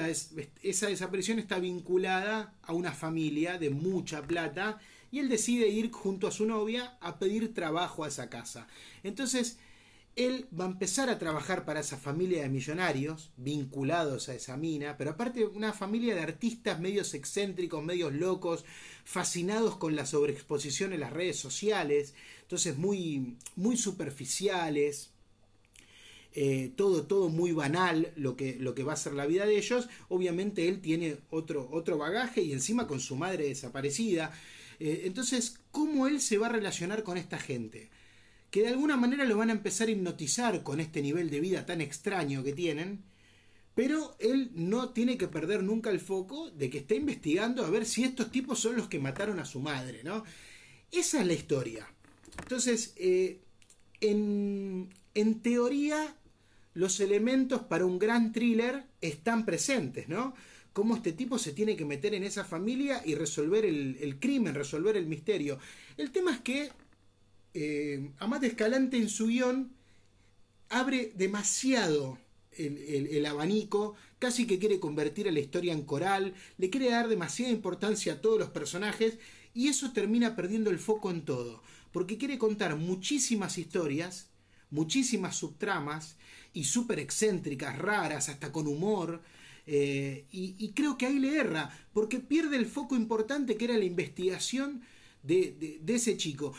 esa 0.62 0.88
desaparición 0.88 1.38
está 1.38 1.58
vinculada 1.58 2.54
a 2.62 2.72
una 2.72 2.92
familia 2.92 3.58
de 3.58 3.70
mucha 3.70 4.22
plata 4.22 4.78
y 5.14 5.20
él 5.20 5.28
decide 5.28 5.68
ir 5.68 5.92
junto 5.92 6.26
a 6.26 6.32
su 6.32 6.44
novia 6.44 6.98
a 7.00 7.20
pedir 7.20 7.54
trabajo 7.54 8.02
a 8.02 8.08
esa 8.08 8.28
casa. 8.28 8.66
Entonces, 9.04 9.58
él 10.16 10.48
va 10.58 10.64
a 10.64 10.70
empezar 10.70 11.08
a 11.08 11.20
trabajar 11.20 11.64
para 11.64 11.78
esa 11.78 11.96
familia 11.96 12.42
de 12.42 12.48
millonarios 12.48 13.30
vinculados 13.36 14.28
a 14.28 14.34
esa 14.34 14.56
mina, 14.56 14.96
pero 14.96 15.12
aparte 15.12 15.46
una 15.46 15.72
familia 15.72 16.16
de 16.16 16.22
artistas 16.22 16.80
medios 16.80 17.14
excéntricos, 17.14 17.84
medios 17.84 18.12
locos, 18.12 18.64
fascinados 19.04 19.76
con 19.76 19.94
la 19.94 20.04
sobreexposición 20.04 20.92
en 20.92 20.98
las 20.98 21.12
redes 21.12 21.36
sociales, 21.36 22.14
entonces 22.42 22.76
muy, 22.76 23.36
muy 23.54 23.76
superficiales. 23.76 25.10
Eh, 26.36 26.72
todo, 26.74 27.04
todo 27.04 27.28
muy 27.28 27.52
banal 27.52 28.12
lo 28.16 28.36
que, 28.36 28.56
lo 28.56 28.74
que 28.74 28.82
va 28.82 28.94
a 28.94 28.96
ser 28.96 29.12
la 29.12 29.26
vida 29.26 29.46
de 29.46 29.56
ellos. 29.56 29.88
Obviamente 30.08 30.68
él 30.68 30.80
tiene 30.80 31.18
otro, 31.30 31.68
otro 31.70 31.98
bagaje 31.98 32.42
y 32.42 32.52
encima 32.52 32.88
con 32.88 32.98
su 32.98 33.14
madre 33.14 33.46
desaparecida. 33.46 34.32
Eh, 34.80 35.02
entonces, 35.04 35.58
¿cómo 35.70 36.06
él 36.06 36.20
se 36.20 36.38
va 36.38 36.46
a 36.46 36.52
relacionar 36.52 37.02
con 37.02 37.16
esta 37.16 37.38
gente? 37.38 37.90
Que 38.50 38.62
de 38.62 38.68
alguna 38.68 38.96
manera 38.96 39.24
lo 39.24 39.36
van 39.36 39.50
a 39.50 39.54
empezar 39.54 39.88
a 39.88 39.90
hipnotizar 39.90 40.62
con 40.62 40.80
este 40.80 41.02
nivel 41.02 41.30
de 41.30 41.40
vida 41.40 41.66
tan 41.66 41.80
extraño 41.80 42.42
que 42.44 42.52
tienen. 42.52 43.02
Pero 43.74 44.16
él 44.20 44.50
no 44.54 44.90
tiene 44.90 45.18
que 45.18 45.26
perder 45.26 45.64
nunca 45.64 45.90
el 45.90 45.98
foco 45.98 46.50
de 46.50 46.70
que 46.70 46.78
está 46.78 46.94
investigando 46.94 47.64
a 47.64 47.70
ver 47.70 47.86
si 47.86 48.04
estos 48.04 48.30
tipos 48.30 48.60
son 48.60 48.76
los 48.76 48.88
que 48.88 49.00
mataron 49.00 49.40
a 49.40 49.44
su 49.44 49.58
madre, 49.58 50.02
¿no? 50.04 50.22
Esa 50.92 51.20
es 51.20 51.26
la 51.26 51.32
historia. 51.32 51.88
Entonces, 52.38 52.92
eh, 52.96 53.40
en, 54.00 54.90
en 55.14 55.40
teoría, 55.40 56.16
los 56.74 57.00
elementos 57.00 57.62
para 57.62 57.84
un 57.84 57.98
gran 57.98 58.32
thriller 58.32 58.84
están 59.00 59.44
presentes, 59.44 60.08
¿no? 60.08 60.34
Cómo 60.74 60.96
este 60.96 61.12
tipo 61.12 61.38
se 61.38 61.52
tiene 61.52 61.76
que 61.76 61.84
meter 61.86 62.14
en 62.14 62.24
esa 62.24 62.44
familia 62.44 63.00
y 63.06 63.14
resolver 63.14 63.64
el, 63.64 64.18
crimen, 64.18 64.54
resolver 64.54 64.96
el 64.96 65.06
misterio. 65.06 65.58
El 65.96 66.10
tema 66.10 66.32
es 66.32 66.40
que 66.40 66.72
eh, 67.54 68.10
Amate 68.18 68.48
Escalante 68.48 68.96
en 68.96 69.08
su 69.08 69.28
guion 69.28 69.70
abre 70.68 71.12
demasiado 71.14 72.18
el, 72.56 73.24
abanico, 73.24 73.94
casi 74.18 74.48
que 74.48 74.58
quiere 74.58 74.80
convertir 74.80 75.28
a 75.28 75.32
la 75.32 75.40
historia 75.40 75.72
en 75.72 75.82
coral, 75.82 76.34
le 76.58 76.70
quiere 76.70 76.90
dar 76.90 77.08
demasiada 77.08 77.52
importancia 77.52 78.14
a 78.14 78.20
todos 78.20 78.38
los 78.40 78.50
personajes 78.50 79.18
y 79.54 79.68
eso 79.68 79.92
termina 79.92 80.34
perdiendo 80.34 80.70
el 80.70 80.80
foco 80.80 81.10
en 81.12 81.24
todo, 81.24 81.62
porque 81.92 82.18
quiere 82.18 82.36
contar 82.36 82.74
muchísimas 82.76 83.58
historias, 83.58 84.26
muchísimas 84.70 85.36
subtramas 85.36 86.16
y 86.52 86.64
súper 86.64 86.98
excéntricas, 86.98 87.78
raras, 87.78 88.28
hasta 88.28 88.50
con 88.50 88.66
humor, 88.66 89.22
eh, 89.66 90.26
y, 90.30 90.72
creo 90.72 90.98
que 90.98 91.06
ahí 91.06 91.18
le 91.18 91.36
erra, 91.36 91.70
porque 91.92 92.20
pierde 92.20 92.56
el 92.56 92.66
foco 92.66 92.96
importante 92.96 93.56
que 93.56 93.64
era 93.64 93.78
la 93.78 93.84
investigación 93.84 94.82
de, 95.22 95.80
ese 95.86 96.16
chico. 96.16 96.52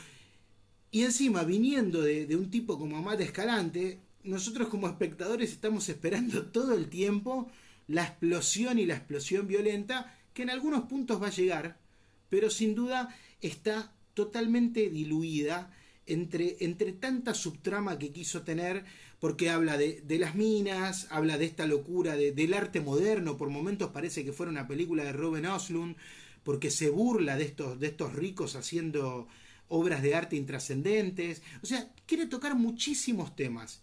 Y 0.92 1.04
encima, 1.04 1.44
viniendo 1.44 2.02
de, 2.02 2.36
un 2.36 2.50
tipo 2.50 2.80
como 2.80 2.98
Amate 2.98 3.24
Escalante, 3.24 4.00
nosotros 4.24 4.70
como 4.70 4.88
espectadores 4.88 5.52
estamos 5.52 5.88
esperando 5.90 6.46
todo 6.52 6.74
el 6.74 6.90
tiempo 6.90 7.52
la 7.88 8.04
explosión 8.04 8.80
y 8.80 8.86
la 8.86 8.96
explosión 8.96 9.48
violenta 9.48 10.18
que 10.34 10.42
en 10.42 10.50
algunos 10.50 10.86
puntos 10.86 11.22
va 11.22 11.28
a 11.28 11.32
llegar, 11.32 11.78
pero 12.30 12.50
sin 12.50 12.74
duda 12.74 13.16
está 13.42 13.94
totalmente 14.16 14.90
diluida 14.90 15.72
entre, 16.08 16.58
entre 16.62 16.94
tanta 16.94 17.34
subtrama 17.36 18.00
que 18.00 18.12
quiso 18.12 18.42
tener 18.42 18.86
porque 19.20 19.50
habla 19.50 19.78
de, 19.78 20.04
las 20.20 20.36
minas, 20.36 21.08
habla 21.10 21.38
de 21.38 21.46
esta 21.46 21.66
locura 21.66 22.16
del 22.16 22.54
arte 22.54 22.82
moderno, 22.82 23.38
por 23.38 23.50
momentos 23.50 23.92
parece 23.92 24.24
que 24.24 24.34
fuera 24.34 24.52
una 24.52 24.68
película 24.68 25.04
de 25.04 25.14
Robin 25.14 25.46
Oslund, 25.46 25.96
porque 26.44 26.70
se 26.70 26.90
burla 26.90 27.38
de 27.38 27.46
estos, 27.46 27.80
de 27.80 27.88
estos 27.88 28.14
ricos 28.14 28.56
haciendo 28.56 29.28
obras 29.68 30.04
de 30.04 30.14
arte 30.16 30.36
intrascendentes, 30.36 31.42
o 31.64 31.66
sea, 31.66 31.92
quiere 32.06 32.28
tocar 32.28 32.56
muchísimos 32.56 33.36
temas 33.36 33.82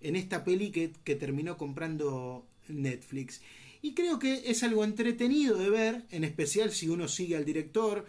en 0.00 0.16
esta 0.16 0.44
peli 0.44 0.70
que, 0.70 0.92
que 1.04 1.16
terminó 1.16 1.58
comprando 1.58 2.46
Netflix. 2.68 3.42
Y 3.82 3.94
creo 3.94 4.18
que 4.18 4.50
es 4.50 4.62
algo 4.62 4.84
entretenido 4.84 5.56
de 5.56 5.70
ver, 5.70 6.04
en 6.10 6.24
especial 6.24 6.72
si 6.72 6.88
uno 6.88 7.08
sigue 7.08 7.36
al 7.36 7.44
director, 7.44 8.06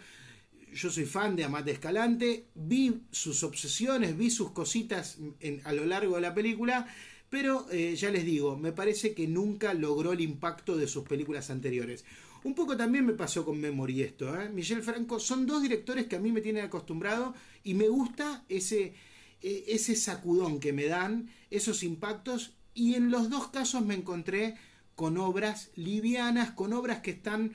yo 0.74 0.90
soy 0.90 1.04
fan 1.04 1.36
de 1.36 1.44
Amate 1.44 1.72
Escalante, 1.72 2.46
vi 2.54 3.02
sus 3.10 3.42
obsesiones, 3.42 4.16
vi 4.16 4.30
sus 4.30 4.50
cositas 4.52 5.18
a 5.64 5.72
lo 5.72 5.84
largo 5.84 6.16
de 6.16 6.20
la 6.20 6.34
película, 6.34 6.86
pero 7.28 7.66
eh, 7.70 7.94
ya 7.96 8.10
les 8.10 8.24
digo, 8.24 8.56
me 8.56 8.72
parece 8.72 9.14
que 9.14 9.26
nunca 9.26 9.74
logró 9.74 10.12
el 10.12 10.20
impacto 10.20 10.76
de 10.76 10.88
sus 10.88 11.04
películas 11.04 11.50
anteriores. 11.50 12.04
Un 12.42 12.54
poco 12.54 12.76
también 12.76 13.04
me 13.04 13.12
pasó 13.12 13.44
con 13.44 13.60
Memory 13.60 14.02
esto. 14.02 14.40
¿eh? 14.40 14.48
Michel 14.48 14.82
Franco 14.82 15.20
son 15.20 15.46
dos 15.46 15.62
directores 15.62 16.06
que 16.06 16.16
a 16.16 16.20
mí 16.20 16.32
me 16.32 16.40
tienen 16.40 16.64
acostumbrado 16.64 17.34
y 17.62 17.74
me 17.74 17.88
gusta 17.88 18.44
ese, 18.48 18.94
e, 19.42 19.64
ese 19.68 19.94
sacudón 19.94 20.58
que 20.58 20.72
me 20.72 20.86
dan, 20.86 21.30
esos 21.50 21.82
impactos. 21.82 22.54
Y 22.74 22.94
en 22.94 23.10
los 23.10 23.28
dos 23.28 23.48
casos 23.48 23.84
me 23.84 23.94
encontré 23.94 24.56
con 24.94 25.18
obras 25.18 25.70
livianas, 25.76 26.50
con 26.50 26.72
obras 26.72 27.00
que 27.00 27.10
están 27.10 27.52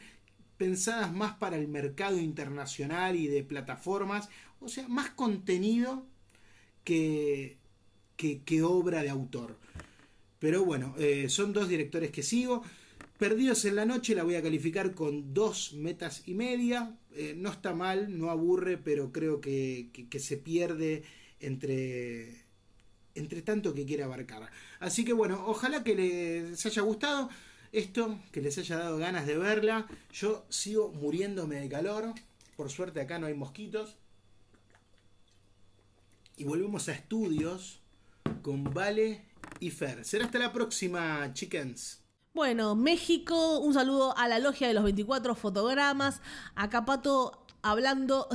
pensadas 0.57 1.13
más 1.13 1.35
para 1.35 1.57
el 1.57 1.67
mercado 1.67 2.19
internacional 2.19 3.15
y 3.15 3.27
de 3.27 3.43
plataformas, 3.43 4.29
o 4.59 4.67
sea, 4.67 4.87
más 4.87 5.09
contenido 5.11 6.05
que, 6.83 7.57
que, 8.15 8.63
obra 8.63 9.03
de 9.03 9.09
autor. 9.09 9.57
Pero 10.39 10.63
bueno, 10.63 10.95
eh, 10.97 11.27
son 11.29 11.53
dos 11.53 11.67
directores 11.67 12.11
que 12.11 12.23
sigo. 12.23 12.63
Perdidos 13.17 13.65
en 13.65 13.75
la 13.75 13.85
noche 13.85 14.15
la 14.15 14.23
voy 14.23 14.35
a 14.35 14.43
calificar 14.43 14.93
con 14.93 15.33
dos 15.33 15.73
metas 15.73 16.23
y 16.27 16.33
media. 16.33 16.97
Eh, 17.13 17.33
no 17.35 17.49
está 17.49 17.73
mal, 17.73 18.17
no 18.17 18.29
aburre, 18.29 18.77
pero 18.77 19.11
creo 19.11 19.41
que, 19.41 19.89
que, 20.09 20.19
se 20.19 20.37
pierde 20.37 21.03
entre, 21.39 22.43
entre 23.15 23.41
tanto 23.41 23.73
que 23.73 23.85
quiere 23.85 24.03
abarcar. 24.03 24.49
Así 24.79 25.05
que 25.05 25.13
bueno, 25.13 25.43
ojalá 25.47 25.83
que 25.83 25.95
les 25.95 26.65
haya 26.65 26.81
gustado. 26.81 27.29
Esto, 27.75 28.17
que 28.31 28.41
les 28.41 28.57
haya 28.57 28.77
dado 28.77 28.97
ganas 28.97 29.27
de 29.27 29.37
verla. 29.37 29.87
Yo 30.11 30.45
sigo 30.49 30.91
muriéndome 30.93 31.59
de 31.59 31.69
calor. 31.69 32.13
Por 32.55 32.69
suerte 32.69 33.01
acá 33.01 33.19
no 33.19 33.27
hay 33.27 33.33
mosquitos. 33.33 33.97
Y 36.37 36.45
volvemos 36.45 36.87
a 36.87 36.93
estudios 36.93 37.81
con 38.41 38.63
Vale 38.63 39.25
y 39.59 39.71
Fer. 39.71 40.05
Será 40.05 40.25
hasta 40.25 40.39
la 40.39 40.53
próxima, 40.53 41.31
chickens. 41.33 42.01
Bueno, 42.33 42.75
México, 42.75 43.59
un 43.59 43.73
saludo 43.73 44.17
a 44.17 44.27
la 44.27 44.39
logia 44.39 44.67
de 44.67 44.73
los 44.73 44.83
24 44.83 45.35
fotogramas. 45.35 46.21
Acá 46.55 46.85
Pato 46.85 47.45
hablando 47.61 48.27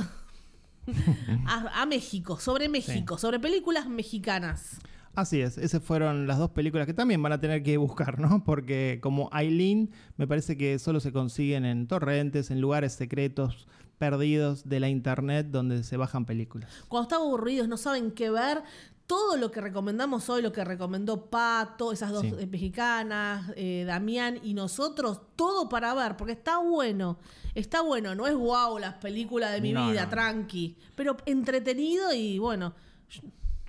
a, 1.47 1.81
a 1.81 1.85
México, 1.85 2.39
sobre 2.39 2.69
México, 2.69 3.17
sobre 3.17 3.39
películas 3.39 3.87
mexicanas. 3.87 4.79
Así 5.13 5.41
es, 5.41 5.57
esas 5.57 5.83
fueron 5.83 6.25
las 6.25 6.37
dos 6.37 6.51
películas 6.51 6.87
que 6.87 6.93
también 6.93 7.21
van 7.21 7.33
a 7.33 7.39
tener 7.41 7.63
que 7.63 7.75
buscar, 7.77 8.19
¿no? 8.19 8.43
Porque 8.45 8.99
como 9.01 9.29
Aileen, 9.33 9.91
me 10.17 10.27
parece 10.27 10.57
que 10.57 10.79
solo 10.79 10.99
se 10.99 11.11
consiguen 11.11 11.65
en 11.65 11.87
torrentes, 11.87 12.49
en 12.51 12.61
lugares 12.61 12.93
secretos, 12.93 13.67
perdidos 13.97 14.67
de 14.67 14.79
la 14.79 14.89
internet 14.89 15.47
donde 15.51 15.83
se 15.83 15.97
bajan 15.97 16.25
películas. 16.25 16.71
Cuando 16.87 17.03
están 17.03 17.21
aburridos, 17.21 17.67
no 17.67 17.77
saben 17.77 18.11
qué 18.11 18.31
ver, 18.31 18.63
todo 19.05 19.35
lo 19.35 19.51
que 19.51 19.59
recomendamos 19.59 20.29
hoy, 20.29 20.41
lo 20.41 20.53
que 20.53 20.63
recomendó 20.63 21.25
Pato, 21.29 21.91
esas 21.91 22.11
dos 22.11 22.21
Sí. 22.21 22.33
eh, 22.39 22.47
mexicanas, 22.47 23.51
eh, 23.57 23.83
Damián 23.85 24.39
y 24.41 24.53
nosotros, 24.53 25.21
todo 25.35 25.67
para 25.67 25.93
ver, 25.93 26.15
porque 26.15 26.31
está 26.33 26.59
bueno. 26.59 27.19
Está 27.53 27.81
bueno, 27.81 28.15
no 28.15 28.25
es 28.25 28.33
wow 28.35 28.79
las 28.79 28.93
películas 28.95 29.51
de 29.51 29.59
mi 29.59 29.73
No, 29.73 29.89
vida, 29.91 30.05
no. 30.05 30.09
tranqui, 30.09 30.77
pero 30.95 31.17
entretenido 31.25 32.13
y 32.13 32.39
bueno. 32.39 32.73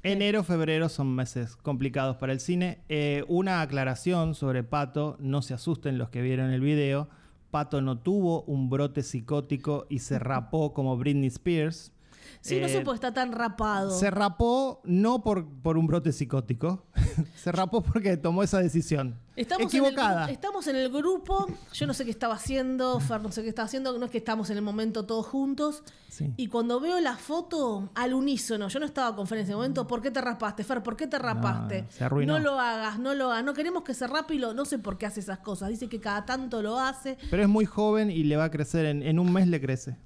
Enero, 0.04 0.42
febrero 0.42 0.88
son 0.88 1.14
meses 1.14 1.54
complicados 1.54 2.16
para 2.16 2.32
el 2.32 2.40
cine. 2.40 2.80
Eh, 2.88 3.24
una 3.28 3.60
aclaración 3.60 4.34
sobre 4.34 4.64
Pato, 4.64 5.16
no 5.20 5.42
se 5.42 5.54
asusten 5.54 5.96
los 5.96 6.10
que 6.10 6.22
vieron 6.22 6.50
el 6.50 6.60
video. 6.60 7.08
Pato 7.52 7.80
no 7.82 7.98
tuvo 7.98 8.42
un 8.42 8.68
brote 8.68 9.04
psicótico 9.04 9.86
y 9.88 10.00
se 10.00 10.18
rapó 10.18 10.74
como 10.74 10.96
Britney 10.96 11.28
Spears. 11.28 11.92
Sí, 12.40 12.60
no 12.60 12.68
sé 12.68 12.78
Eh, 12.78 12.80
por 12.82 12.94
qué 12.94 12.96
está 12.96 13.14
tan 13.14 13.32
rapado. 13.32 13.90
Se 13.98 14.10
rapó 14.10 14.80
no 14.84 15.22
por, 15.22 15.46
por 15.62 15.76
un 15.76 15.86
brote 15.86 16.12
psicótico, 16.12 16.86
se 17.36 17.52
rapó 17.52 17.82
porque 17.82 18.16
tomó 18.16 18.42
esa 18.42 18.58
decisión. 18.60 19.18
Estamos 19.34 19.62
En 19.62 19.68
Equivocada. 19.68 20.24
el, 20.26 20.30
estamos 20.32 20.66
en 20.66 20.76
el 20.76 20.90
grupo, 20.90 21.46
yo 21.72 21.86
no 21.86 21.94
sé 21.94 22.04
qué 22.04 22.10
estaba 22.10 22.34
haciendo, 22.34 23.00
Fer 23.00 23.22
no 23.22 23.32
sé 23.32 23.42
qué 23.42 23.48
estaba 23.48 23.64
haciendo, 23.64 23.96
no 23.98 24.04
es 24.04 24.10
que 24.10 24.18
estamos 24.18 24.50
en 24.50 24.58
el 24.58 24.62
momento 24.62 25.06
todos 25.06 25.26
juntos. 25.26 25.82
Sí. 26.10 26.34
Y 26.36 26.48
cuando 26.48 26.80
veo 26.80 27.00
la 27.00 27.16
foto, 27.16 27.88
al 27.94 28.12
unísono, 28.12 28.68
yo 28.68 28.78
no 28.78 28.84
estaba 28.84 29.16
con 29.16 29.26
Fer 29.26 29.38
en 29.38 29.44
ese 29.44 29.54
momento, 29.54 29.86
¿por 29.86 30.02
qué 30.02 30.10
te 30.10 30.20
rapaste, 30.20 30.64
Fer? 30.64 30.82
¿Por 30.82 30.96
qué 30.96 31.06
te 31.06 31.18
rapaste? 31.18 31.86
se 31.88 32.04
arruinó. 32.04 32.34
No 32.34 32.38
lo 32.44 32.60
hagas, 32.60 32.98
no 32.98 33.14
lo 33.14 33.30
hagas, 33.32 33.42
no 33.44 33.54
queremos 33.54 33.84
que 33.84 33.94
se 33.94 34.06
rape 34.06 34.34
y 34.34 34.38
lo, 34.38 34.52
no 34.52 34.66
sé 34.66 34.78
por 34.78 34.98
qué 34.98 35.06
hace 35.06 35.20
esas 35.20 35.38
cosas. 35.38 35.70
Dice 35.70 35.88
que 35.88 35.98
cada 35.98 36.26
tanto 36.26 36.60
lo 36.60 36.78
hace. 36.78 37.16
Pero 37.30 37.42
es 37.42 37.48
muy 37.48 37.64
joven 37.64 38.10
y 38.10 38.24
le 38.24 38.36
va 38.36 38.44
a 38.44 38.50
crecer, 38.50 38.84
en, 38.84 39.02
en 39.02 39.18
un 39.18 39.32
mes 39.32 39.48
le 39.48 39.62
crece. 39.62 39.96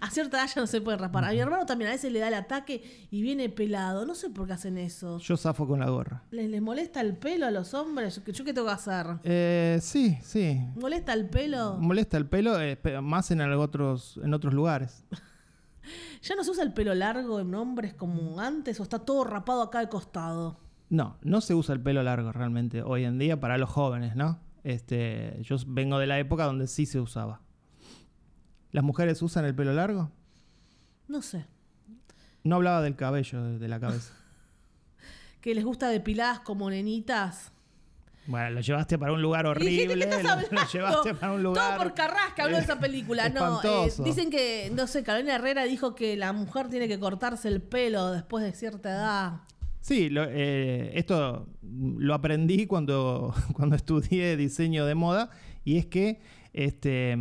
A 0.00 0.10
cierta 0.10 0.38
edad 0.38 0.50
ya 0.54 0.60
no 0.60 0.66
se 0.66 0.80
puede 0.80 0.98
rapar. 0.98 1.24
A 1.24 1.30
mi 1.30 1.38
hermano 1.38 1.66
también 1.66 1.90
a 1.90 1.94
veces 1.94 2.12
le 2.12 2.20
da 2.20 2.28
el 2.28 2.34
ataque 2.34 3.06
y 3.10 3.22
viene 3.22 3.48
pelado. 3.48 4.06
No 4.06 4.14
sé 4.14 4.30
por 4.30 4.46
qué 4.46 4.52
hacen 4.52 4.78
eso. 4.78 5.18
Yo 5.18 5.36
zafo 5.36 5.66
con 5.66 5.80
la 5.80 5.90
gorra. 5.90 6.22
¿Les, 6.30 6.48
les 6.48 6.62
molesta 6.62 7.00
el 7.00 7.16
pelo 7.16 7.46
a 7.46 7.50
los 7.50 7.74
hombres? 7.74 8.22
¿Yo, 8.24 8.32
yo 8.32 8.44
qué 8.44 8.52
tengo 8.52 8.66
que 8.66 8.72
hacer? 8.72 9.06
Eh, 9.24 9.78
sí, 9.80 10.18
sí. 10.22 10.60
¿Molesta 10.76 11.12
el 11.12 11.28
pelo? 11.28 11.76
Molesta 11.78 12.16
el 12.16 12.26
pelo, 12.26 12.60
eh, 12.60 12.78
más 13.02 13.30
en 13.30 13.40
otros, 13.40 14.20
en 14.22 14.34
otros 14.34 14.54
lugares. 14.54 15.04
¿Ya 16.22 16.34
no 16.34 16.44
se 16.44 16.50
usa 16.50 16.62
el 16.64 16.72
pelo 16.72 16.94
largo 16.94 17.40
en 17.40 17.54
hombres 17.54 17.94
como 17.94 18.40
antes 18.40 18.80
o 18.80 18.82
está 18.82 18.98
todo 19.00 19.24
rapado 19.24 19.62
acá 19.62 19.80
al 19.80 19.88
costado? 19.88 20.58
No, 20.88 21.18
no 21.22 21.40
se 21.40 21.54
usa 21.54 21.74
el 21.74 21.80
pelo 21.80 22.02
largo 22.02 22.32
realmente 22.32 22.82
hoy 22.82 23.04
en 23.04 23.18
día 23.18 23.40
para 23.40 23.58
los 23.58 23.70
jóvenes, 23.70 24.16
¿no? 24.16 24.38
Este, 24.62 25.38
yo 25.42 25.56
vengo 25.66 25.98
de 25.98 26.06
la 26.06 26.18
época 26.18 26.44
donde 26.44 26.66
sí 26.66 26.86
se 26.86 27.00
usaba. 27.00 27.40
¿Las 28.74 28.82
mujeres 28.82 29.22
usan 29.22 29.44
el 29.44 29.54
pelo 29.54 29.72
largo? 29.72 30.10
No 31.06 31.22
sé. 31.22 31.46
No 32.42 32.56
hablaba 32.56 32.82
del 32.82 32.96
cabello, 32.96 33.40
de, 33.40 33.58
de 33.60 33.68
la 33.68 33.78
cabeza. 33.78 34.12
¿Que 35.40 35.54
les 35.54 35.64
gusta 35.64 35.88
depiladas 35.90 36.40
como 36.40 36.68
nenitas? 36.68 37.52
Bueno, 38.26 38.50
lo 38.50 38.60
llevaste 38.62 38.98
para 38.98 39.12
un 39.12 39.22
lugar 39.22 39.46
horrible. 39.46 39.94
¿de 39.94 40.08
qué 40.08 40.16
estás 40.16 40.24
lo- 40.24 40.30
hablando? 40.30 40.50
Lo, 40.60 40.66
llevaste 40.66 41.14
para 41.14 41.32
un 41.34 41.42
lugar. 41.44 41.74
Todo 41.76 41.84
por 41.84 41.94
Carrasca 41.94 42.42
habló 42.42 42.56
de 42.56 42.62
esa 42.64 42.80
película. 42.80 43.28
No, 43.28 43.62
eh, 43.62 43.92
dicen 44.02 44.28
que, 44.28 44.72
no 44.74 44.88
sé, 44.88 45.04
Carolina 45.04 45.36
Herrera 45.36 45.62
dijo 45.66 45.94
que 45.94 46.16
la 46.16 46.32
mujer 46.32 46.68
tiene 46.68 46.88
que 46.88 46.98
cortarse 46.98 47.46
el 47.46 47.62
pelo 47.62 48.10
después 48.10 48.42
de 48.44 48.52
cierta 48.54 48.90
edad. 48.90 49.40
Sí, 49.82 50.08
lo- 50.10 50.24
eh, 50.28 50.90
esto 50.98 51.46
lo 51.62 52.12
aprendí 52.12 52.66
cuando, 52.66 53.32
cuando 53.52 53.76
estudié 53.76 54.36
diseño 54.36 54.84
de 54.84 54.96
moda 54.96 55.30
y 55.62 55.78
es 55.78 55.86
que 55.86 56.20
este, 56.52 57.16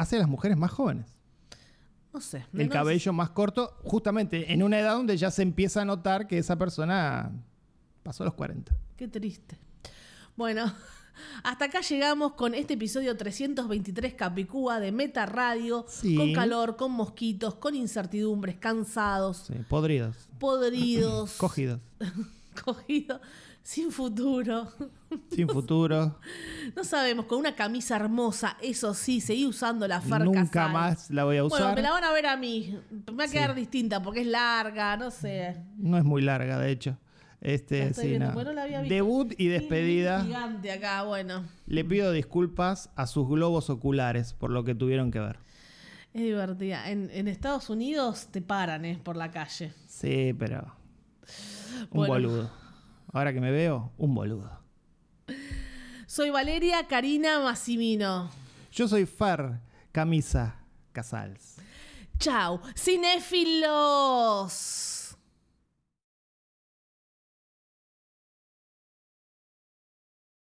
hace 0.00 0.16
a 0.16 0.20
las 0.20 0.28
mujeres 0.28 0.56
más 0.56 0.70
jóvenes. 0.70 1.14
No 2.12 2.20
sé. 2.20 2.44
El 2.52 2.68
cabello 2.68 3.12
más 3.12 3.30
corto, 3.30 3.76
justamente 3.84 4.52
en 4.52 4.62
una 4.62 4.80
edad 4.80 4.94
donde 4.94 5.16
ya 5.16 5.30
se 5.30 5.42
empieza 5.42 5.82
a 5.82 5.84
notar 5.84 6.26
que 6.26 6.38
esa 6.38 6.56
persona 6.56 7.30
pasó 8.02 8.24
los 8.24 8.34
40. 8.34 8.74
Qué 8.96 9.06
triste. 9.06 9.58
Bueno, 10.36 10.72
hasta 11.44 11.66
acá 11.66 11.80
llegamos 11.82 12.32
con 12.32 12.54
este 12.54 12.74
episodio 12.74 13.16
323 13.16 14.14
Capicúa 14.14 14.80
de 14.80 14.90
Meta 14.90 15.24
Radio. 15.26 15.84
Sí. 15.88 16.16
Con 16.16 16.32
calor, 16.32 16.76
con 16.76 16.90
mosquitos, 16.92 17.54
con 17.54 17.76
incertidumbres, 17.76 18.56
cansados, 18.56 19.44
Sí, 19.46 19.54
podridos, 19.68 20.16
podridos, 20.40 21.32
cogidos, 21.36 21.80
cogidos, 22.64 23.20
sin 23.62 23.90
futuro. 23.90 24.68
sin 25.30 25.48
futuro. 25.48 26.18
No 26.76 26.84
sabemos, 26.84 27.26
con 27.26 27.38
una 27.38 27.56
camisa 27.56 27.96
hermosa, 27.96 28.56
eso 28.62 28.94
sí, 28.94 29.20
seguí 29.20 29.44
usando 29.44 29.88
la 29.88 30.00
farca. 30.00 30.24
Nunca 30.24 30.68
más 30.68 31.10
la 31.10 31.24
voy 31.24 31.38
a 31.38 31.44
usar. 31.44 31.58
Bueno, 31.60 31.74
me 31.74 31.82
la 31.82 31.90
van 31.90 32.04
a 32.04 32.12
ver 32.12 32.26
a 32.26 32.36
mí. 32.36 32.78
Me 33.08 33.12
va 33.16 33.24
a 33.24 33.28
quedar 33.28 33.54
Sí. 33.54 33.60
distinta 33.60 34.00
porque 34.00 34.20
es 34.20 34.26
larga, 34.28 34.96
no 34.96 35.10
sé. 35.10 35.56
No 35.78 35.98
es 35.98 36.04
muy 36.04 36.22
larga, 36.22 36.58
de 36.60 36.70
hecho. 36.70 36.96
Este, 37.40 37.92
sí, 37.94 38.08
viendo, 38.08 38.32
no. 38.44 38.52
la 38.52 38.62
había 38.64 38.80
visto. 38.82 38.94
Debut 38.94 39.32
y 39.36 39.48
despedida. 39.48 40.22
Gigante 40.22 40.70
acá, 40.70 41.02
bueno. 41.02 41.44
Le 41.66 41.84
pido 41.84 42.12
disculpas 42.12 42.90
a 42.94 43.06
sus 43.08 43.26
globos 43.28 43.68
oculares 43.70 44.32
por 44.34 44.50
lo 44.50 44.62
que 44.62 44.74
tuvieron 44.76 45.10
que 45.10 45.18
ver. 45.20 45.38
Es 46.12 46.22
divertida. 46.22 46.88
En, 46.90 47.10
en 47.12 47.26
Estados 47.26 47.68
Unidos 47.70 48.28
te 48.30 48.42
paran, 48.42 48.84
¿eh? 48.84 49.00
Por 49.02 49.16
la 49.16 49.30
calle. 49.32 49.72
Sí, 49.88 50.34
pero. 50.38 50.72
Un 51.90 52.06
Bueno. 52.06 52.12
boludo. 52.14 52.59
Ahora 53.12 53.32
que 53.32 53.40
me 53.40 53.50
veo, 53.50 53.92
un 53.98 54.14
boludo. 54.14 54.60
Soy 56.06 56.30
Valeria 56.30 56.86
Karina 56.86 57.40
Massimino. 57.40 58.30
Yo 58.72 58.86
soy 58.86 59.04
Fer 59.06 59.60
Camisa 59.92 60.56
Casals. 60.92 61.56
Chau, 62.18 62.60
cinéfilos. 62.76 64.50